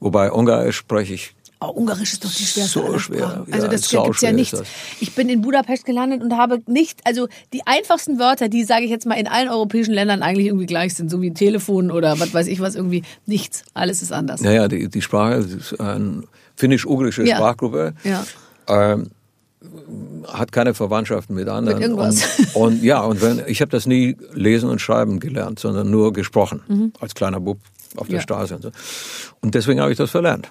Wobei 0.00 0.32
Ungarisch 0.32 0.78
spreche 0.78 1.14
ich 1.14 1.36
Oh, 1.62 1.66
Ungarisch 1.68 2.14
ist 2.14 2.24
doch 2.24 2.32
die 2.32 2.42
schwerste 2.44 2.80
So 2.80 2.98
schwer. 2.98 3.18
Sprachen. 3.18 3.44
Ja, 3.48 3.54
Also 3.54 3.68
das 3.68 3.88
gibt's 3.90 4.22
ja 4.22 4.32
nichts. 4.32 4.62
Ich 5.00 5.14
bin 5.14 5.28
in 5.28 5.42
Budapest 5.42 5.84
gelandet 5.84 6.22
und 6.22 6.34
habe 6.36 6.62
nicht, 6.66 7.00
also 7.04 7.28
die 7.52 7.66
einfachsten 7.66 8.18
Wörter, 8.18 8.48
die 8.48 8.64
sage 8.64 8.84
ich 8.84 8.90
jetzt 8.90 9.04
mal 9.04 9.14
in 9.18 9.28
allen 9.28 9.50
europäischen 9.50 9.92
Ländern 9.92 10.22
eigentlich 10.22 10.46
irgendwie 10.46 10.64
gleich 10.64 10.94
sind, 10.94 11.10
so 11.10 11.20
wie 11.20 11.32
Telefon 11.34 11.90
oder 11.90 12.18
was 12.18 12.32
weiß 12.32 12.46
ich 12.46 12.60
was 12.60 12.76
irgendwie 12.76 13.02
nichts. 13.26 13.62
Alles 13.74 14.00
ist 14.00 14.10
anders. 14.10 14.40
Naja, 14.40 14.68
die, 14.68 14.88
die 14.88 15.02
Sprache 15.02 15.34
ist 15.34 15.78
eine 15.78 16.22
finnisch-ugrische 16.56 17.24
Ja. 17.26 17.36
Sprachgruppe. 17.36 17.92
Ja. 18.04 18.24
Ähm, 18.66 19.10
hat 20.26 20.52
keine 20.52 20.72
Verwandtschaften 20.72 21.34
mit 21.36 21.46
anderen. 21.48 21.78
Mit 21.78 21.88
irgendwas. 21.88 22.38
Und, 22.54 22.72
und 22.78 22.82
ja, 22.82 23.02
und 23.02 23.20
wenn, 23.20 23.42
ich 23.46 23.60
habe 23.60 23.70
das 23.70 23.84
nie 23.86 24.16
lesen 24.32 24.70
und 24.70 24.80
schreiben 24.80 25.20
gelernt, 25.20 25.58
sondern 25.58 25.90
nur 25.90 26.14
gesprochen, 26.14 26.62
Mhm. 26.68 26.92
als 27.00 27.14
kleiner 27.14 27.40
Bub 27.40 27.58
auf 27.96 28.06
der 28.06 28.16
Ja. 28.16 28.22
Straße 28.22 28.56
und 28.56 28.62
so. 28.62 28.70
Und 29.42 29.54
deswegen 29.54 29.80
habe 29.80 29.90
ich 29.92 29.98
das 29.98 30.10
verlernt. 30.10 30.48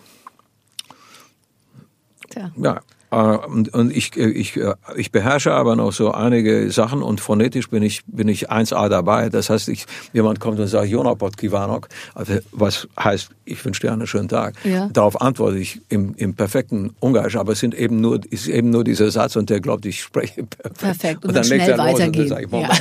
Tja. 2.40 2.52
Ja. 2.58 2.82
äh, 3.12 3.38
Und, 3.48 3.74
und 3.74 3.96
ich, 3.96 4.16
äh, 4.18 4.30
ich, 4.30 4.56
äh, 4.58 4.74
ich 4.96 5.12
beherrsche 5.12 5.52
aber 5.52 5.76
noch 5.76 5.92
so 5.92 6.12
einige 6.12 6.72
Sachen 6.72 7.02
und 7.02 7.20
phonetisch 7.20 7.70
bin 7.70 7.84
ich, 7.84 8.04
bin 8.06 8.28
ich 8.28 8.50
1A 8.52 8.88
dabei. 8.88 9.30
Das 9.30 9.50
heißt, 9.50 9.68
ich, 9.70 9.86
jemand 10.14 10.40
kommt 10.40 10.60
und 10.60 10.68
sagt, 10.68 10.88
Jonapot 10.90 11.36
Kivanok, 11.38 11.90
also 12.16 12.34
was 12.52 12.88
heißt, 13.00 13.30
ich 13.46 13.64
wünsche 13.66 13.82
dir 13.82 13.92
einen 13.92 14.06
schönen 14.08 14.30
Tag. 14.30 14.54
Ja. 14.64 14.88
Darauf 14.94 15.20
antworte 15.22 15.58
ich 15.58 15.82
im, 15.90 16.14
im 16.16 16.36
perfekten 16.36 16.96
Ungarisch, 17.00 17.36
aber 17.36 17.54
es 17.54 17.60
sind 17.60 17.74
eben 17.76 18.00
nur, 18.00 18.20
ist 18.30 18.48
eben 18.48 18.70
nur 18.70 18.84
dieser 18.84 19.10
Satz 19.12 19.36
und 19.36 19.50
der 19.50 19.60
glaubt, 19.60 19.86
ich 19.86 20.02
spreche 20.02 20.44
perfekt. 20.44 20.78
Perfekt. 20.80 21.26
Und 21.26 21.30
Und, 21.30 21.36
dann 21.36 21.44
dann 21.44 21.44
schnell 21.46 21.60
los 21.60 21.70
und 21.70 21.78
dann 21.78 21.88
weitergehen. 21.96 22.28
sage 22.28 22.46
ich, 22.46 22.52
Ja. 22.52 22.58
Moment. 22.60 22.74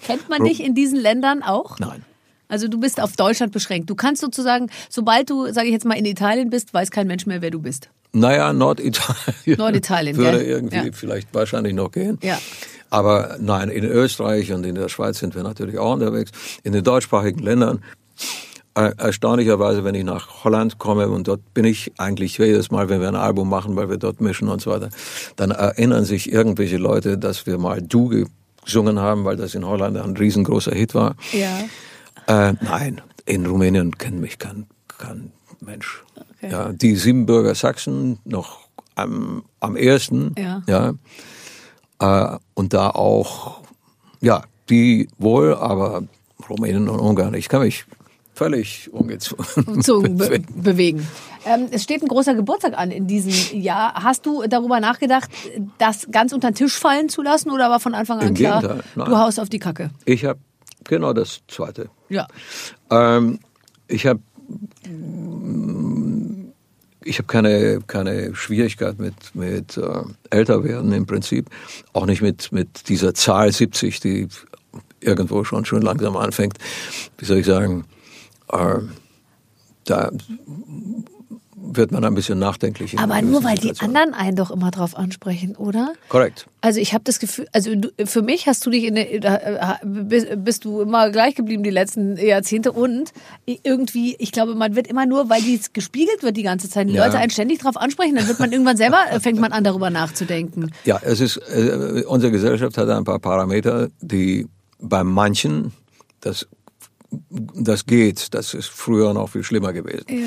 Kennt 0.00 0.28
man 0.28 0.44
dich 0.44 0.62
in 0.62 0.74
diesen 0.74 0.98
Ländern 0.98 1.42
auch? 1.42 1.78
Nein. 1.78 2.04
Also 2.48 2.68
du 2.68 2.78
bist 2.78 3.00
auf 3.00 3.16
Deutschland 3.16 3.52
beschränkt. 3.52 3.90
Du 3.90 3.94
kannst 3.94 4.20
sozusagen, 4.20 4.68
sobald 4.88 5.30
du, 5.30 5.52
sage 5.52 5.66
ich 5.66 5.72
jetzt 5.72 5.84
mal, 5.84 5.94
in 5.98 6.04
Italien 6.04 6.50
bist, 6.50 6.72
weiß 6.72 6.90
kein 6.90 7.06
Mensch 7.06 7.26
mehr, 7.26 7.42
wer 7.42 7.50
du 7.50 7.60
bist. 7.60 7.88
Naja, 8.12 8.52
Norditalien. 8.52 9.58
Norditalien, 9.58 10.16
Würde 10.16 10.38
gell? 10.38 10.46
irgendwie 10.46 10.76
Ja. 10.76 10.92
vielleicht 10.92 11.34
wahrscheinlich 11.34 11.74
noch 11.74 11.90
gehen. 11.90 12.18
Ja. 12.22 12.38
Aber 12.88 13.36
nein, 13.40 13.68
in 13.68 13.84
Österreich 13.84 14.52
und 14.52 14.64
in 14.64 14.74
der 14.76 14.88
Schweiz 14.88 15.18
sind 15.18 15.34
wir 15.34 15.42
natürlich 15.42 15.78
auch 15.78 15.92
unterwegs. 15.94 16.30
In 16.62 16.72
den 16.72 16.84
deutschsprachigen 16.84 17.40
Ländern, 17.40 17.82
äh, 18.74 18.92
erstaunlicherweise, 18.96 19.84
wenn 19.84 19.94
ich 19.94 20.04
nach 20.04 20.44
Holland 20.44 20.78
komme 20.78 21.08
und 21.08 21.26
dort 21.28 21.40
bin 21.52 21.64
ich 21.64 21.92
eigentlich 21.98 22.38
jedes 22.38 22.70
Mal, 22.70 22.88
wenn 22.88 23.00
wir 23.00 23.08
ein 23.08 23.16
Album 23.16 23.48
machen, 23.48 23.74
weil 23.74 23.90
wir 23.90 23.96
dort 23.96 24.20
mischen 24.20 24.48
und 24.48 24.60
so 24.62 24.70
weiter, 24.70 24.90
dann 25.36 25.50
erinnern 25.50 26.04
sich 26.04 26.30
irgendwelche 26.32 26.76
Leute, 26.76 27.18
dass 27.18 27.46
wir 27.46 27.58
mal 27.58 27.82
Du 27.82 28.26
gesungen 28.64 28.98
haben, 29.00 29.24
weil 29.24 29.36
das 29.36 29.54
in 29.54 29.66
Holland 29.66 29.96
ein 29.96 30.16
riesengroßer 30.16 30.72
Hit 30.74 30.94
war. 30.94 31.16
Ja. 31.32 31.64
Äh, 32.26 32.54
nein, 32.60 33.00
in 33.24 33.46
Rumänien 33.46 33.96
kennt 33.98 34.20
mich 34.20 34.38
kein, 34.38 34.66
kein 34.88 35.32
Mensch. 35.60 36.04
Okay. 36.38 36.50
Ja, 36.50 36.72
die 36.72 36.96
Siebenbürger 36.96 37.54
Sachsen 37.54 38.18
noch 38.24 38.60
am, 38.94 39.44
am 39.60 39.76
ersten. 39.76 40.34
Ja. 40.38 40.62
Ja, 40.66 42.34
äh, 42.34 42.38
und 42.54 42.72
da 42.72 42.90
auch, 42.90 43.62
ja, 44.20 44.42
die 44.68 45.08
wohl, 45.18 45.54
aber 45.54 46.04
Rumänien 46.48 46.88
und 46.88 47.00
Ungarn. 47.00 47.34
Ich 47.34 47.48
kann 47.48 47.62
mich 47.62 47.84
völlig 48.34 48.92
ungezwungen 48.92 49.82
zu 49.82 50.02
be 50.02 50.10
bewegen. 50.10 50.62
bewegen. 50.62 51.08
Ähm, 51.46 51.68
es 51.70 51.84
steht 51.84 52.02
ein 52.02 52.08
großer 52.08 52.34
Geburtstag 52.34 52.76
an 52.76 52.90
in 52.90 53.06
diesem 53.06 53.60
Jahr. 53.60 53.94
Hast 53.94 54.26
du 54.26 54.42
darüber 54.46 54.80
nachgedacht, 54.80 55.30
das 55.78 56.08
ganz 56.10 56.32
unter 56.32 56.50
den 56.50 56.54
Tisch 56.54 56.76
fallen 56.76 57.08
zu 57.08 57.22
lassen 57.22 57.50
oder 57.50 57.70
war 57.70 57.80
von 57.80 57.94
Anfang 57.94 58.18
an 58.18 58.28
Im 58.28 58.34
klar, 58.34 58.60
Gegenteil, 58.60 58.84
nein. 58.94 59.08
du 59.08 59.16
haust 59.16 59.40
auf 59.40 59.48
die 59.48 59.58
Kacke? 59.58 59.90
Ich 60.04 60.24
habe 60.24 60.38
genau 60.84 61.12
das 61.12 61.40
Zweite. 61.48 61.88
Ja. 62.08 62.26
Ähm, 62.90 63.40
ich 63.88 64.06
habe 64.06 64.20
ich 67.04 67.18
habe 67.18 67.26
keine 67.26 67.80
keine 67.86 68.34
Schwierigkeit 68.34 68.98
mit 68.98 69.34
mit 69.34 69.76
äh, 69.76 70.02
älter 70.30 70.64
werden 70.64 70.92
im 70.92 71.06
Prinzip, 71.06 71.50
auch 71.92 72.06
nicht 72.06 72.22
mit 72.22 72.52
mit 72.52 72.88
dieser 72.88 73.14
Zahl 73.14 73.52
70, 73.52 74.00
die 74.00 74.28
irgendwo 75.00 75.44
schon 75.44 75.64
schon 75.64 75.82
langsam 75.82 76.16
anfängt. 76.16 76.58
Wie 77.18 77.24
soll 77.24 77.38
ich 77.38 77.46
sagen? 77.46 77.84
Äh, 78.50 78.78
da 79.84 80.10
wird 81.68 81.92
man 81.92 82.04
ein 82.04 82.14
bisschen 82.14 82.38
nachdenklich. 82.38 82.98
Aber 82.98 83.20
nur 83.22 83.44
weil 83.44 83.56
die 83.56 83.68
Situationen. 83.68 83.96
anderen 83.96 84.14
einen 84.14 84.36
doch 84.36 84.50
immer 84.50 84.70
drauf 84.70 84.96
ansprechen, 84.96 85.56
oder? 85.56 85.92
Korrekt. 86.08 86.46
Also 86.60 86.80
ich 86.80 86.94
habe 86.94 87.04
das 87.04 87.18
Gefühl, 87.18 87.46
also 87.52 87.74
du, 87.74 87.90
für 88.06 88.22
mich 88.22 88.46
hast 88.46 88.64
du 88.66 88.70
dich 88.70 88.84
in 88.84 88.94
der, 88.94 89.80
bist, 89.84 90.64
du 90.64 90.80
immer 90.80 91.10
gleich 91.10 91.34
geblieben 91.34 91.62
die 91.62 91.70
letzten 91.70 92.16
Jahrzehnte 92.16 92.72
und 92.72 93.12
irgendwie, 93.46 94.16
ich 94.18 94.32
glaube, 94.32 94.54
man 94.54 94.74
wird 94.74 94.86
immer 94.86 95.06
nur, 95.06 95.28
weil 95.28 95.42
dies 95.42 95.72
gespiegelt 95.72 96.22
wird 96.22 96.36
die 96.36 96.42
ganze 96.42 96.68
Zeit, 96.68 96.88
die 96.88 96.94
Ja. 96.94 97.04
Leute 97.06 97.18
einen 97.18 97.30
ständig 97.30 97.58
drauf 97.60 97.76
ansprechen, 97.76 98.16
dann 98.16 98.26
wird 98.28 98.38
man 98.40 98.52
irgendwann 98.52 98.76
selber, 98.76 98.98
äh, 99.10 99.20
fängt 99.20 99.40
man 99.40 99.52
an 99.52 99.64
darüber 99.64 99.90
nachzudenken. 99.90 100.72
Ja, 100.84 101.00
es 101.02 101.20
ist, 101.20 101.36
äh, 101.36 102.04
unsere 102.06 102.32
Gesellschaft 102.32 102.76
hat 102.78 102.88
ein 102.88 103.04
paar 103.04 103.18
Parameter, 103.18 103.88
die 104.00 104.46
bei 104.80 105.04
manchen, 105.04 105.72
das, 106.20 106.46
das 107.30 107.86
geht, 107.86 108.34
das 108.34 108.54
ist 108.54 108.68
früher 108.68 109.14
noch 109.14 109.28
viel 109.30 109.42
schlimmer 109.42 109.72
gewesen, 109.72 110.04
äh, 110.08 110.24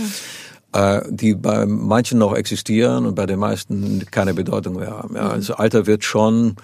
die 1.09 1.33
bei 1.35 1.65
manchen 1.65 2.19
noch 2.19 2.35
existieren 2.35 3.05
und 3.05 3.15
bei 3.15 3.25
den 3.25 3.39
meisten 3.39 4.05
keine 4.11 4.33
Bedeutung 4.33 4.75
mehr 4.75 4.91
haben. 4.91 5.15
Ja, 5.15 5.29
also 5.29 5.55
Alter 5.55 5.87
wird 5.87 6.03
schon, 6.03 6.55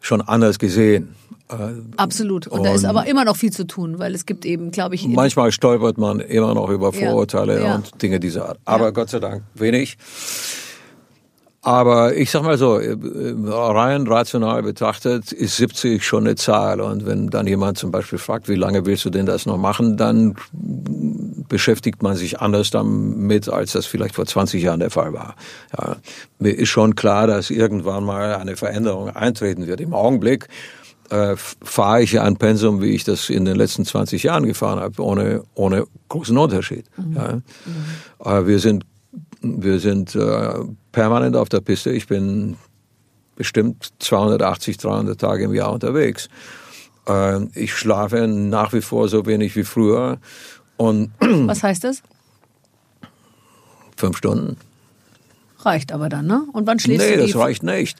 schon 0.00 0.20
anders 0.22 0.58
gesehen. 0.58 1.14
Äh, 1.50 1.54
Absolut. 1.96 2.46
Und, 2.46 2.64
da 2.64 2.72
ist 2.72 2.84
Und- 2.84 2.90
aber 2.90 3.06
immer 3.06 3.24
noch 3.24 3.36
viel 3.36 3.52
zu 3.52 3.66
tun, 3.66 3.98
weil 3.98 4.14
es 4.14 4.24
gibt 4.24 4.44
eben, 4.46 4.70
glaube 4.70 4.94
ich, 4.94 5.06
Manchmal 5.06 5.52
stolpert 5.52 5.98
man 5.98 6.20
immer 6.20 6.54
noch 6.54 6.70
über 6.70 6.94
Ja, 6.94 7.10
Vorurteile 7.10 7.62
ja. 7.62 7.74
und 7.74 8.00
Dinge 8.02 8.20
dieser 8.20 8.48
Art. 8.48 8.58
Aber 8.64 8.92
Gott 8.92 9.10
sei 9.10 9.18
Dank 9.18 9.42
wenig. 9.54 9.98
Aber 11.62 12.16
ich 12.16 12.30
sag 12.30 12.42
mal 12.42 12.56
so, 12.56 12.78
äh, 12.78 12.96
rein 13.46 14.06
rational 14.06 14.62
betrachtet 14.62 15.30
ist 15.32 15.56
70 15.58 16.02
schon 16.02 16.26
eine 16.26 16.34
Zahl. 16.36 16.80
Und 16.80 17.04
wenn 17.04 17.28
dann 17.28 17.46
jemand 17.46 17.76
zum 17.76 17.90
Beispiel 17.90 18.18
fragt, 18.18 18.48
wie 18.48 18.54
lange 18.54 18.86
willst 18.86 19.04
du 19.04 19.10
denn 19.10 19.26
das 19.26 19.44
noch 19.44 19.58
machen, 19.58 19.98
dann 19.98 20.36
beschäftigt 21.48 22.02
man 22.02 22.16
sich 22.16 22.40
anders 22.40 22.70
damit, 22.70 23.50
als 23.50 23.72
das 23.72 23.84
vielleicht 23.84 24.14
vor 24.14 24.24
20 24.24 24.62
Jahren 24.62 24.80
der 24.80 24.90
Fall 24.90 25.12
war. 25.12 25.34
Ja, 25.76 25.96
mir 26.38 26.52
ist 26.52 26.70
schon 26.70 26.94
klar, 26.94 27.26
dass 27.26 27.50
irgendwann 27.50 28.04
mal 28.04 28.36
eine 28.36 28.56
Veränderung 28.56 29.10
eintreten 29.10 29.66
wird. 29.66 29.82
Im 29.82 29.92
Augenblick 29.92 30.48
äh, 31.10 31.36
fahre 31.36 32.02
ich 32.02 32.12
ja 32.12 32.22
ein 32.22 32.36
Pensum, 32.36 32.80
wie 32.80 32.90
ich 32.90 33.04
das 33.04 33.28
in 33.28 33.44
den 33.44 33.56
letzten 33.56 33.84
20 33.84 34.22
Jahren 34.22 34.46
gefahren 34.46 34.80
habe, 34.80 35.02
ohne, 35.02 35.42
ohne 35.54 35.84
großen 36.08 36.38
Unterschied. 36.38 36.86
Ja. 37.14 37.40
Äh, 38.24 38.46
wir 38.46 38.60
sind, 38.60 38.86
wir 39.42 39.78
sind 39.78 40.14
äh, 40.14 40.54
permanent 40.92 41.36
auf 41.36 41.48
der 41.48 41.60
Piste. 41.60 41.90
Ich 41.90 42.06
bin 42.06 42.56
bestimmt 43.36 43.90
280, 44.00 44.76
300 44.78 45.20
Tage 45.20 45.44
im 45.44 45.54
Jahr 45.54 45.72
unterwegs. 45.72 46.28
Äh, 47.08 47.44
ich 47.54 47.74
schlafe 47.74 48.26
nach 48.28 48.72
wie 48.72 48.82
vor 48.82 49.08
so 49.08 49.24
wenig 49.26 49.56
wie 49.56 49.64
früher 49.64 50.18
und 50.76 51.10
was 51.20 51.62
heißt 51.62 51.84
das? 51.84 52.02
fünf 53.96 54.16
Stunden. 54.16 54.56
Reicht 55.58 55.92
aber 55.92 56.08
dann, 56.08 56.26
ne? 56.26 56.44
Und 56.54 56.66
wann 56.66 56.78
schläfst 56.78 57.06
Nee, 57.06 57.16
du? 57.16 57.22
das 57.22 57.32
die- 57.32 57.36
reicht 57.38 57.62
nicht. 57.62 57.98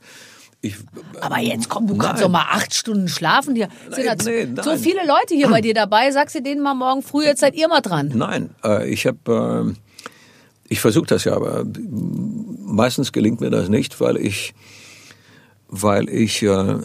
Ich, 0.63 0.77
Aber 1.23 1.39
jetzt 1.39 1.71
komm, 1.71 1.87
du 1.87 1.97
kannst 1.97 2.17
Nein. 2.21 2.23
doch 2.25 2.29
mal 2.31 2.45
acht 2.51 2.75
Stunden 2.75 3.09
schlafen. 3.09 3.55
Hier 3.55 3.69
sind 3.91 4.05
Nein, 4.05 4.17
da 4.19 4.25
nee, 4.31 4.63
so 4.63 4.71
nein. 4.71 4.79
viele 4.79 5.07
Leute 5.07 5.35
hier 5.35 5.49
bei 5.49 5.61
dir 5.63 5.73
dabei. 5.75 6.11
Sagst 6.11 6.35
du 6.35 6.43
denen 6.43 6.63
mal 6.63 6.75
morgen 6.75 7.03
früh, 7.03 7.25
jetzt 7.25 7.41
seid 7.41 7.55
ihr 7.55 7.67
mal 7.69 7.81
dran. 7.81 8.13
Nein, 8.15 8.51
äh, 8.63 8.87
ich 8.91 9.07
habe, 9.07 9.75
äh, 9.75 9.75
ich 10.69 10.81
versuche 10.81 11.07
das 11.07 11.25
ja, 11.25 11.35
aber 11.35 11.65
meistens 12.71 13.13
gelingt 13.13 13.41
mir 13.41 13.51
das 13.51 13.69
nicht, 13.69 14.01
weil 14.01 14.17
ich, 14.17 14.55
weil 15.69 16.09
ich 16.09 16.43
äh, 16.43 16.79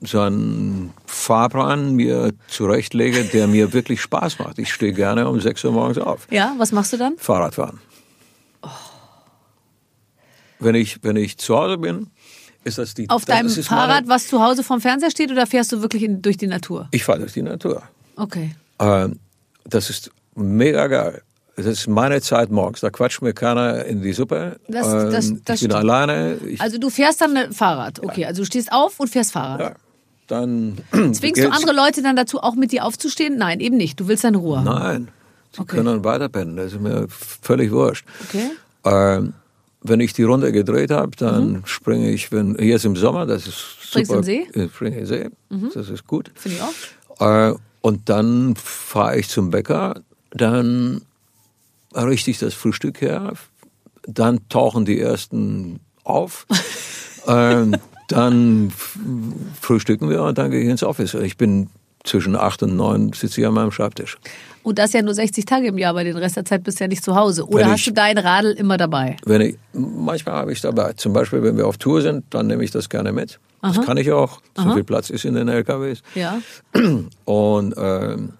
so 0.00 0.20
einen 0.20 0.92
Fahrplan 1.06 1.94
mir 1.94 2.32
zurechtlege, 2.48 3.24
der 3.24 3.46
mir 3.46 3.72
wirklich 3.72 4.00
Spaß 4.00 4.38
macht. 4.38 4.58
Ich 4.58 4.72
stehe 4.72 4.92
gerne 4.92 5.28
um 5.28 5.40
6 5.40 5.64
Uhr 5.64 5.72
morgens 5.72 5.98
auf. 5.98 6.26
Ja, 6.30 6.54
was 6.58 6.72
machst 6.72 6.92
du 6.92 6.96
dann? 6.96 7.16
Fahrradfahren. 7.18 7.80
Wenn 10.58 10.74
ich, 10.74 11.02
wenn 11.02 11.16
ich 11.16 11.36
zu 11.38 11.56
Hause 11.56 11.78
bin, 11.78 12.08
ist 12.64 12.78
das 12.78 12.94
die. 12.94 13.08
Auf 13.10 13.24
deinem 13.24 13.50
Fahrrad, 13.50 13.88
Meine, 13.88 14.08
was 14.08 14.26
zu 14.28 14.42
Hause 14.42 14.64
vom 14.64 14.80
Fernseher 14.80 15.10
steht, 15.10 15.30
oder 15.30 15.46
fährst 15.46 15.72
du 15.72 15.82
wirklich 15.82 16.02
in, 16.02 16.22
durch 16.22 16.36
die 16.36 16.46
Natur? 16.46 16.88
ich 16.90 17.04
fahre 17.04 17.20
durch 17.20 17.34
die 17.34 17.42
Natur. 17.42 17.82
Okay. 18.16 18.54
Äh, 18.78 19.08
das 19.64 19.90
ist 19.90 20.10
mega 20.34 20.86
geil. 20.86 21.22
Das 21.56 21.64
ist 21.64 21.88
meine 21.88 22.20
Zeit 22.20 22.50
morgens. 22.50 22.80
Da 22.80 22.90
quatscht 22.90 23.22
mir 23.22 23.32
keiner 23.32 23.84
in 23.86 24.02
die 24.02 24.12
Suppe. 24.12 24.58
Das- 24.68 24.86
das- 24.88 24.92
Ähm, 24.92 25.10
das 25.12 25.24
ich 25.26 25.42
bin 25.44 25.56
stimmt. 25.56 25.74
alleine. 25.74 26.36
Ich, 26.46 26.60
Also 26.60 26.78
du 26.78 26.90
fährst 26.90 27.20
dann 27.22 27.32
mit 27.32 27.54
Fahrrad. 27.54 28.02
Okay, 28.04 28.26
also 28.26 28.42
du 28.42 28.46
stehst 28.46 28.70
auf 28.72 29.00
und 29.00 29.08
fährst 29.08 29.32
Fahrrad. 29.32 29.60
ja, 29.60 29.72
dann 30.26 30.76
Zwingst 31.14 31.42
du 31.42 31.50
andere 31.50 31.72
Leute 31.74 32.02
dann 32.02 32.14
dazu, 32.16 32.40
auch 32.40 32.54
mit 32.56 32.72
dir 32.72 32.84
aufzustehen? 32.84 33.38
Nein, 33.38 33.60
eben 33.60 33.76
nicht. 33.78 33.98
Du 33.98 34.06
willst 34.08 34.24
deine 34.24 34.36
Ruhe. 34.36 34.58
haben. 34.58 34.64
Nein, 34.66 35.08
sie 35.52 35.60
Okay. 35.62 35.76
können 35.76 36.04
weiterpennen. 36.04 36.56
Das 36.56 36.72
ist 36.74 36.80
mir 36.80 37.06
völlig 37.08 37.70
wurscht. 37.72 38.04
Okay. 38.28 38.50
Ähm, 38.84 39.32
wenn 39.80 40.00
ich 40.00 40.12
die 40.12 40.24
Runde 40.24 40.52
gedreht 40.52 40.90
habe, 40.90 41.12
dann 41.16 41.62
springe 41.64 42.10
ich, 42.10 42.32
wenn 42.32 42.56
hier 42.58 42.76
ist 42.76 42.84
im 42.84 42.96
Sommer, 42.96 43.24
das 43.24 43.46
ist 43.46 43.54
Mhm. 43.54 43.88
Springst 43.88 44.10
super. 44.10 44.20
in 44.20 44.26
den 44.26 44.52
See? 44.52 44.60
Mhm. 44.62 44.70
Springe 44.70 44.98
in 44.98 45.06
den 45.06 45.06
See, 45.06 45.30
das 45.74 45.88
ist 45.88 46.06
gut. 46.06 46.30
Finde 46.34 46.58
ich 46.58 46.62
auch. 47.20 47.50
Äh, 47.50 47.54
und 47.80 48.08
dann 48.10 48.56
fahre 48.56 49.16
ich 49.18 49.28
zum 49.28 49.50
Bäcker, 49.50 50.00
dann 50.32 51.02
richtig 52.04 52.38
das 52.38 52.54
Frühstück 52.54 53.00
her, 53.00 53.32
dann 54.06 54.40
tauchen 54.48 54.84
die 54.84 55.00
ersten 55.00 55.80
auf, 56.04 56.46
ähm, 57.26 57.76
dann 58.08 58.72
frühstücken 59.60 60.08
wir 60.10 60.22
und 60.22 60.38
dann 60.38 60.50
gehe 60.50 60.60
ich 60.62 60.68
ins 60.68 60.82
Office. 60.82 61.14
Ich 61.14 61.36
bin 61.36 61.68
zwischen 62.04 62.36
acht 62.36 62.62
und 62.62 62.76
neun 62.76 63.12
sitze 63.12 63.40
ich 63.40 63.46
an 63.46 63.54
meinem 63.54 63.72
Schreibtisch. 63.72 64.16
Und 64.62 64.78
das 64.78 64.92
ja 64.92 65.02
nur 65.02 65.14
60 65.14 65.44
Tage 65.44 65.68
im 65.68 65.78
Jahr, 65.78 65.94
weil 65.94 66.04
den 66.04 66.16
Rest 66.16 66.36
der 66.36 66.44
Zeit 66.44 66.62
bist 66.64 66.78
du 66.78 66.84
ja 66.84 66.88
nicht 66.88 67.02
zu 67.04 67.14
Hause. 67.16 67.46
Oder 67.46 67.64
Wenn 67.64 67.70
hast 67.72 67.80
ich- 67.80 67.86
du 67.86 67.92
dein 67.92 68.18
Radl 68.18 68.52
immer 68.52 68.76
dabei? 68.76 69.16
Wenn 69.24 69.40
ich, 69.40 69.56
manchmal 69.72 70.36
habe 70.36 70.52
ich 70.52 70.58
es 70.58 70.62
dabei. 70.62 70.92
Zum 70.94 71.12
Beispiel, 71.12 71.42
wenn 71.42 71.56
wir 71.56 71.66
auf 71.66 71.78
Tour 71.78 72.00
sind, 72.02 72.24
dann 72.30 72.46
nehme 72.48 72.62
ich 72.64 72.70
das 72.70 72.88
gerne 72.88 73.12
mit. 73.12 73.38
Das 73.62 73.80
kann 73.84 73.96
ich 73.96 74.12
auch. 74.12 74.40
So 74.56 74.72
viel 74.74 74.84
Platz 74.84 75.10
ist 75.10 75.24
in 75.24 75.34
den 75.34 75.48
LKWs. 75.48 76.00
Ja. 76.14 76.38
Und 77.24 77.74
ähm, 77.76 78.34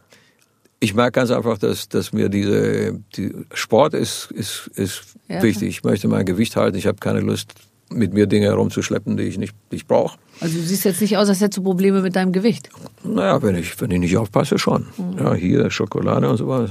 ich 0.87 0.95
merke 0.95 1.19
ganz 1.19 1.33
einfach, 1.33 1.59
dass, 1.59 1.89
dass 1.89 2.13
mir 2.13 2.29
diese 2.29 2.93
die 3.17 3.33
Sport 3.53 3.93
ist, 3.93 4.31
ist, 4.31 4.71
ist 4.77 5.03
Ja, 5.29 5.43
wichtig. 5.43 5.69
Ich 5.69 5.83
möchte 5.83 6.07
mein 6.07 6.25
Gewicht 6.25 6.55
halten. 6.55 6.79
Ich 6.79 6.87
habe 6.87 6.99
keine 6.99 7.19
Lust, 7.21 7.55
mit 7.91 8.15
mir 8.15 8.27
Dinge 8.27 8.47
herumzuschleppen, 8.47 9.17
die 9.17 9.25
ich 9.25 9.37
nicht, 9.37 9.53
die 9.73 9.77
ich 9.77 9.87
brauche. 9.87 10.17
Also 10.41 10.59
du 10.59 10.65
siehst 10.65 10.85
jetzt 10.85 11.01
nicht 11.01 11.17
aus, 11.17 11.29
als 11.29 11.41
hättest 11.41 11.59
du 11.59 11.63
Probleme 11.63 12.03
mit 12.03 12.15
deinem 12.15 12.33
Gewicht. 12.33 12.69
Naja, 13.03 13.43
wenn 13.43 13.57
ich, 13.57 13.81
wenn 13.81 13.91
ich 13.91 13.99
nicht 13.99 14.17
aufpasse, 14.17 14.59
schon. 14.59 14.87
Mhm. 14.97 15.19
Ja, 15.19 15.35
hier 15.35 15.71
Schokolade 15.71 16.29
und 16.29 16.37
sowas. 16.37 16.71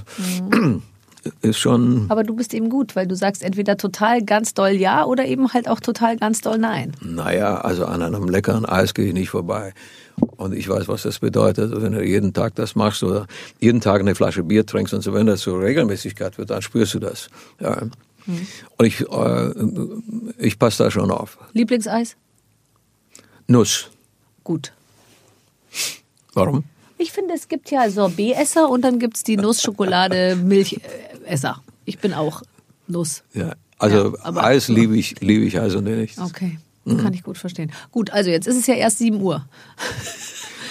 Ist 1.42 1.58
schon, 1.58 2.06
Aber 2.10 2.24
du 2.24 2.36
bist 2.36 2.54
eben 2.54 2.70
gut, 2.70 2.96
weil 2.96 3.08
du 3.08 3.16
sagst 3.16 3.42
entweder 3.44 3.78
total 3.78 4.24
ganz 4.24 4.54
doll 4.54 4.72
ja 4.72 5.06
oder 5.06 5.26
eben 5.26 5.54
halt 5.54 5.68
auch 5.68 5.80
total 5.80 6.18
ganz 6.18 6.42
doll 6.42 6.58
nein. 6.60 6.92
naja, 7.02 7.62
also 7.62 7.86
an 7.86 8.02
einem 8.04 8.30
leckeren 8.30 8.66
Eis 8.66 8.94
gehe 8.94 9.08
ich 9.08 9.14
nicht 9.14 9.30
vorbei. 9.30 9.74
Und 10.38 10.54
ich 10.54 10.70
weiß, 10.70 10.88
was 10.88 11.04
das 11.04 11.20
bedeutet. 11.20 11.74
Wenn 11.82 11.94
du 11.94 12.04
jeden 12.04 12.34
Tag 12.34 12.56
das 12.56 12.76
machst 12.76 13.04
oder 13.04 13.28
jeden 13.60 13.82
Tag 13.82 14.02
eine 14.02 14.16
Flasche 14.16 14.44
Bier 14.44 14.66
trinkst 14.66 14.94
und 14.94 15.02
so, 15.02 15.14
wenn 15.14 15.26
das 15.26 15.42
zur 15.42 15.60
Regelmäßigkeit 15.60 16.38
wird, 16.38 16.52
dann 16.52 16.62
spürst 16.62 16.94
du 16.94 17.00
das. 17.00 17.28
Ja. 17.60 17.82
Und 18.78 18.86
ich, 18.86 19.02
äh, 19.02 19.52
ich 20.38 20.58
passe 20.58 20.84
da 20.84 20.92
schon 20.92 21.12
auf. 21.12 21.38
Lieblingseis? 21.54 22.16
Nuss. 23.48 23.90
Gut. 24.44 24.74
Warum? 26.34 26.64
Ich 26.98 27.12
finde, 27.12 27.34
es 27.34 27.48
gibt 27.48 27.72
ja 27.72 27.90
Sorbet-Esser 27.90 28.70
und 28.70 28.82
dann 28.82 29.00
gibt 29.00 29.18
es 29.18 29.24
die 29.24 29.38
Nuss-Schokolade-Milch-Esser. 31.26 31.62
Ich 31.86 32.00
bin 32.00 32.14
auch 32.14 32.42
Nuss. 32.88 33.24
Ja. 33.34 33.54
Also 33.78 34.16
Ja, 34.24 34.36
Eis 34.38 34.68
liebe 34.70 34.96
ich, 34.98 35.20
liebe 35.22 35.44
ich 35.46 35.60
also 35.60 35.82
nicht. 35.82 36.18
Okay, 36.20 36.58
Mhm. 36.86 36.98
kann 36.98 37.14
ich 37.14 37.24
gut 37.24 37.38
verstehen. 37.38 37.72
Gut, 37.92 38.10
also 38.12 38.30
jetzt 38.30 38.48
ist 38.48 38.58
es 38.58 38.68
ja 38.68 38.76
erst 38.76 39.00
7 39.00 39.20
Uhr. 39.22 39.46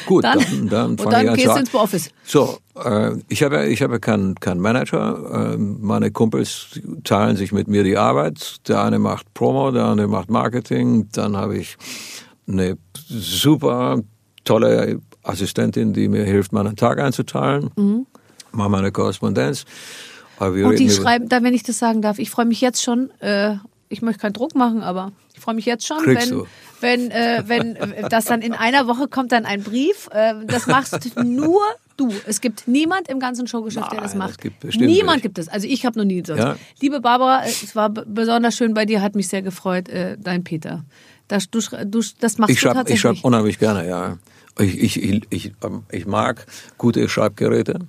Gut, 0.06 0.22
Dann, 0.22 0.38
dann, 0.38 0.68
dann, 0.68 0.90
und 0.90 1.00
fange 1.00 1.10
dann 1.12 1.22
ich 1.24 1.30
an 1.30 1.36
gehst 1.36 1.46
zu- 1.48 1.54
du 1.54 1.60
ins 1.60 1.74
Office. 1.74 2.10
So, 2.24 2.58
äh, 2.84 3.12
ich 3.28 3.42
habe 3.42 3.66
ich 3.68 3.80
habe 3.80 4.00
keinen 4.00 4.34
keinen 4.34 4.60
Manager. 4.60 5.54
Äh, 5.54 5.56
meine 5.56 6.10
Kumpels 6.10 6.78
teilen 7.04 7.36
sich 7.38 7.52
mit 7.52 7.68
mir 7.68 7.84
die 7.84 7.96
Arbeit. 7.96 8.68
Der 8.68 8.82
eine 8.82 8.98
macht 8.98 9.32
Promo, 9.32 9.70
der 9.70 9.84
andere 9.86 10.06
macht 10.08 10.28
Marketing. 10.30 11.08
Dann 11.12 11.38
habe 11.38 11.56
ich 11.56 11.78
eine 12.46 12.76
super 13.08 14.02
tolle 14.44 15.00
Assistentin, 15.22 15.94
die 15.94 16.08
mir 16.08 16.24
hilft, 16.24 16.52
meinen 16.52 16.76
Tag 16.76 16.98
einzuteilen. 17.00 17.70
Mache 18.52 18.68
meine 18.68 18.92
Korrespondenz. 18.92 19.64
Und 20.38 20.78
die 20.78 20.90
schreiben, 20.90 21.28
da 21.28 21.42
wenn 21.42 21.54
ich 21.54 21.62
das 21.62 21.78
sagen 21.78 22.02
darf, 22.02 22.18
ich 22.18 22.30
freue 22.30 22.46
mich 22.46 22.60
jetzt 22.60 22.82
schon, 22.82 23.10
äh, 23.20 23.56
ich 23.88 24.02
möchte 24.02 24.20
keinen 24.20 24.32
Druck 24.32 24.54
machen, 24.54 24.82
aber 24.82 25.12
ich 25.34 25.40
freue 25.40 25.54
mich 25.54 25.66
jetzt 25.66 25.86
schon, 25.86 25.98
Kriegst 25.98 26.30
wenn, 26.30 26.38
du. 26.38 26.46
wenn, 26.80 27.10
äh, 27.10 27.42
wenn 27.46 27.76
äh, 27.76 28.08
das 28.08 28.24
dann 28.26 28.42
in 28.42 28.52
einer 28.54 28.86
Woche 28.86 29.08
kommt 29.08 29.32
dann 29.32 29.44
ein 29.44 29.62
Brief. 29.62 30.08
Äh, 30.12 30.34
das 30.46 30.66
machst 30.66 31.16
nur 31.22 31.60
du. 31.96 32.12
Es 32.26 32.40
gibt 32.40 32.66
niemand 32.66 33.08
im 33.08 33.20
ganzen 33.20 33.46
Showgeschäft, 33.46 33.92
der 33.92 34.00
das 34.00 34.14
Nein, 34.14 34.28
macht. 34.30 34.40
gibt 34.40 34.64
Niemand 34.76 35.08
welche. 35.08 35.20
gibt 35.22 35.38
es. 35.38 35.48
Also 35.48 35.66
ich 35.66 35.84
habe 35.86 35.98
noch 35.98 36.04
nie 36.04 36.22
sonst. 36.24 36.40
Ja. 36.40 36.56
Liebe 36.80 37.00
Barbara, 37.00 37.44
es 37.44 37.74
war 37.76 37.90
besonders 37.90 38.56
schön 38.56 38.74
bei 38.74 38.84
dir, 38.86 39.02
hat 39.02 39.14
mich 39.14 39.28
sehr 39.28 39.42
gefreut, 39.42 39.88
äh, 39.88 40.16
dein 40.18 40.44
Peter. 40.44 40.84
Das, 41.28 41.50
du, 41.50 41.60
du, 41.60 42.02
das 42.20 42.38
machst 42.38 42.50
Ich 42.50 42.56
du 42.58 42.62
schreibe 42.62 42.74
ich 42.74 42.78
tatsächlich. 42.78 43.00
schreib 43.00 43.24
unheimlich 43.24 43.58
gerne, 43.58 43.88
ja. 43.88 44.18
Ich, 44.58 44.78
ich, 44.78 45.02
ich, 45.02 45.22
ich, 45.30 45.52
ähm, 45.64 45.82
ich 45.90 46.06
mag 46.06 46.46
gute 46.78 47.08
Schreibgeräte. 47.08 47.80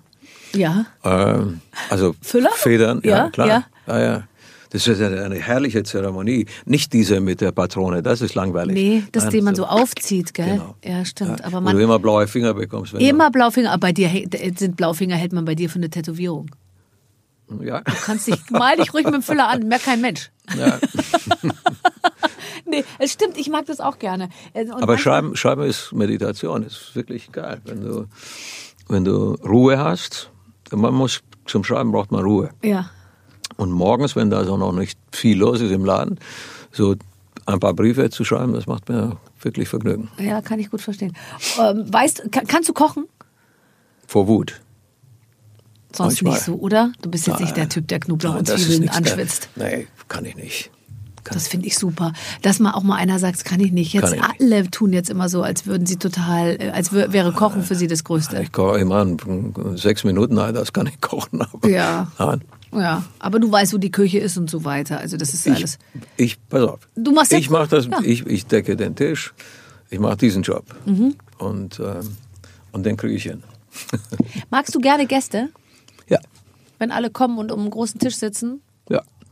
Ja. 0.53 0.85
Ähm, 1.03 1.61
also 1.89 2.15
Füller? 2.21 2.51
Federn, 2.53 3.01
ja, 3.03 3.09
Ja, 3.25 3.29
klar. 3.29 3.47
ja. 3.47 3.65
Ja. 3.87 3.99
Ja, 4.01 4.23
Das 4.71 4.87
ist 4.87 4.99
eine, 5.01 5.23
eine 5.23 5.35
herrliche 5.35 5.83
Zeremonie. 5.83 6.47
Nicht 6.65 6.91
diese 6.93 7.19
mit 7.21 7.39
der 7.41 7.51
Patrone, 7.51 8.01
das 8.01 8.21
ist 8.21 8.33
langweilig. 8.35 8.73
Nee, 8.75 9.03
das, 9.11 9.25
Nein, 9.25 9.31
den 9.33 9.43
man 9.45 9.55
so 9.55 9.65
aufzieht, 9.65 10.33
gell? 10.33 10.53
Genau. 10.57 10.75
Ja, 10.83 11.05
stimmt. 11.05 11.39
Ja, 11.39 11.45
Aber 11.45 11.57
wo 11.57 11.61
man 11.61 11.75
du 11.75 11.83
immer 11.83 11.99
blaue 11.99 12.27
Finger 12.27 12.53
bekommst. 12.53 12.93
Immer 12.95 13.29
Blaufinger, 13.31 13.71
aber 13.71 13.81
bei 13.87 13.91
dir 13.93 14.09
sind 14.57 14.75
Blaufinger 14.75 15.15
hält 15.15 15.33
man 15.33 15.45
bei 15.45 15.55
dir 15.55 15.69
für 15.69 15.77
eine 15.79 15.89
Tätowierung. 15.89 16.49
Du, 17.47 17.61
ja, 17.63 17.81
Du 17.81 17.91
kannst 18.05 18.25
dich, 18.27 18.49
mal 18.49 18.75
dich 18.75 18.91
ruhig 18.91 19.05
mit 19.05 19.13
dem 19.13 19.21
Füller 19.21 19.47
an, 19.49 19.67
mehr 19.67 19.77
kein 19.79 20.01
Mensch. 20.01 20.31
ja. 20.57 20.79
Nee, 22.67 22.83
es 22.97 23.11
stimmt, 23.11 23.37
ich 23.37 23.49
mag 23.49 23.65
das 23.67 23.79
auch 23.79 23.99
gerne. 23.99 24.29
Und 24.53 24.71
Aber 24.81 24.97
Schreiben, 24.97 25.35
Schreiben 25.35 25.63
ist 25.63 25.93
Meditation, 25.93 26.63
ist 26.63 26.95
wirklich 26.95 27.31
geil. 27.31 27.61
Wenn 27.65 27.81
du, 27.83 28.05
wenn 28.87 29.03
du 29.05 29.33
Ruhe 29.35 29.77
hast, 29.77 30.31
man 30.76 30.93
muss, 30.93 31.21
zum 31.45 31.63
Schreiben 31.63 31.91
braucht 31.91 32.11
man 32.11 32.23
Ruhe. 32.23 32.49
Ja. 32.63 32.89
Und 33.57 33.71
morgens, 33.71 34.15
wenn 34.15 34.30
da 34.30 34.43
so 34.43 34.57
noch 34.57 34.73
nicht 34.73 34.99
viel 35.11 35.38
los 35.38 35.61
ist 35.61 35.71
im 35.71 35.86
Laden, 35.86 36.19
so 36.71 36.95
ein 37.45 37.59
paar 37.59 37.73
Briefe 37.73 38.09
zu 38.09 38.23
schreiben, 38.23 38.53
das 38.53 38.67
macht 38.67 38.89
mir 38.89 39.17
wirklich 39.39 39.69
Vergnügen. 39.69 40.09
Ja, 40.17 40.41
kann 40.41 40.59
ich 40.59 40.71
gut 40.71 40.82
verstehen. 40.82 41.15
Ähm, 41.59 41.91
weißt, 41.91 42.32
kann, 42.32 42.47
kannst 42.47 42.69
du 42.69 42.73
kochen? 42.73 43.05
Vor 44.07 44.28
Wut. 44.28 44.61
Sonst 45.93 46.23
Manchmal. 46.23 46.34
nicht 46.34 46.43
so, 46.43 46.55
oder? 46.55 46.91
Du 47.01 47.09
bist 47.09 47.28
jetzt 47.28 47.39
nicht 47.39 47.55
der 47.55 47.69
Typ, 47.69 47.88
der 47.88 47.99
Knoblauch 47.99 48.34
Nein, 48.34 48.39
und 48.39 48.47
Zwiebeln 48.47 48.89
anschwitzt. 48.89 49.49
Nee, 49.55 49.88
kann 50.09 50.26
ich 50.26 50.36
nicht. 50.36 50.71
Das 51.34 51.47
finde 51.47 51.67
ich 51.67 51.78
super. 51.78 52.13
Dass 52.43 52.59
mal 52.59 52.71
auch 52.73 52.84
mal 52.84 52.95
einer 52.97 53.17
sagt, 53.19 53.36
das 53.38 53.43
kann 53.43 53.59
ich 53.59 53.71
nicht. 53.71 53.93
Jetzt 53.93 54.03
Kann 54.03 54.13
ich 54.13 54.21
nicht. 54.39 54.41
alle 54.53 54.69
tun 54.71 54.93
jetzt 54.93 55.09
immer 55.09 55.28
so, 55.28 55.41
als 55.41 55.65
würden 55.65 55.86
sie 55.88 55.97
total, 55.97 56.57
äh, 56.61 56.69
als 56.69 56.93
wär- 56.93 57.11
wäre 57.13 57.32
Kochen 57.34 57.63
für 57.63 57.76
sie 57.76 57.88
das 57.88 58.03
Größte. 58.03 58.41
Ich 58.43 58.51
koche 58.51 58.80
immer 58.80 59.01
in 59.01 59.53
sechs 59.76 60.03
Minuten, 60.03 60.36
nein, 60.36 60.53
das 60.53 60.71
kann 60.71 60.86
ich 60.88 61.01
kochen. 61.01 61.41
Aber 61.41 61.67
Ja. 61.67 62.11
Nein. 62.19 62.41
Ja, 62.73 63.03
aber 63.19 63.39
du 63.39 63.49
weißt, 63.51 63.73
wo 63.73 63.78
die 63.78 63.91
Küche 63.91 64.19
ist 64.19 64.38
und 64.38 64.49
so 64.49 64.65
weiter. 64.65 64.99
Also 64.99 65.15
das 65.17 65.34
ist 65.34 65.47
Ich, 65.47 65.55
alles. 65.55 65.80
ich, 66.17 66.38
pass 66.49 66.61
auf. 66.63 66.80
Du 66.95 67.11
machst 67.13 67.32
ich 67.32 67.39
jetzt- 67.45 67.49
mach 67.51 67.67
das, 67.67 67.86
ja. 67.86 67.99
ich, 68.03 68.26
ich 68.28 68.45
decke 68.47 68.76
den 68.76 68.95
Tisch, 68.95 69.34
ich 69.89 69.99
mache 69.99 70.17
diesen 70.17 70.43
Job. 70.43 70.65
Mhm. 70.86 71.15
Und, 71.38 71.80
ähm, 71.80 72.17
und 72.73 72.86
den 72.86 72.97
kriege 72.97 73.13
ich 73.13 73.23
hin. 73.23 73.43
Magst 74.49 74.76
du 74.76 74.80
gerne 74.80 75.05
Gäste, 75.05 75.49
Ja, 76.07 76.19
wenn 76.80 76.91
alle 76.91 77.09
kommen 77.09 77.38
und 77.38 77.51
um 77.51 77.61
einen 77.61 77.69
großen 77.69 77.99
Tisch 77.99 78.15
sitzen? 78.17 78.61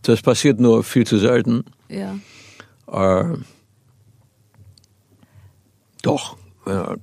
Das 0.04 0.22
passiert 0.22 0.60
nur 0.60 0.84
viel 0.84 1.08
zu 1.08 1.18
selten. 1.18 1.66
Ja. 1.89 2.16
Äh, 2.91 3.38
doch, 6.01 6.38
ja, 6.66 6.95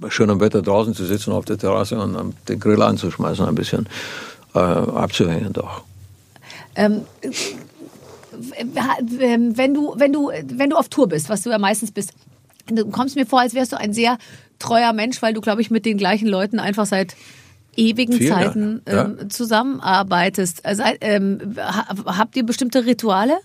bei 0.00 0.10
schönem 0.10 0.40
Wetter 0.40 0.62
draußen 0.62 0.94
zu 0.94 1.04
sitzen 1.04 1.32
auf 1.32 1.44
der 1.44 1.58
Terrasse 1.58 2.00
und 2.00 2.34
den 2.48 2.60
Grill 2.60 2.82
anzuschmeißen, 2.82 3.44
ein 3.44 3.54
bisschen 3.54 3.88
äh, 4.54 4.58
abzuhängen, 4.58 5.52
doch. 5.52 5.82
Ähm, 6.76 7.02
äh, 8.52 8.64
ähm, 9.20 9.56
wenn 9.56 9.74
du, 9.74 9.94
wenn 9.96 10.12
du, 10.12 10.30
wenn 10.30 10.70
du 10.70 10.76
auf 10.76 10.88
Tour 10.88 11.08
bist, 11.08 11.28
was 11.28 11.42
du 11.42 11.50
ja 11.50 11.58
meistens 11.58 11.90
bist, 11.90 12.12
du 12.66 12.86
kommst 12.90 13.16
mir 13.16 13.26
vor, 13.26 13.40
als 13.40 13.54
wärst 13.54 13.72
du 13.72 13.78
ein 13.78 13.92
sehr 13.92 14.18
treuer 14.58 14.92
Mensch, 14.92 15.20
weil 15.22 15.34
du, 15.34 15.40
glaube 15.40 15.60
ich, 15.60 15.70
mit 15.70 15.84
den 15.84 15.96
gleichen 15.96 16.28
Leuten 16.28 16.58
einfach 16.58 16.86
seit 16.86 17.16
ewigen 17.76 18.14
Vielen 18.14 18.32
Zeiten 18.32 18.82
ja. 18.88 19.04
ähm, 19.04 19.30
zusammenarbeitest. 19.30 20.64
Also, 20.64 20.82
ähm, 21.00 21.56
ha- 21.58 21.88
habt 22.18 22.36
ihr 22.36 22.44
bestimmte 22.44 22.84
Rituale, 22.86 23.38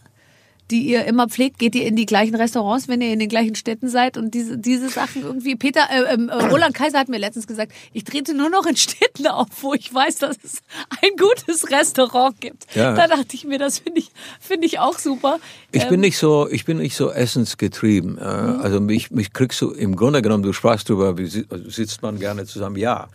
die 0.72 0.82
ihr 0.88 1.06
immer 1.06 1.28
pflegt? 1.28 1.60
Geht 1.60 1.76
ihr 1.76 1.86
in 1.86 1.96
die 1.96 2.08
gleichen 2.08 2.34
Restaurants, 2.34 2.88
wenn 2.88 3.00
ihr 3.00 3.14
in 3.14 3.20
den 3.20 3.30
gleichen 3.30 3.54
Städten 3.54 3.88
seid 3.88 4.18
und 4.18 4.34
diese, 4.34 4.58
diese 4.58 4.90
Sachen 4.90 5.22
irgendwie? 5.22 5.56
Peter, 5.56 5.82
äh, 5.92 6.14
ähm, 6.16 6.30
äh, 6.30 6.34
Roland 6.46 6.74
Kaiser 6.74 6.98
hat 6.98 7.08
mir 7.08 7.20
letztens 7.20 7.46
gesagt, 7.46 7.72
ich 7.94 8.04
trete 8.04 8.34
nur 8.34 8.50
noch 8.50 8.66
in 8.66 8.76
Städten 8.76 9.28
auf, 9.28 9.48
wo 9.62 9.76
ich 9.76 9.94
weiß, 9.94 10.18
dass 10.18 10.38
es 10.44 10.64
ein 11.04 11.12
gutes 11.20 11.70
Restaurant 11.70 12.42
gibt. 12.42 12.66
Ja. 12.76 12.96
Da 12.96 13.06
dachte 13.08 13.36
ich 13.36 13.46
mir, 13.46 13.60
das 13.60 13.78
finde 13.78 14.00
ich, 14.00 14.10
finde 14.40 14.66
ich 14.66 14.80
auch 14.80 14.98
super. 14.98 15.38
Ich 15.72 15.84
Ähm, 15.84 15.90
bin 15.90 16.00
nicht 16.00 16.18
so, 16.18 16.50
ich 16.50 16.66
bin 16.66 16.78
nicht 16.78 16.96
so 16.96 17.12
essensgetrieben. 17.12 18.18
Äh, 18.18 18.22
Also 18.24 18.80
mich, 18.82 19.12
mich 19.12 19.34
kriegst 19.34 19.62
du 19.62 19.70
im 19.70 19.96
Grunde 19.96 20.24
genommen, 20.24 20.42
du 20.42 20.52
sprachst 20.52 20.90
drüber, 20.90 21.16
wie 21.20 21.46
also 21.48 21.70
sitzt 21.70 22.02
man 22.02 22.18
gerne 22.20 22.46
zusammen, 22.46 22.78
ja. 22.78 23.08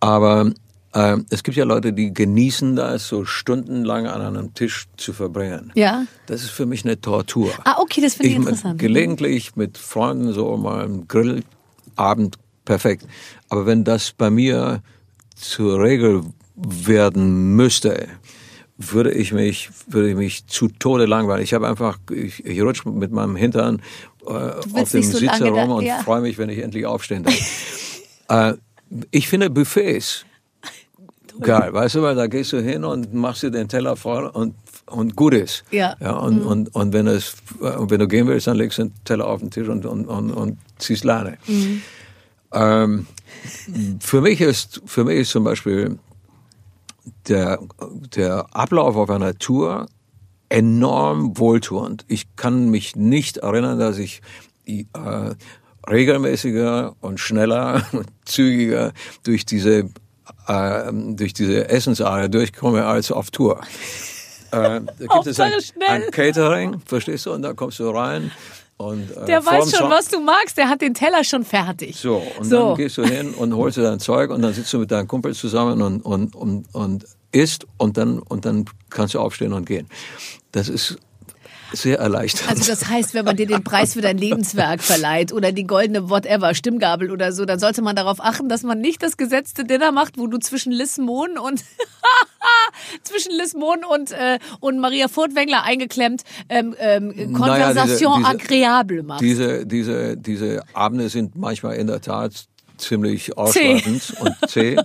Aber 0.00 0.50
äh, 0.92 1.16
es 1.30 1.42
gibt 1.42 1.56
ja 1.56 1.64
Leute, 1.64 1.92
die 1.92 2.12
genießen 2.12 2.76
das, 2.76 3.08
so 3.08 3.24
stundenlang 3.24 4.06
an 4.06 4.22
einem 4.22 4.54
Tisch 4.54 4.86
zu 4.96 5.12
verbringen. 5.12 5.72
Ja. 5.74 6.04
Das 6.26 6.42
ist 6.42 6.50
für 6.50 6.66
mich 6.66 6.84
eine 6.84 7.00
Tortur. 7.00 7.50
Ah, 7.64 7.76
okay, 7.78 8.00
das 8.00 8.14
finde 8.14 8.28
ich, 8.28 8.34
Ich- 8.34 8.38
interessant. 8.38 8.80
Gelegentlich 8.80 9.56
mit 9.56 9.78
Freunden 9.78 10.32
so 10.32 10.56
mal 10.56 10.84
einen 10.84 11.06
Grillabend, 11.08 12.36
perfekt. 12.64 13.06
Aber 13.48 13.66
wenn 13.66 13.84
das 13.84 14.12
bei 14.12 14.30
mir 14.30 14.82
zur 15.34 15.80
Regel 15.82 16.22
werden 16.56 17.54
müsste, 17.56 18.08
würde 18.78 19.12
ich 19.12 19.32
mich, 19.32 19.70
würde 19.86 20.10
ich 20.10 20.16
mich 20.16 20.46
zu 20.46 20.68
Tode 20.68 21.06
langweilen. 21.06 21.42
Ich 21.42 21.54
habe 21.54 21.68
einfach, 21.68 21.98
ich, 22.10 22.44
ich 22.44 22.60
rutsche 22.60 22.88
mit 22.88 23.10
meinem 23.10 23.36
Hintern 23.36 23.80
äh, 24.26 24.30
auf 24.30 24.90
dem 24.90 25.02
so 25.02 25.18
Sitz 25.18 25.40
herum 25.40 25.70
und 25.70 25.84
ja. 25.84 25.98
freue 25.98 26.20
mich, 26.20 26.38
wenn 26.38 26.50
ich 26.50 26.58
endlich 26.58 26.84
aufstehen 26.86 27.22
darf. 27.22 27.34
äh, 28.28 28.54
ich 29.10 29.28
finde 29.28 29.50
Buffets 29.50 30.24
Geil, 31.40 31.72
weißt 31.72 31.96
du, 31.96 32.02
weil 32.02 32.14
da 32.14 32.26
gehst 32.26 32.52
du 32.52 32.62
hin 32.62 32.84
und 32.84 33.12
machst 33.12 33.42
dir 33.42 33.50
den 33.50 33.68
Teller 33.68 33.96
voll 33.96 34.26
und, 34.26 34.54
und 34.86 35.16
gut 35.16 35.34
ist. 35.34 35.64
Ja. 35.70 35.94
ja 36.00 36.12
und, 36.12 36.40
Mhm. 36.40 36.46
und, 36.46 36.74
und 36.74 36.92
wenn, 36.92 37.06
es, 37.06 37.34
wenn 37.60 37.98
du 38.00 38.08
gehen 38.08 38.26
willst, 38.26 38.46
dann 38.46 38.56
legst 38.56 38.78
du 38.78 38.84
den 38.84 38.94
Teller 39.04 39.26
auf 39.26 39.40
den 39.40 39.50
Tisch 39.50 39.68
und, 39.68 39.84
und, 39.84 40.06
und, 40.06 40.30
und 40.30 40.58
ziehst 40.78 41.04
Leine. 41.04 41.36
Mhm. 41.46 41.82
Ähm, 42.52 43.06
für, 44.00 44.22
mich 44.22 44.40
ist, 44.40 44.80
für 44.86 45.04
mich 45.04 45.18
ist 45.18 45.30
zum 45.30 45.44
Beispiel 45.44 45.98
der, 47.28 47.58
der 48.14 48.46
Ablauf 48.56 48.96
auf 48.96 49.10
einer 49.10 49.36
Tour 49.38 49.86
enorm 50.48 51.36
wohltuend. 51.38 52.04
Ich 52.08 52.34
kann 52.36 52.70
mich 52.70 52.96
nicht 52.96 53.38
erinnern, 53.38 53.78
dass 53.78 53.98
ich 53.98 54.22
äh, 54.66 54.84
regelmäßiger 55.90 56.94
und 57.00 57.20
schneller 57.20 57.86
und 57.92 58.06
zügiger 58.24 58.92
durch 59.24 59.44
diese 59.46 59.88
äh, 60.48 60.92
durch 60.92 61.32
diese 61.34 61.68
Essensarea 61.68 62.28
durchkomme 62.28 62.84
als 62.86 63.10
auf 63.12 63.30
Tour. 63.30 63.60
Äh, 64.50 64.52
da 64.52 64.78
gibt 64.98 65.26
es 65.26 65.40
ein, 65.40 65.52
ein 65.88 66.02
Catering, 66.10 66.80
verstehst 66.84 67.26
du? 67.26 67.32
Und 67.32 67.42
da 67.42 67.52
kommst 67.52 67.78
du 67.80 67.88
rein 67.90 68.30
und 68.78 69.10
äh, 69.16 69.24
Der 69.26 69.44
weiß 69.44 69.70
schon, 69.70 69.80
Song- 69.80 69.90
was 69.90 70.08
du 70.08 70.20
magst. 70.20 70.56
Der 70.58 70.68
hat 70.68 70.80
den 70.82 70.94
Teller 70.94 71.24
schon 71.24 71.44
fertig. 71.44 71.96
so, 71.96 72.22
und 72.38 72.44
So. 72.44 72.68
dann 72.68 72.76
gehst 72.76 72.98
du 72.98 73.04
hin 73.04 73.32
und 73.34 73.54
holst 73.56 73.76
dir 73.78 73.82
dein 73.82 74.00
Zeug 74.00 74.30
und 74.30 74.42
dann 74.42 74.52
sitzt 74.52 74.72
du 74.72 74.78
mit 74.78 74.90
deinen 74.90 75.08
Kumpels 75.08 75.38
zusammen 75.38 75.80
und, 75.82 76.00
und, 76.02 76.34
und, 76.36 76.72
und 76.74 77.06
isst 77.32 77.66
und 77.78 77.96
dann, 77.96 78.18
und 78.18 78.44
dann 78.44 78.66
kannst 78.90 79.14
du 79.14 79.20
aufstehen 79.20 79.52
und 79.52 79.66
gehen. 79.66 79.88
Das 80.52 80.68
ist 80.68 80.96
sehr 81.72 81.98
erleichternd. 81.98 82.50
Also 82.50 82.70
das 82.70 82.88
heißt, 82.88 83.14
wenn 83.14 83.24
man 83.24 83.36
dir 83.36 83.46
den 83.46 83.64
Preis 83.64 83.94
für 83.94 84.00
dein 84.00 84.18
Lebenswerk 84.18 84.82
verleiht 84.82 85.32
oder 85.32 85.52
die 85.52 85.66
goldene 85.66 86.08
whatever 86.10 86.54
Stimmgabel 86.54 87.10
oder 87.10 87.32
so, 87.32 87.44
dann 87.44 87.58
sollte 87.58 87.82
man 87.82 87.96
darauf 87.96 88.20
achten, 88.20 88.48
dass 88.48 88.62
man 88.62 88.80
nicht 88.80 89.02
das 89.02 89.16
gesetzte 89.16 89.64
Dinner 89.64 89.92
macht, 89.92 90.18
wo 90.18 90.26
du 90.26 90.38
zwischen 90.38 90.72
Liz 90.72 90.98
Mohn 90.98 91.38
und 91.38 91.64
zwischen 93.02 93.32
Liz 93.32 93.54
Mohn 93.54 93.84
und 93.84 94.12
äh, 94.12 94.38
und 94.60 94.78
Maria 94.80 95.08
Furtwängler 95.08 95.62
eingeklemmt 95.64 96.22
ähm, 96.48 96.74
ähm, 96.78 97.32
Konversation 97.32 98.22
Naja, 98.22 98.36
agréable 98.36 99.02
machst. 99.02 99.22
diese, 99.22 99.66
diese, 99.66 100.16
diese 100.16 100.62
Abende 100.72 101.08
sind 101.08 101.36
manchmal 101.36 101.76
in 101.76 101.86
der 101.86 102.00
Tat 102.00 102.46
ziemlich 102.78 103.36
ausschweifend 103.38 104.14
und 104.20 104.50
zäh. 104.50 104.76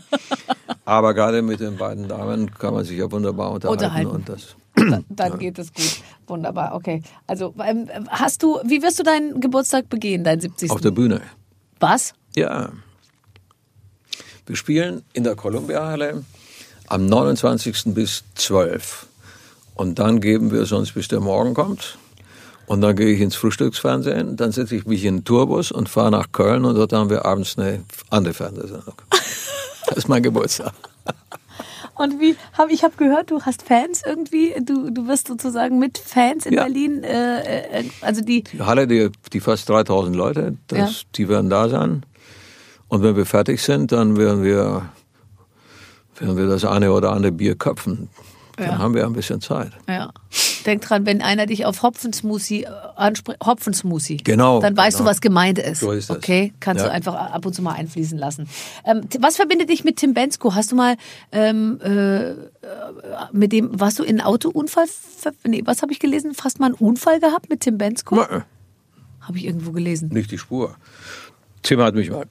Aber 0.86 1.14
gerade 1.14 1.42
mit 1.42 1.60
den 1.60 1.78
beiden 1.78 2.08
Damen 2.08 2.52
kann 2.52 2.74
man 2.74 2.86
sich 2.86 2.98
ja 2.98 3.12
wunderbar 3.12 3.52
unterhalten. 3.52 3.84
Unterhalten. 3.84 4.10
Und 4.12 4.30
das, 4.30 4.56
dann, 4.90 5.06
dann 5.10 5.40
geht 5.40 5.60
es 5.60 5.74
gut. 5.74 6.02
Wunderbar, 6.28 6.76
okay. 6.76 7.02
Also 7.28 7.54
ähm, 7.64 7.88
hast 8.10 8.44
du, 8.44 8.60
wie 8.64 8.82
wirst 8.82 9.00
du 9.00 9.04
deinen 9.04 9.40
Geburtstag 9.42 9.90
begehen, 9.90 10.24
deinen 10.24 10.42
70. 10.42 10.72
auf 10.72 10.82
der 10.82 10.92
Bühne. 10.92 11.22
Was? 11.80 12.14
Ja. 12.36 12.72
Wir 14.46 14.56
spielen 14.56 15.04
in 15.14 15.24
der 15.24 15.36
Columbia-Halle 15.36 16.24
am 16.88 17.06
29. 17.06 17.94
bis 17.94 18.24
12. 18.36 19.08
Und 19.76 20.00
dann 20.00 20.20
geben 20.20 20.52
wir 20.52 20.62
es 20.62 20.72
uns, 20.72 20.92
bis 20.92 21.08
der 21.08 21.22
Morgen 21.22 21.54
kommt. 21.54 21.98
Und 22.68 22.82
dann 22.82 22.96
gehe 22.96 23.14
ich 23.14 23.20
ins 23.20 23.36
Frühstücksfernsehen, 23.36 24.38
dann 24.38 24.52
setze 24.52 24.76
ich 24.76 24.86
mich 24.86 25.04
in 25.04 25.18
den 25.18 25.24
Tourbus 25.26 25.72
und 25.72 25.90
fahre 25.90 26.12
nach 26.12 26.32
Köln 26.32 26.64
und 26.64 26.76
dort 26.76 26.94
haben 26.94 27.10
wir 27.10 27.26
abends 27.26 27.58
eine 27.58 27.84
andere 28.10 28.34
Fernsehsendung. 28.34 28.96
Das 29.88 29.98
ist 29.98 30.08
mein 30.08 30.24
Geburtstag. 30.24 30.74
Und 32.02 32.20
wie 32.20 32.36
habe 32.58 32.72
ich 32.72 32.84
habe 32.84 32.96
gehört, 32.98 33.30
du 33.32 33.42
hast 33.42 33.62
Fans 33.64 34.02
irgendwie, 34.06 34.54
du, 34.62 34.90
du 34.92 35.08
wirst 35.08 35.28
sozusagen 35.28 35.78
mit 35.80 35.98
Fans 35.98 36.46
in 36.46 36.54
Ja. 36.54 36.64
Berlin, 36.64 37.04
äh, 37.04 37.80
äh, 37.82 37.84
also 38.02 38.22
die 38.22 38.44
Die 38.44 38.62
Halle, 38.62 38.88
die, 38.88 39.10
die 39.34 39.40
fast 39.40 39.70
3000 39.70 40.16
Leute, 40.16 40.58
das, 40.68 40.80
Ja. 40.80 41.08
die 41.16 41.30
werden 41.30 41.50
da 41.50 41.70
sein. 41.70 42.04
Und 42.88 43.04
wenn 43.04 43.16
wir 43.16 43.26
fertig 43.26 43.62
sind, 43.62 43.92
dann 43.92 44.18
werden 44.18 44.44
wir, 44.44 44.90
werden 46.20 46.38
wir 46.38 46.48
das 46.48 46.66
eine 46.66 46.92
oder 46.92 47.12
andere 47.12 47.32
Bier 47.32 47.56
köpfen. 47.56 48.10
Dann 48.58 48.68
Ja. 48.68 48.78
haben 48.78 48.94
wir 48.94 49.06
ein 49.06 49.14
bisschen 49.14 49.42
Zeit. 49.42 49.72
Ja. 49.88 50.12
Denk 50.66 50.82
dran, 50.84 51.06
wenn 51.08 51.22
einer 51.24 51.48
dich 51.48 51.66
auf 51.66 51.82
Hopfensmoothie 51.82 52.64
äh, 52.64 52.70
anspricht, 52.96 53.40
Hopfensmoothie, 53.44 54.18
Genau, 54.18 54.60
dann 54.62 54.78
weißt 54.78 54.98
genau. 54.98 55.08
du, 55.08 55.12
was 55.12 55.22
gemeint 55.22 55.58
ist. 55.58 55.80
So 55.80 55.92
ist 55.92 56.10
das. 56.10 56.18
Okay, 56.18 56.54
kannst 56.60 56.84
Ja. 56.84 56.90
du 56.90 56.94
einfach 56.94 57.16
ab 57.16 57.46
und 57.46 57.54
zu 57.54 57.62
mal 57.64 57.74
einfließen 57.74 58.18
lassen. 58.18 58.48
Ähm, 58.86 59.02
was 59.20 59.38
verbindet 59.38 59.70
dich 59.70 59.84
mit 59.84 59.98
Tim 59.98 60.14
Bensko? 60.14 60.54
Hast 60.54 60.72
du 60.72 60.76
mal 60.76 60.98
ähm, 61.32 61.80
äh, 61.82 62.34
mit 63.32 63.52
dem, 63.52 63.80
warst 63.80 63.98
du 64.00 64.04
in 64.04 64.20
einen 64.20 64.28
Autounfall? 64.28 64.86
Nee, 65.46 65.64
was 65.66 65.82
habe 65.82 65.92
ich 65.92 66.00
gelesen? 66.00 66.34
Fast 66.36 66.60
mal 66.60 66.68
einen 66.68 66.76
Unfall 66.76 67.20
gehabt 67.20 67.50
mit 67.50 67.62
Tim 67.62 67.78
Bensko? 67.78 68.18
Habe 69.22 69.38
ich 69.38 69.46
irgendwo 69.46 69.72
gelesen. 69.72 70.10
Nicht 70.14 70.32
die 70.32 70.38
Spur. 70.38 70.76
Tim 71.64 71.80
hat 71.82 71.96
mich 71.96 72.10
mal 72.12 72.26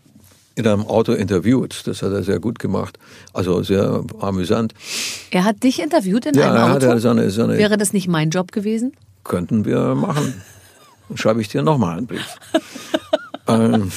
in 0.60 0.66
einem 0.66 0.86
Auto 0.86 1.12
interviewt. 1.12 1.82
Das 1.86 2.02
hat 2.02 2.12
er 2.12 2.22
sehr 2.22 2.38
gut 2.40 2.58
gemacht. 2.58 2.98
Also 3.32 3.62
sehr 3.62 4.02
amüsant. 4.20 4.74
Er 5.30 5.44
hat 5.44 5.62
dich 5.62 5.80
interviewt 5.82 6.26
in 6.26 6.34
Ja, 6.34 6.52
einem 6.54 6.76
Auto? 6.76 6.86
ja 6.86 6.98
so 6.98 7.08
eine, 7.10 7.30
so 7.30 7.42
eine 7.44 7.58
Wäre 7.58 7.76
das 7.76 7.92
nicht 7.92 8.08
mein 8.08 8.30
Job 8.30 8.52
gewesen? 8.52 8.92
könnten 9.24 9.64
wir 9.66 9.94
machen. 9.94 10.42
Dann 11.08 11.16
schreibe 11.18 11.40
ich 11.40 11.48
dir 11.48 11.62
nochmal 11.62 11.98
einen 11.98 12.06
Brief. 12.06 12.38
ähm, 13.48 13.90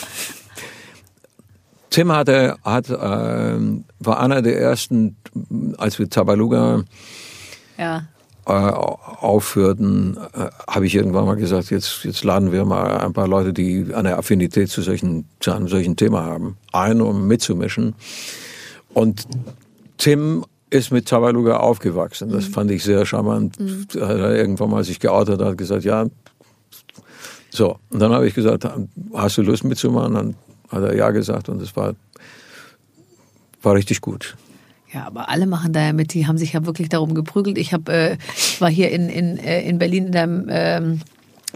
Tim 1.90 2.12
hatte, 2.12 2.58
hat, 2.64 2.90
ähm, 2.90 3.86
war 4.00 4.20
einer 4.20 4.42
der 4.42 4.60
ersten, 4.60 5.16
als 5.78 5.98
wir 6.00 6.10
Tabaluga 6.10 6.84
Ja. 7.78 8.08
Äh, 8.46 8.52
aufhörten, 8.52 10.18
äh, 10.34 10.50
habe 10.70 10.86
ich 10.86 10.96
irgendwann 10.96 11.26
mal 11.26 11.36
gesagt, 11.36 11.70
jetzt, 11.70 12.04
jetzt 12.04 12.24
laden 12.24 12.52
wir 12.52 12.66
mal 12.66 12.98
ein 12.98 13.14
paar 13.14 13.28
Leute, 13.28 13.54
die 13.54 13.94
eine 13.94 14.18
Affinität 14.18 14.70
zu, 14.70 14.82
solchen, 14.82 15.26
zu 15.40 15.52
einem 15.52 15.68
solchen 15.68 15.96
Thema 15.96 16.24
haben, 16.26 16.58
ein, 16.72 17.02
um 17.02 17.28
mitzumischen. 17.28 17.96
Und 18.94 19.28
Tim 19.98 20.46
ist 20.70 20.92
mit 20.92 21.08
Tabaluga 21.08 21.58
aufgewachsen. 21.58 22.30
Das 22.30 22.46
fand 22.46 22.72
ich 22.72 22.84
sehr 22.84 23.06
charmant. 23.06 23.58
Hat 23.60 24.18
er 24.18 24.36
irgendwann 24.36 24.72
mal 24.72 24.84
sich 24.84 25.00
geoutet 25.00 25.40
hat 25.40 25.58
gesagt, 25.58 25.84
ja. 25.84 26.08
So, 27.50 27.78
und 27.92 28.00
dann 28.00 28.12
habe 28.12 28.28
ich 28.28 28.34
gesagt, 28.34 28.68
hast 29.14 29.38
du 29.38 29.44
Lust 29.44 29.64
mitzumachen? 29.64 30.16
Dann 30.16 30.36
hat 30.70 30.84
er 30.84 30.96
ja 30.96 31.12
gesagt 31.12 31.48
und 31.50 31.62
es 31.62 31.76
war, 31.76 31.94
war 33.62 33.76
richtig 33.76 34.02
gut. 34.02 34.36
Ja, 34.94 35.06
aber 35.08 35.30
alle 35.30 35.48
machen 35.48 35.74
da 35.74 35.82
ja 35.82 35.94
mit. 35.94 36.14
Die 36.14 36.28
haben 36.28 36.38
sich 36.38 36.54
ja 36.54 36.66
wirklich 36.66 36.90
darum 36.90 37.14
geprügelt. 37.16 37.58
Ich 37.58 37.74
habe, 37.74 37.92
äh, 37.92 38.18
war 38.60 38.70
hier 38.70 38.92
in, 38.92 39.10
in, 39.10 39.38
äh, 39.38 39.62
in 39.68 39.80
Berlin 39.80 40.08
in 40.08 40.12
der, 40.12 40.24
ähm, 40.50 41.00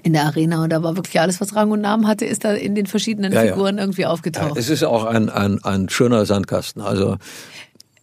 in 0.04 0.14
der 0.14 0.26
Arena 0.26 0.64
und 0.64 0.70
da 0.72 0.84
war 0.84 0.96
wirklich 0.96 1.20
alles, 1.20 1.42
was 1.42 1.56
Rang 1.56 1.72
und 1.72 1.82
Namen 1.82 2.08
hatte, 2.08 2.24
ist 2.26 2.46
da 2.46 2.54
in 2.54 2.76
den 2.76 2.86
verschiedenen 2.86 3.34
Ja, 3.34 3.44
ja. 3.44 3.54
Figuren 3.54 3.78
irgendwie 3.80 4.04
Ja, 4.04 4.10
aufgetaucht. 4.10 4.58
es 4.58 4.70
ist 4.70 4.84
auch 4.84 5.06
ein, 5.06 5.30
ein, 5.30 5.64
ein 5.64 5.90
schöner 5.90 6.26
Sandkasten. 6.26 6.82
Also 6.82 7.18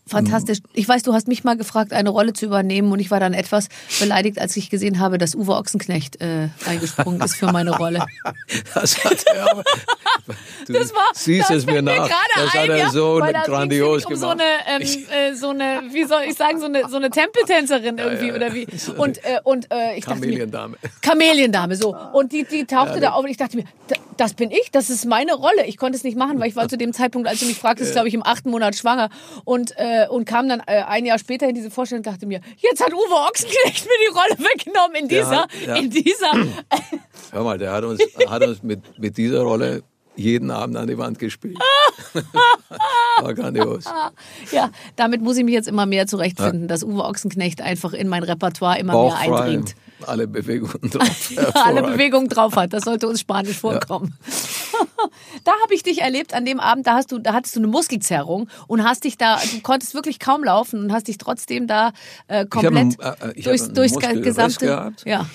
Fantastisch. 0.06 0.58
Ich 0.74 0.86
weiß, 0.88 1.02
du 1.02 1.14
hast 1.14 1.28
mich 1.28 1.44
mal 1.44 1.56
gefragt, 1.56 1.92
eine 1.94 2.10
Rolle 2.10 2.32
zu 2.34 2.44
übernehmen 2.44 2.92
und 2.92 2.98
ich 3.00 3.10
war 3.10 3.20
dann 3.20 3.32
etwas 3.32 3.68
beleidigt, 3.98 4.38
als 4.38 4.54
ich 4.56 4.68
gesehen 4.68 4.98
habe, 5.00 5.16
dass 5.18 5.34
Uwe 5.34 5.54
Ochsenknecht 5.56 6.20
äh, 6.20 6.48
eingesprungen 6.66 7.20
ist 7.22 7.36
für 7.36 7.50
meine 7.52 7.70
Rolle. 7.76 8.04
Das 8.74 9.02
hat 9.04 9.24
er 9.26 9.62
Das 10.68 10.94
war, 10.94 11.02
siehst 11.14 11.50
das 11.50 11.58
es 11.58 11.66
mir 11.66 11.82
nach. 11.82 12.08
das 12.34 12.54
hat 12.54 12.68
er 12.68 12.76
ja, 12.78 12.90
so 12.90 13.18
weil 13.20 13.32
da 13.32 13.42
grandios 13.42 14.06
ging's 14.06 14.20
gemacht. 14.20 14.40
um 14.40 14.40
so 14.40 14.44
eine, 14.76 14.82
ähm, 14.82 15.32
äh, 15.32 15.34
so 15.34 15.48
eine, 15.50 15.82
wie 15.92 16.04
soll 16.04 16.22
ich 16.28 16.34
sagen, 16.34 16.58
so 16.60 16.66
eine, 16.66 16.88
so 16.88 16.96
eine 16.96 17.10
Tempeltänzerin 17.10 17.98
irgendwie 17.98 18.32
oder 18.32 18.54
wie. 18.54 18.66
Und, 18.96 19.18
äh, 19.24 19.40
und 19.42 19.70
äh, 19.70 19.96
ich 19.98 20.04
dachte 20.04 20.20
mir, 20.20 20.26
Kameliendame. 20.28 20.76
Kameliendame, 21.02 21.76
so. 21.76 21.94
Und 22.12 22.32
die, 22.32 22.44
die 22.44 22.64
tauchte 22.64 23.00
da 23.00 23.10
auf 23.12 23.24
und 23.24 23.30
ich 23.30 23.36
dachte 23.36 23.56
mir, 23.58 23.64
"Da- 23.88 23.96
das 24.16 24.34
bin 24.34 24.50
ich, 24.50 24.70
das 24.72 24.90
ist 24.90 25.04
meine 25.04 25.34
Rolle. 25.34 25.66
Ich 25.66 25.76
konnte 25.76 25.96
es 25.96 26.04
nicht 26.04 26.16
machen, 26.16 26.40
weil 26.40 26.48
ich 26.48 26.56
war 26.56 26.68
zu 26.68 26.76
dem 26.78 26.92
Zeitpunkt, 26.92 27.28
als 27.28 27.40
du 27.40 27.46
mich 27.46 27.58
fragtest, 27.58 27.92
glaube 27.92 28.08
ich, 28.08 28.14
im 28.14 28.22
achten 28.24 28.50
Monat 28.50 28.74
schwanger. 28.76 29.08
Und, 29.44 29.72
äh, 29.76 30.06
und 30.08 30.24
kam 30.24 30.48
dann 30.48 30.60
äh, 30.66 30.82
ein 30.86 31.04
Jahr 31.06 31.18
später 31.18 31.48
in 31.48 31.54
diese 31.54 31.70
Vorstellung 31.70 32.00
und 32.04 32.06
dachte 32.06 32.26
mir, 32.26 32.40
jetzt 32.58 32.82
hat 32.84 32.92
Uwe 32.92 33.14
Ochsenknecht 33.28 33.84
mir 33.84 34.08
die 34.08 34.12
Rolle 34.14 34.48
weggenommen 34.50 34.96
in 34.96 35.08
dieser, 35.08 35.42
hat- 35.42 35.50
ja. 35.66 35.76
in 35.76 35.90
dieser. 35.90 36.32
Hör 37.32 37.44
mal, 37.44 37.58
der 37.58 37.72
hat 37.72 37.84
uns, 37.84 38.00
hat 38.28 38.46
uns 38.46 38.62
mit, 38.62 38.80
mit 38.98 39.16
dieser 39.16 39.40
Rolle 39.42 39.82
jeden 40.16 40.50
Abend 40.50 40.76
an 40.76 40.86
die 40.86 40.96
Wand 40.98 41.18
gespielt. 41.18 41.58
War 43.20 43.34
grandios. 43.34 43.84
ja, 44.52 44.70
damit 44.96 45.22
muss 45.22 45.36
ich 45.36 45.44
mich 45.44 45.54
jetzt 45.54 45.68
immer 45.68 45.86
mehr 45.86 46.06
zurechtfinden, 46.06 46.68
dass 46.68 46.82
Uwe 46.84 47.04
Ochsenknecht 47.04 47.60
einfach 47.62 47.92
in 47.92 48.08
mein 48.08 48.22
Repertoire 48.22 48.78
immer 48.78 48.92
mehr 48.92 49.02
Bauchfrei, 49.10 49.40
eindringt. 49.42 49.74
alle 50.06 50.26
Bewegungen 50.26 50.78
drauf. 50.90 51.30
alle 51.36 51.46
Hervorragend. 51.46 51.86
Bewegungen 51.92 52.28
drauf 52.28 52.56
hat. 52.56 52.72
Das 52.72 52.84
sollte 52.84 53.08
uns 53.08 53.20
Spanisch 53.20 53.58
vorkommen. 53.58 54.16
da 55.44 55.52
habe 55.62 55.74
ich 55.74 55.82
dich 55.82 56.00
erlebt 56.02 56.34
an 56.34 56.44
dem 56.44 56.58
Abend, 56.60 56.86
da 56.86 56.94
hast 56.94 57.12
du, 57.12 57.18
da 57.18 57.32
hattest 57.32 57.54
du 57.56 57.60
eine 57.60 57.68
Muskelzerrung 57.68 58.48
und 58.66 58.82
hast 58.84 59.04
dich 59.04 59.16
da, 59.16 59.38
du 59.52 59.60
konntest 59.60 59.94
wirklich 59.94 60.18
kaum 60.18 60.42
laufen 60.44 60.80
und 60.80 60.92
hast 60.92 61.06
dich 61.08 61.18
trotzdem 61.18 61.66
da 61.66 61.92
äh, 62.26 62.46
komplett 62.46 62.94
Ich 62.94 63.04
hab 63.04 63.20
einen- 63.22 63.30
äh, 63.30 63.34
ich 63.38 63.46
hab 63.46 63.50
durchs, 63.52 63.72
durchs 63.72 63.98
gesamte. 64.22 64.92
Ja. 65.04 65.26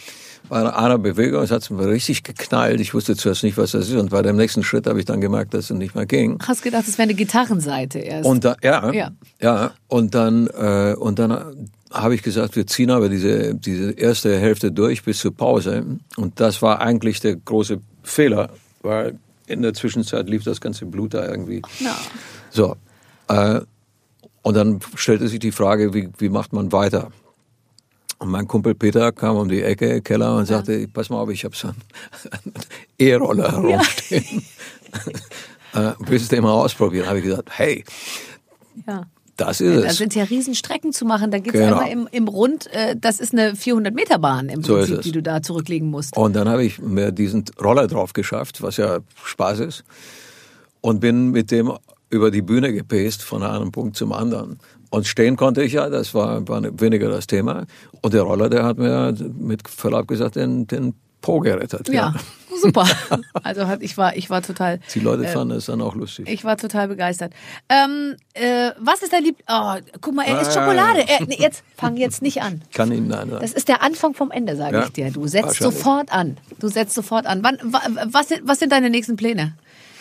Bei 0.50 0.74
einer 0.74 0.98
Bewegung, 0.98 1.44
es 1.44 1.52
hat 1.52 1.70
mir 1.70 1.88
richtig 1.88 2.24
geknallt. 2.24 2.80
Ich 2.80 2.94
wusste 2.94 3.16
zuerst 3.16 3.44
nicht, 3.44 3.58
was 3.58 3.72
das 3.72 3.88
ist. 3.88 3.96
Und 3.96 4.10
bei 4.10 4.22
dem 4.22 4.36
nächsten 4.36 4.64
Schritt 4.64 4.88
habe 4.88 5.00
ich 5.00 5.06
dann 5.06 5.22
gemerkt, 5.22 5.54
dass 5.54 5.70
es 5.70 5.78
nicht 5.78 5.94
mehr 5.96 6.06
ging. 6.06 6.40
Hast 6.46 6.64
gedacht, 6.64 6.86
es 6.88 6.98
wäre 6.98 7.04
eine 7.04 7.14
Gitarrenseite 7.14 8.00
erst. 8.00 8.26
Und 8.28 8.44
da, 8.46 8.56
ja, 8.64 8.92
Ja. 8.92 9.12
ja, 9.40 9.72
und 9.88 10.16
dann, 10.16 10.48
äh, 10.48 10.96
und 10.98 11.20
dann 11.20 11.70
habe 11.92 12.16
ich 12.16 12.24
gesagt, 12.24 12.56
wir 12.56 12.66
ziehen 12.68 12.90
aber 12.92 13.10
diese, 13.10 13.54
diese 13.56 13.92
erste 13.92 14.38
Hälfte 14.40 14.72
durch 14.72 15.04
bis 15.04 15.20
zur 15.20 15.36
Pause. 15.36 15.86
Und 16.18 16.40
das 16.40 16.62
war 16.62 16.82
eigentlich 16.82 17.20
der 17.20 17.36
große 17.36 17.80
Fehler, 18.04 18.50
weil 18.82 19.18
in 19.48 19.62
der 19.62 19.74
Zwischenzeit 19.74 20.30
lief 20.30 20.44
das 20.44 20.62
ganze 20.62 20.86
Blut 20.86 21.14
da 21.14 21.28
irgendwie. 21.28 21.62
Na. 21.80 21.96
So. 22.52 22.76
Äh, 23.28 23.62
Und 24.42 24.56
dann 24.56 24.80
stellte 24.96 25.28
sich 25.28 25.40
die 25.40 25.52
Frage, 25.52 25.94
wie, 25.94 26.10
wie 26.18 26.30
macht 26.30 26.54
man 26.54 26.72
weiter? 26.72 27.12
Und 28.20 28.30
mein 28.30 28.48
Kumpel 28.48 28.76
Peter 28.76 29.12
kam 29.14 29.38
um 29.38 29.48
die 29.50 29.62
Ecke, 29.64 30.02
Keller, 30.02 30.36
und 30.36 30.46
sagte, 30.46 30.88
pass 30.90 31.10
mal 31.10 31.20
auf, 31.22 31.30
ich 31.30 31.46
habe 31.46 31.56
so 31.56 31.70
einen 31.70 31.82
E-Roller 33.00 33.52
herumstehen. 33.52 34.44
äh, 35.74 35.92
willst 36.00 36.32
du 36.32 36.36
den 36.36 36.44
mal 36.44 36.52
ausprobieren? 36.54 37.08
Habe 37.08 37.20
ich 37.20 37.24
gesagt, 37.26 37.50
hey, 37.58 37.84
Ja. 38.88 39.04
das 39.38 39.62
ist 39.62 39.84
Da 39.84 39.88
es. 39.90 39.98
sind 39.98 40.16
ja 40.16 40.24
Riesenstrecken 40.26 40.92
zu 40.92 41.06
machen. 41.06 41.32
Da 41.32 41.40
geht's 41.40 41.54
Genau. 41.54 41.78
ja 41.82 41.88
immer 41.88 41.90
im, 41.90 42.10
im 42.12 42.28
Rund. 42.28 42.68
Äh, 42.74 42.96
das 43.00 43.22
ist 43.22 43.32
eine 43.34 43.54
400-Meter-Bahn 43.54 44.50
im 44.50 44.64
So 44.64 44.76
Prinzip, 44.76 44.98
es. 44.98 45.04
die 45.06 45.12
du 45.14 45.22
da 45.24 45.42
zurücklegen 45.42 45.90
musst. 45.90 46.18
Und 46.18 46.36
dann 46.36 46.50
habe 46.50 46.64
ich 46.66 46.80
mir 46.80 47.12
diesen 47.14 47.46
Roller 47.62 47.88
drauf 47.88 48.12
geschafft, 48.14 48.62
was 48.62 48.76
ja 48.78 49.00
Spaß 49.24 49.60
ist. 49.62 49.84
Und 50.82 51.00
bin 51.00 51.32
mit 51.32 51.52
dem 51.52 51.72
über 52.10 52.32
die 52.32 52.42
Bühne 52.42 52.74
gepest 52.74 53.22
von 53.22 53.44
einem 53.44 53.72
Punkt 53.72 53.96
zum 53.96 54.12
anderen. 54.12 54.60
Und 54.92 55.06
stehen 55.08 55.36
konnte 55.38 55.62
ich 55.64 55.74
ja, 55.74 55.90
das 55.90 56.14
war, 56.14 56.48
war 56.48 56.64
weniger 56.82 57.10
das 57.10 57.28
Thema. 57.28 57.66
Und 58.02 58.14
der 58.14 58.24
Roller, 58.24 58.50
der 58.50 58.64
hat 58.64 58.78
mir 58.78 59.14
mit 59.38 59.68
Verlaub 59.68 60.08
gesagt 60.08 60.36
den, 60.36 60.66
den 60.68 60.94
Po 61.22 61.40
gerettet. 61.42 61.90
Ja, 61.90 62.16
super. 62.62 62.88
Also 63.44 63.68
hat, 63.68 63.82
ich 63.84 63.98
war, 63.98 64.16
ich 64.16 64.30
war 64.30 64.42
total, 64.42 64.80
Die 64.94 65.00
Leute 65.00 65.26
fanden 65.28 65.58
es 65.58 65.66
dann 65.66 65.82
auch 65.82 65.96
lustig. 65.96 66.28
ich 66.30 66.44
war 66.44 66.56
total 66.58 66.88
begeistert. 66.88 67.34
Ähm, 67.68 68.16
äh, 68.34 68.72
was 68.80 69.02
ist 69.02 69.12
dein 69.14 69.24
Lieb? 69.24 69.38
Oh, 69.50 69.76
guck 70.02 70.16
mal, 70.16 70.24
er 70.26 70.42
isst 70.42 70.56
Ah. 70.58 70.62
Schokolade. 70.66 71.04
Er, 71.08 71.26
nee, 71.26 71.38
jetzt 71.40 71.64
fang 71.78 71.98
jetzt 71.98 72.22
nicht 72.22 72.42
an. 72.42 72.62
Kann 72.74 72.92
Ihnen 72.92 73.08
nein 73.08 73.30
sagen. 73.30 73.42
Das 73.42 73.54
ist 73.54 73.68
der 73.68 73.82
Anfang 73.84 74.14
vom 74.14 74.32
Ende, 74.32 74.56
sage 74.56 74.78
Ja, 74.78 74.84
ich 74.86 74.92
dir. 74.92 75.12
Du 75.12 75.28
setzt 75.28 75.58
sofort 75.58 76.12
an. 76.12 76.38
Du 76.60 76.68
setzt 76.68 76.96
sofort 76.96 77.26
an. 77.28 77.44
Wann, 77.44 77.58
wa, 77.64 77.82
was, 78.12 78.30
sind, 78.30 78.42
was 78.46 78.60
sind 78.60 78.72
deine 78.72 78.90
nächsten 78.90 79.16
Pläne? 79.18 79.56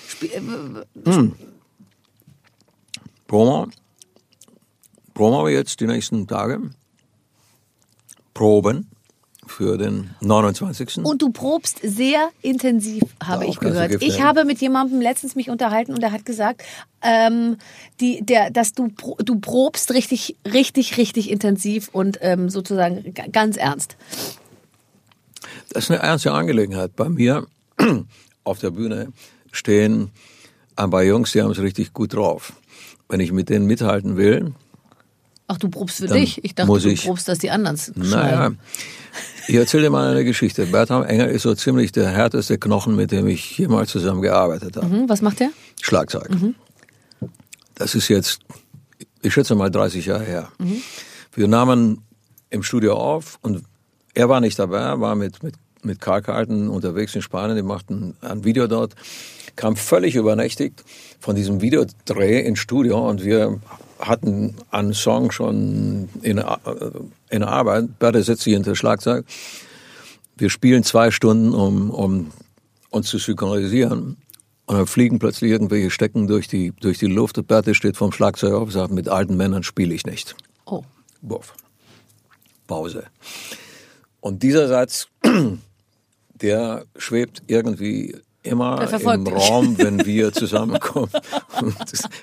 Spiel, 0.08 0.30
äh, 0.30 1.30
Promo. 3.26 3.68
Promo 5.18 5.48
jetzt 5.48 5.80
die 5.80 5.88
nächsten 5.88 6.28
Tage. 6.28 6.60
Proben 8.34 8.88
für 9.48 9.76
den 9.76 10.10
29. 10.20 10.98
Und 10.98 11.20
du 11.20 11.32
probst 11.32 11.80
sehr 11.82 12.28
intensiv, 12.40 13.02
habe 13.20 13.44
Auch 13.44 13.48
ich 13.48 13.58
gehört. 13.58 14.00
Ich 14.00 14.22
habe 14.22 14.44
mit 14.44 14.60
jemandem 14.60 15.00
letztens 15.00 15.34
mich 15.34 15.50
unterhalten 15.50 15.92
und 15.92 16.04
er 16.04 16.12
hat 16.12 16.24
gesagt, 16.24 16.62
ähm, 17.02 17.56
die, 17.98 18.24
der, 18.24 18.52
dass 18.52 18.74
du, 18.74 18.92
du 19.18 19.40
probst 19.40 19.90
richtig, 19.90 20.36
richtig, 20.44 20.98
richtig 20.98 21.32
intensiv 21.32 21.88
und 21.90 22.18
ähm, 22.20 22.48
sozusagen 22.48 23.12
ganz 23.32 23.56
ernst. 23.56 23.96
Das 25.70 25.86
ist 25.86 25.90
eine 25.90 26.00
ernste 26.00 26.30
Angelegenheit. 26.30 26.94
Bei 26.94 27.08
mir 27.08 27.44
auf 28.44 28.60
der 28.60 28.70
Bühne 28.70 29.12
stehen 29.50 30.12
ein 30.76 30.90
paar 30.90 31.02
Jungs, 31.02 31.32
die 31.32 31.42
haben 31.42 31.50
es 31.50 31.58
richtig 31.58 31.92
gut 31.92 32.14
drauf. 32.14 32.52
Wenn 33.08 33.18
ich 33.18 33.32
mit 33.32 33.48
denen 33.48 33.66
mithalten 33.66 34.16
will, 34.16 34.54
Ach, 35.48 35.56
du 35.56 35.68
probst 35.70 35.96
für 35.96 36.06
Dann 36.06 36.18
dich? 36.18 36.44
Ich 36.44 36.54
dachte, 36.54 36.70
du 36.70 36.88
ich- 36.88 37.04
probst, 37.04 37.26
dass 37.26 37.38
die 37.38 37.50
anderen 37.50 37.74
es 37.74 37.90
naja, 37.96 38.36
schneiden. 38.36 38.58
ich 39.48 39.54
erzähle 39.54 39.84
dir 39.84 39.90
mal 39.90 40.10
eine 40.10 40.22
Geschichte. 40.24 40.66
Bertram 40.66 41.02
Enger 41.04 41.28
ist 41.28 41.42
so 41.42 41.54
ziemlich 41.54 41.90
der 41.90 42.08
härteste 42.10 42.58
Knochen, 42.58 42.94
mit 42.94 43.10
dem 43.12 43.26
ich 43.26 43.56
jemals 43.58 43.90
zusammengearbeitet 43.90 44.76
habe. 44.76 44.88
Hm, 44.90 45.08
was 45.08 45.22
macht 45.22 45.40
der? 45.40 45.48
Schlagzeug. 45.80 46.28
Das 47.74 47.94
ist 47.94 48.08
jetzt, 48.08 48.40
ich 49.22 49.32
schätze 49.32 49.54
mal 49.54 49.70
30 49.70 50.04
Jahre 50.06 50.24
her. 50.24 50.48
Wir 51.34 51.48
nahmen 51.48 52.02
im 52.50 52.62
Studio 52.62 52.94
auf 52.94 53.38
und 53.42 53.62
er 54.14 54.28
war 54.28 54.40
nicht 54.40 54.58
dabei, 54.58 54.80
er 54.80 55.00
war 55.00 55.14
mit, 55.14 55.42
mit, 55.42 55.54
mit 55.82 56.00
Karl 56.00 56.22
Carlton 56.22 56.68
unterwegs 56.68 57.14
in 57.14 57.22
Spanien, 57.22 57.56
die 57.56 57.62
machten 57.62 58.16
ein 58.20 58.44
Video 58.44 58.66
dort, 58.66 58.94
kam 59.54 59.76
völlig 59.76 60.14
übernächtigt 60.16 60.82
von 61.20 61.36
diesem 61.36 61.60
Videodreh 61.60 62.40
ins 62.40 62.58
Studio 62.58 63.08
und 63.08 63.24
wir 63.24 63.60
hatten 63.98 64.56
einen 64.70 64.94
Song 64.94 65.30
schon 65.30 66.08
in, 66.22 66.38
Ar- 66.38 66.60
in 67.30 67.42
Arbeit. 67.42 67.98
Bertha 67.98 68.22
setzt 68.22 68.42
sich 68.42 68.54
hinter 68.54 68.72
das 68.72 68.78
Schlagzeug. 68.78 69.24
Wir 70.36 70.50
spielen 70.50 70.84
zwei 70.84 71.10
Stunden, 71.10 71.52
um, 71.52 71.90
um 71.90 72.30
uns 72.90 73.08
zu 73.08 73.18
synchronisieren. 73.18 74.16
Und 74.66 74.76
dann 74.76 74.86
fliegen 74.86 75.18
plötzlich 75.18 75.50
irgendwelche 75.50 75.90
Stecken 75.90 76.26
durch 76.26 76.46
die, 76.46 76.72
durch 76.80 76.98
die 76.98 77.06
Luft. 77.06 77.38
Und 77.38 77.48
Berthe 77.48 77.74
steht 77.74 77.96
vom 77.96 78.12
Schlagzeug 78.12 78.52
auf 78.52 78.64
und 78.64 78.70
sagt, 78.70 78.92
mit 78.92 79.08
alten 79.08 79.36
Männern 79.36 79.62
spiele 79.62 79.94
ich 79.94 80.04
nicht. 80.04 80.36
Oh. 80.66 80.82
Buff. 81.22 81.54
Pause. 82.66 83.04
Und 84.20 84.42
dieser 84.42 84.68
Satz, 84.68 85.08
der 86.34 86.84
schwebt 86.96 87.42
irgendwie 87.46 88.16
immer 88.48 89.14
im 89.14 89.24
dich. 89.24 89.34
Raum, 89.34 89.78
wenn 89.78 90.04
wir 90.04 90.32
zusammenkommen. 90.32 91.10
Und 91.60 91.76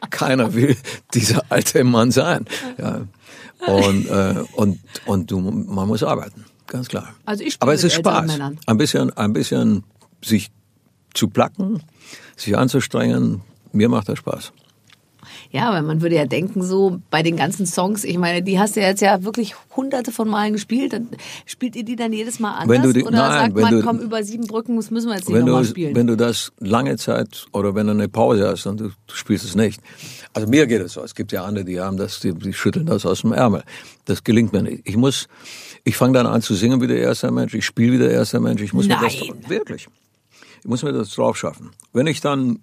keiner 0.10 0.54
will 0.54 0.78
dieser 1.14 1.44
alte 1.50 1.84
Mann 1.84 2.12
sein. 2.12 2.46
Ja. 2.78 3.02
Und, 3.68 4.08
äh, 4.08 4.44
und, 4.56 4.80
und 5.06 5.32
du, 5.32 5.40
man 5.40 5.88
muss 5.88 6.04
arbeiten, 6.04 6.46
ganz 6.68 6.88
klar. 6.88 7.16
Also 7.26 7.44
ich 7.44 7.58
Aber 7.60 7.74
es 7.74 7.84
ist 7.84 7.94
Spaß. 7.94 8.40
Ein 8.68 8.78
bisschen, 8.78 9.16
ein 9.18 9.34
bisschen 9.34 9.84
sich 10.24 10.52
zu 11.14 11.30
placken, 11.30 11.82
sich 12.36 12.58
anzustrengen, 12.58 13.42
mir 13.72 13.90
macht 13.90 14.10
das 14.10 14.20
Spaß. 14.20 14.52
Ja, 15.56 15.72
weil 15.72 15.84
man 15.84 16.02
würde 16.02 16.16
ja 16.16 16.26
denken, 16.26 16.62
so 16.62 17.00
bei 17.10 17.24
den 17.24 17.38
ganzen 17.38 17.66
Songs, 17.66 18.04
ich 18.04 18.18
meine, 18.18 18.44
die 18.44 18.60
hast 18.60 18.76
du 18.76 18.82
jetzt 18.82 19.00
ja 19.02 19.24
wirklich 19.24 19.56
hunderte 19.74 20.12
von 20.12 20.28
Malen 20.28 20.52
gespielt. 20.52 20.92
Dann 20.92 21.08
spielt 21.46 21.78
ihr 21.78 21.86
die 21.86 21.96
dann 21.96 22.12
jedes 22.12 22.42
Mal 22.42 22.56
anders? 22.56 22.68
Wenn 22.68 22.82
du 22.84 22.92
die- 22.92 23.04
Oder 23.06 23.12
nein, 23.20 23.32
sagt 23.32 23.56
wenn 23.56 23.62
man, 23.64 23.74
du- 23.76 23.82
komm, 23.82 24.00
über 24.00 24.22
sieben 24.22 24.48
Brücken, 24.48 24.76
das 24.76 24.92
müssen 24.92 25.08
wir 25.08 25.16
jetzt 25.16 25.30
nicht 25.30 25.40
nochmal 25.40 25.64
spielen? 25.64 25.96
wenn 25.96 26.08
du 26.08 26.18
das 26.18 26.52
lange 26.60 26.98
Zeit 26.98 27.46
oder 27.54 27.74
wenn 27.74 27.88
du 27.88 27.94
eine 27.94 28.10
Pause 28.10 28.50
hast 28.50 28.66
und 28.66 28.82
du, 28.82 28.90
du 28.90 29.16
spielst 29.16 29.46
es 29.46 29.56
nicht. 29.56 29.80
Also 30.34 30.50
mir 30.50 30.68
geht 30.68 30.82
es 30.82 30.92
so. 30.92 31.02
Es 31.02 31.16
gibt 31.16 31.32
ja 31.32 31.46
andere, 31.46 31.64
die 31.64 31.80
haben 31.80 31.96
das, 31.96 32.20
die, 32.20 32.34
die 32.34 32.52
schütteln 32.52 32.86
das 32.86 33.06
aus 33.06 33.22
dem 33.22 33.32
Ärmel. 33.32 33.64
Das 34.04 34.26
gelingt 34.26 34.52
mir 34.52 34.62
nicht. 34.62 34.82
Ich 34.84 34.98
muss, 34.98 35.30
ich 35.86 35.96
fange 35.96 36.16
dann 36.16 36.28
an 36.28 36.42
zu 36.42 36.54
singen 36.54 36.82
wie 36.82 36.88
der 36.88 37.00
erste 37.00 37.32
Mensch. 37.32 37.54
Ich 37.54 37.66
spiele 37.66 37.94
wie 37.94 37.98
der 38.00 38.12
erste 38.12 38.42
Mensch. 38.42 38.62
Ich 38.62 38.74
muss 38.74 38.88
mir 38.90 38.96
Nein. 39.00 39.10
das 39.42 39.50
wirklich. 39.50 39.88
Ich 40.60 40.66
muss 40.66 40.84
mir 40.84 40.92
das 40.92 41.12
drauf 41.12 41.38
schaffen. 41.38 41.70
Wenn 41.94 42.08
ich 42.08 42.20
dann, 42.20 42.60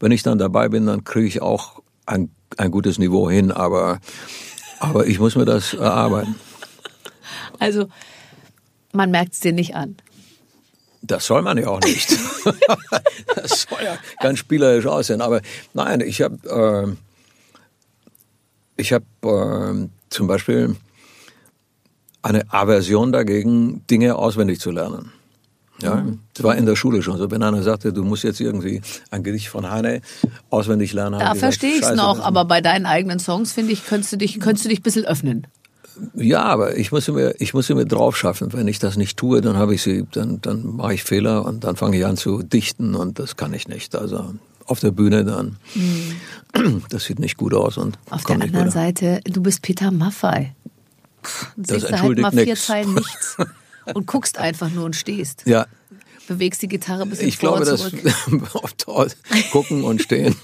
wenn 0.00 0.12
ich 0.12 0.22
dann 0.22 0.38
dabei 0.38 0.68
bin, 0.68 0.86
dann 0.86 1.04
kriege 1.04 1.26
ich 1.26 1.42
auch 1.42 1.82
ein, 2.06 2.30
ein 2.56 2.70
gutes 2.70 2.98
Niveau 2.98 3.30
hin. 3.30 3.52
Aber, 3.52 4.00
aber 4.80 5.06
ich 5.06 5.18
muss 5.18 5.36
mir 5.36 5.44
das 5.44 5.74
erarbeiten. 5.74 6.36
also, 7.58 7.88
man 8.92 9.10
merkt 9.10 9.34
es 9.34 9.40
dir 9.40 9.52
nicht 9.52 9.74
an. 9.74 9.96
Das 11.02 11.26
soll 11.26 11.42
man 11.42 11.58
ja 11.58 11.66
auch 11.66 11.80
nicht. 11.80 12.10
das 13.34 13.66
soll 13.68 13.82
ja 13.82 13.98
ganz 14.20 14.38
spielerisch 14.38 14.86
aussehen. 14.86 15.20
Aber 15.20 15.40
nein, 15.74 16.00
ich 16.00 16.22
habe 16.22 16.94
äh, 16.94 16.96
ich 18.76 18.92
habe 18.92 19.04
äh, 19.22 19.88
zum 20.10 20.26
Beispiel 20.26 20.76
eine 22.22 22.52
Aversion 22.52 23.12
dagegen, 23.12 23.84
Dinge 23.88 24.16
auswendig 24.16 24.60
zu 24.60 24.70
lernen. 24.70 25.12
Ja, 25.82 26.04
das 26.34 26.44
war 26.44 26.56
in 26.56 26.66
der 26.66 26.76
Schule 26.76 27.02
schon 27.02 27.18
so. 27.18 27.30
Wenn 27.30 27.42
einer 27.42 27.62
sagte, 27.62 27.92
du 27.92 28.04
musst 28.04 28.24
jetzt 28.24 28.40
irgendwie 28.40 28.80
ein 29.10 29.22
Gedicht 29.22 29.48
von 29.48 29.70
Heine 29.70 30.00
auswendig 30.50 30.92
lernen, 30.92 31.18
Da 31.18 31.34
verstehe 31.34 31.74
ich 31.74 31.82
es 31.82 31.94
noch, 31.94 32.16
das- 32.16 32.24
aber 32.24 32.44
bei 32.44 32.60
deinen 32.60 32.86
eigenen 32.86 33.18
Songs, 33.18 33.52
finde 33.52 33.72
ich, 33.72 33.84
könntest 33.86 34.12
du 34.12 34.16
dich, 34.16 34.40
könntest 34.40 34.64
du 34.64 34.68
dich 34.68 34.80
ein 34.80 34.82
bisschen 34.82 35.04
öffnen. 35.04 35.46
Ja, 36.14 36.44
aber 36.44 36.78
ich 36.78 36.90
muss 36.90 37.04
sie 37.04 37.12
mir, 37.12 37.34
ich 37.38 37.52
muss 37.52 37.68
mir 37.68 37.84
drauf 37.84 38.16
schaffen. 38.16 38.52
Wenn 38.54 38.66
ich 38.66 38.78
das 38.78 38.96
nicht 38.96 39.18
tue, 39.18 39.42
dann 39.42 39.56
habe 39.58 39.74
ich 39.74 39.82
sie, 39.82 40.06
dann, 40.10 40.40
dann 40.40 40.76
mache 40.76 40.94
ich 40.94 41.04
Fehler 41.04 41.44
und 41.44 41.64
dann 41.64 41.76
fange 41.76 41.98
ich 41.98 42.06
an 42.06 42.16
zu 42.16 42.42
dichten 42.42 42.94
und 42.94 43.18
das 43.18 43.36
kann 43.36 43.52
ich 43.52 43.68
nicht. 43.68 43.94
Also 43.94 44.32
auf 44.64 44.80
der 44.80 44.90
Bühne 44.90 45.22
dann, 45.24 45.56
das 46.88 47.04
sieht 47.04 47.18
nicht 47.18 47.36
gut 47.36 47.52
aus 47.54 47.76
und 47.76 47.98
Auf 48.10 48.24
der 48.24 48.40
anderen. 48.40 48.70
Seite, 48.70 49.20
du 49.24 49.42
bist 49.42 49.60
Peter 49.62 49.90
Maffei. 49.90 50.54
Du 51.56 51.62
Das 51.62 51.66
da 51.66 51.74
halt 51.74 51.92
entschuldigt 51.92 52.22
mal 52.22 52.30
vier 52.32 52.44
nix. 52.46 52.66
Zeilen 52.66 52.94
nichts 52.94 53.36
und 53.94 54.06
guckst 54.06 54.38
einfach 54.38 54.70
nur 54.70 54.84
und 54.84 54.96
stehst. 54.96 55.44
Ja, 55.46 55.66
Bewegst 56.28 56.62
die 56.62 56.68
Gitarre 56.68 57.02
ein 57.02 57.10
bisschen 57.10 57.28
ich 57.28 57.36
vor 57.36 57.58
glaube, 57.58 57.64
das 57.64 57.82
gucken 59.50 59.82
und 59.82 60.00
stehen 60.00 60.36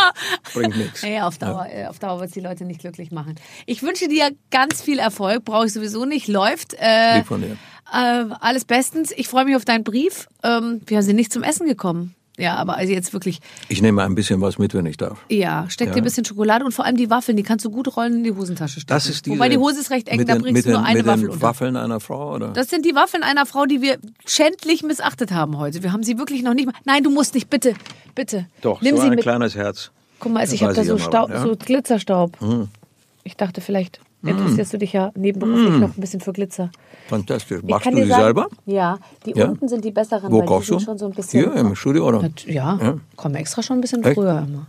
bringt 0.52 0.76
nichts. 0.76 1.02
Ja, 1.02 1.26
auf 1.26 1.38
Dauer, 1.38 1.66
äh, 1.70 1.86
auf 1.86 1.98
Dauer 1.98 2.20
wird 2.20 2.28
es 2.28 2.34
die 2.34 2.40
Leute 2.40 2.64
nicht 2.64 2.80
glücklich 2.80 3.10
machen. 3.10 3.36
Ich 3.66 3.82
wünsche 3.82 4.08
dir 4.08 4.30
ganz 4.50 4.82
viel 4.82 4.98
Erfolg, 4.98 5.44
brauche 5.44 5.66
ich 5.66 5.72
sowieso 5.72 6.04
nicht. 6.04 6.28
Läuft. 6.28 6.74
Äh, 6.74 7.18
Lieb 7.18 7.26
von 7.26 7.40
dir. 7.40 7.56
äh, 7.92 8.24
alles 8.40 8.66
bestens. 8.66 9.10
Ich 9.16 9.26
freue 9.28 9.46
mich 9.46 9.56
auf 9.56 9.64
deinen 9.64 9.84
Brief. 9.84 10.28
Ähm, 10.42 10.82
wir 10.86 11.02
sind 11.02 11.16
nicht 11.16 11.32
zum 11.32 11.42
Essen 11.42 11.66
gekommen. 11.66 12.14
Ja, 12.42 12.56
aber 12.56 12.76
also 12.76 12.92
jetzt 12.92 13.12
wirklich, 13.12 13.38
Ich 13.68 13.80
nehme 13.82 14.02
ein 14.02 14.14
bisschen 14.14 14.40
was 14.40 14.58
mit, 14.58 14.74
wenn 14.74 14.84
ich 14.86 14.96
darf. 14.96 15.18
ja, 15.28 15.66
steck 15.68 15.92
dir 15.92 15.98
ein 15.98 16.04
bisschen 16.04 16.24
Schokolade 16.24 16.64
und 16.64 16.72
vor 16.72 16.84
allem 16.84 16.96
die 16.96 17.08
Waffeln, 17.08 17.36
die 17.36 17.42
kannst 17.44 17.64
du 17.64 17.70
gut 17.70 17.96
rollen 17.96 18.14
in 18.16 18.24
die 18.24 18.32
Hosentasche 18.32 18.80
stecken. 18.80 18.88
Das 18.88 19.06
ist 19.08 19.26
diese, 19.26 19.36
Wobei 19.36 19.48
die 19.48 19.58
Hose 19.58 19.78
ist 19.80 19.90
recht 19.90 20.08
eng, 20.08 20.18
mit 20.18 20.28
da 20.28 20.34
den, 20.34 20.42
bringst 20.42 20.56
mit 20.56 20.66
du 20.66 20.70
nur 20.78 20.80
den, 20.80 20.86
eine 20.86 20.98
mit 20.98 21.06
Waffel 21.06 21.20
den 21.22 21.30
unter. 21.30 21.42
Waffeln 21.42 21.76
einer 21.76 22.00
Frau, 22.00 22.34
oder? 22.34 22.48
Das 22.48 22.68
sind 22.68 22.84
die 22.84 22.94
Waffeln 22.94 23.22
einer 23.22 23.46
Frau, 23.46 23.64
die 23.66 23.80
wir 23.80 23.98
schändlich 24.26 24.82
missachtet 24.82 25.30
haben 25.30 25.58
heute. 25.58 25.82
Wir 25.82 25.92
haben 25.92 26.02
sie 26.02 26.18
wirklich 26.18 26.42
noch 26.42 26.54
nicht 26.54 26.66
mal. 26.66 26.74
Nein, 26.84 27.04
du 27.04 27.10
musst 27.10 27.34
nicht, 27.34 27.48
bitte, 27.48 27.74
bitte. 28.14 28.46
Doch, 28.60 28.82
Nimm 28.82 28.96
so 28.96 29.02
sie 29.02 29.06
ein 29.08 29.14
mit. 29.14 29.22
kleines 29.22 29.54
Herz. 29.54 29.90
Guck 30.18 30.32
mal, 30.32 30.40
also 30.40 30.54
ich 30.54 30.62
habe 30.62 30.74
da 30.74 30.82
so, 30.84 30.96
ja 30.96 31.02
Staub, 31.02 31.30
ja. 31.30 31.42
so 31.42 31.54
Glitzerstaub. 31.56 32.36
Ich 33.24 33.36
dachte, 33.36 33.60
vielleicht 33.60 34.00
interessierst 34.30 34.72
du 34.72 34.78
dich 34.78 34.92
ja 34.92 35.10
nebenberuflich 35.16 35.78
noch 35.80 35.96
ein 35.96 36.00
bisschen 36.00 36.20
für 36.20 36.32
Glitzer. 36.32 36.70
Fantastisch. 37.08 37.62
Machst 37.62 37.86
du 37.86 37.90
die 37.90 38.04
sagen, 38.06 38.22
selber? 38.22 38.48
Ja, 38.66 38.98
die 39.26 39.32
Ja? 39.36 39.48
unten 39.48 39.68
sind 39.68 39.84
die 39.84 39.90
besseren, 39.90 40.30
Wo 40.30 40.36
weil 40.36 40.42
die 40.42 40.48
kaufst 40.48 40.68
sind 40.68 40.80
du? 40.80 40.84
schon 40.84 40.98
so 40.98 41.06
ein 41.06 41.12
bisschen. 41.12 41.40
Hier 41.52 41.54
im 41.60 41.74
Studio, 41.74 42.06
oder? 42.08 42.30
Ja, 42.46 42.78
Ja. 42.80 42.98
kommen 43.16 43.34
extra 43.34 43.62
schon 43.62 43.78
ein 43.78 43.80
bisschen 43.80 44.02
Echt? 44.04 44.14
früher 44.14 44.38
immer. 44.46 44.66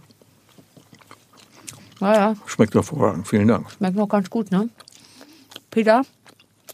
Ja, 2.01 2.13
ja. 2.13 2.35
Schmeckt 2.47 2.73
hervorragend. 2.75 3.27
Vielen 3.27 3.47
Dank. 3.47 3.69
Schmeckt 3.71 3.95
noch 3.95 4.09
ganz 4.09 4.29
gut, 4.29 4.51
ne? 4.51 4.69
Peter, 5.71 6.01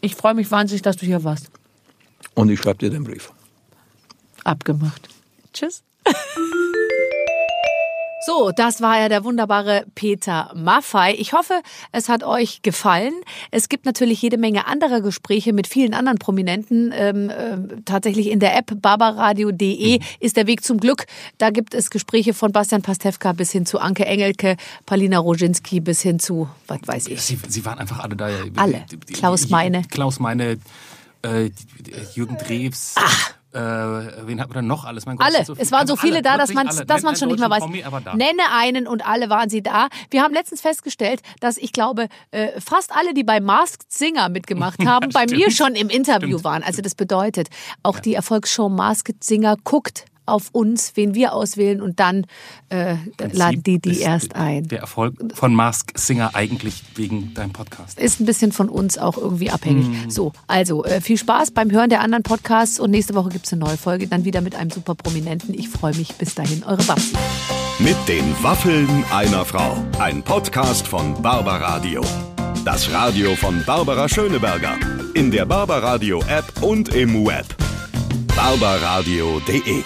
ich 0.00 0.16
freue 0.16 0.34
mich 0.34 0.50
wahnsinnig, 0.50 0.82
dass 0.82 0.96
du 0.96 1.06
hier 1.06 1.22
warst. 1.22 1.50
Und 2.34 2.48
ich 2.50 2.58
schreibe 2.60 2.78
dir 2.78 2.90
den 2.90 3.04
Brief. 3.04 3.30
Abgemacht. 4.44 5.08
Tschüss. 5.52 5.82
So, 8.22 8.52
das 8.54 8.82
war 8.82 9.00
ja 9.00 9.08
der 9.08 9.24
wunderbare 9.24 9.86
Peter 9.94 10.52
Maffei. 10.54 11.14
Ich 11.18 11.32
hoffe, 11.32 11.62
es 11.90 12.10
hat 12.10 12.22
euch 12.22 12.60
gefallen. 12.60 13.14
Es 13.50 13.70
gibt 13.70 13.86
natürlich 13.86 14.20
jede 14.20 14.36
Menge 14.36 14.66
anderer 14.66 15.00
Gespräche 15.00 15.54
mit 15.54 15.66
vielen 15.66 15.94
anderen 15.94 16.18
Prominenten. 16.18 16.92
Ähm, 16.94 17.30
äh, 17.30 17.80
tatsächlich 17.86 18.30
in 18.30 18.38
der 18.38 18.56
App 18.58 18.72
barbaradio.de 18.82 19.98
mhm. 19.98 20.04
ist 20.20 20.36
der 20.36 20.46
Weg 20.46 20.62
zum 20.64 20.78
Glück. 20.78 21.06
Da 21.38 21.48
gibt 21.48 21.72
es 21.72 21.88
Gespräche 21.88 22.34
von 22.34 22.52
Bastian 22.52 22.82
Pastewka 22.82 23.32
bis 23.32 23.52
hin 23.52 23.64
zu 23.64 23.78
Anke 23.78 24.04
Engelke, 24.04 24.56
Paulina 24.84 25.18
Roginski 25.18 25.80
bis 25.80 26.02
hin 26.02 26.18
zu, 26.18 26.46
was 26.66 26.80
weiß 26.84 27.06
ich. 27.06 27.22
Sie, 27.22 27.38
Sie 27.48 27.64
waren 27.64 27.78
einfach 27.78 28.00
alle 28.00 28.16
da. 28.16 28.28
Alle. 28.56 28.84
Klaus 29.14 29.48
Meine. 29.48 29.82
Klaus 29.90 30.20
Meine, 30.20 30.58
äh, 31.22 31.50
Jürgen 32.14 32.36
Drews. 32.36 32.96
Ach 32.96 33.39
äh, 33.52 33.58
wen 34.26 34.40
hat 34.40 34.48
man 34.48 34.54
dann 34.54 34.66
noch 34.66 34.84
alles? 34.84 35.04
Gott, 35.04 35.16
alle. 35.20 35.44
So 35.44 35.54
es 35.56 35.72
waren 35.72 35.86
so 35.86 35.96
viele 35.96 36.16
alle, 36.16 36.22
da, 36.22 36.36
dass 36.36 36.54
man 36.54 36.68
dass 36.86 37.02
man 37.02 37.16
schon 37.16 37.28
nicht 37.28 37.40
mehr 37.40 37.50
weiß. 37.50 37.60
Promi, 37.60 37.82
Nenne 38.14 38.42
einen 38.52 38.86
und 38.86 39.04
alle 39.04 39.28
waren 39.28 39.50
sie 39.50 39.62
da. 39.62 39.88
Wir 40.10 40.22
haben 40.22 40.32
letztens 40.32 40.60
festgestellt, 40.60 41.20
dass 41.40 41.56
ich 41.56 41.72
glaube, 41.72 42.08
äh, 42.30 42.60
fast 42.60 42.94
alle, 42.94 43.14
die 43.14 43.24
bei 43.24 43.40
Masked 43.40 43.92
Singer 43.92 44.28
mitgemacht 44.28 44.78
haben, 44.86 45.10
ja, 45.10 45.20
bei 45.20 45.26
mir 45.26 45.50
schon 45.50 45.74
im 45.74 45.88
Interview 45.88 46.38
stimmt. 46.38 46.44
waren. 46.44 46.62
Also 46.62 46.82
das 46.82 46.94
bedeutet, 46.94 47.48
auch 47.82 47.96
ja. 47.96 48.00
die 48.02 48.14
Erfolgsshow 48.14 48.68
Masked 48.68 49.24
Singer 49.24 49.56
guckt 49.64 50.04
auf 50.30 50.48
uns, 50.52 50.92
wen 50.94 51.14
wir 51.14 51.34
auswählen 51.34 51.80
und 51.80 52.00
dann 52.00 52.26
äh, 52.68 52.96
laden 53.32 53.62
die 53.62 53.78
die 53.78 54.00
erst 54.00 54.36
ein. 54.36 54.68
Der 54.68 54.80
Erfolg 54.80 55.14
von 55.34 55.54
Mask 55.54 55.92
Singer 55.96 56.30
eigentlich 56.34 56.82
wegen 56.94 57.34
deinem 57.34 57.52
Podcast. 57.52 57.98
Ist 57.98 58.20
ein 58.20 58.26
bisschen 58.26 58.52
von 58.52 58.68
uns 58.68 58.98
auch 58.98 59.18
irgendwie 59.18 59.50
abhängig. 59.50 59.86
Mm. 59.86 60.10
So, 60.10 60.32
also 60.46 60.84
äh, 60.84 61.00
viel 61.00 61.18
Spaß 61.18 61.50
beim 61.50 61.70
Hören 61.70 61.90
der 61.90 62.00
anderen 62.00 62.22
Podcasts 62.22 62.80
und 62.80 62.90
nächste 62.90 63.14
Woche 63.14 63.30
gibt 63.30 63.46
es 63.46 63.52
eine 63.52 63.64
neue 63.64 63.76
Folge, 63.76 64.06
dann 64.06 64.24
wieder 64.24 64.40
mit 64.40 64.54
einem 64.54 64.70
super 64.70 64.94
Prominenten. 64.94 65.54
Ich 65.54 65.68
freue 65.68 65.94
mich. 65.94 66.14
Bis 66.14 66.34
dahin, 66.34 66.64
eure 66.64 66.82
Babsi. 66.82 67.14
Mit 67.78 67.96
den 68.06 68.24
Waffeln 68.42 69.04
einer 69.10 69.44
Frau. 69.44 69.76
Ein 69.98 70.22
Podcast 70.22 70.86
von 70.86 71.20
Barbaradio. 71.22 72.02
Das 72.64 72.92
Radio 72.92 73.34
von 73.36 73.62
Barbara 73.64 74.08
Schöneberger. 74.08 74.76
In 75.14 75.30
der 75.30 75.46
Barbaradio 75.46 76.20
App 76.28 76.62
und 76.62 76.94
im 76.94 77.24
Web. 77.24 77.46
barbaradio.de 78.36 79.82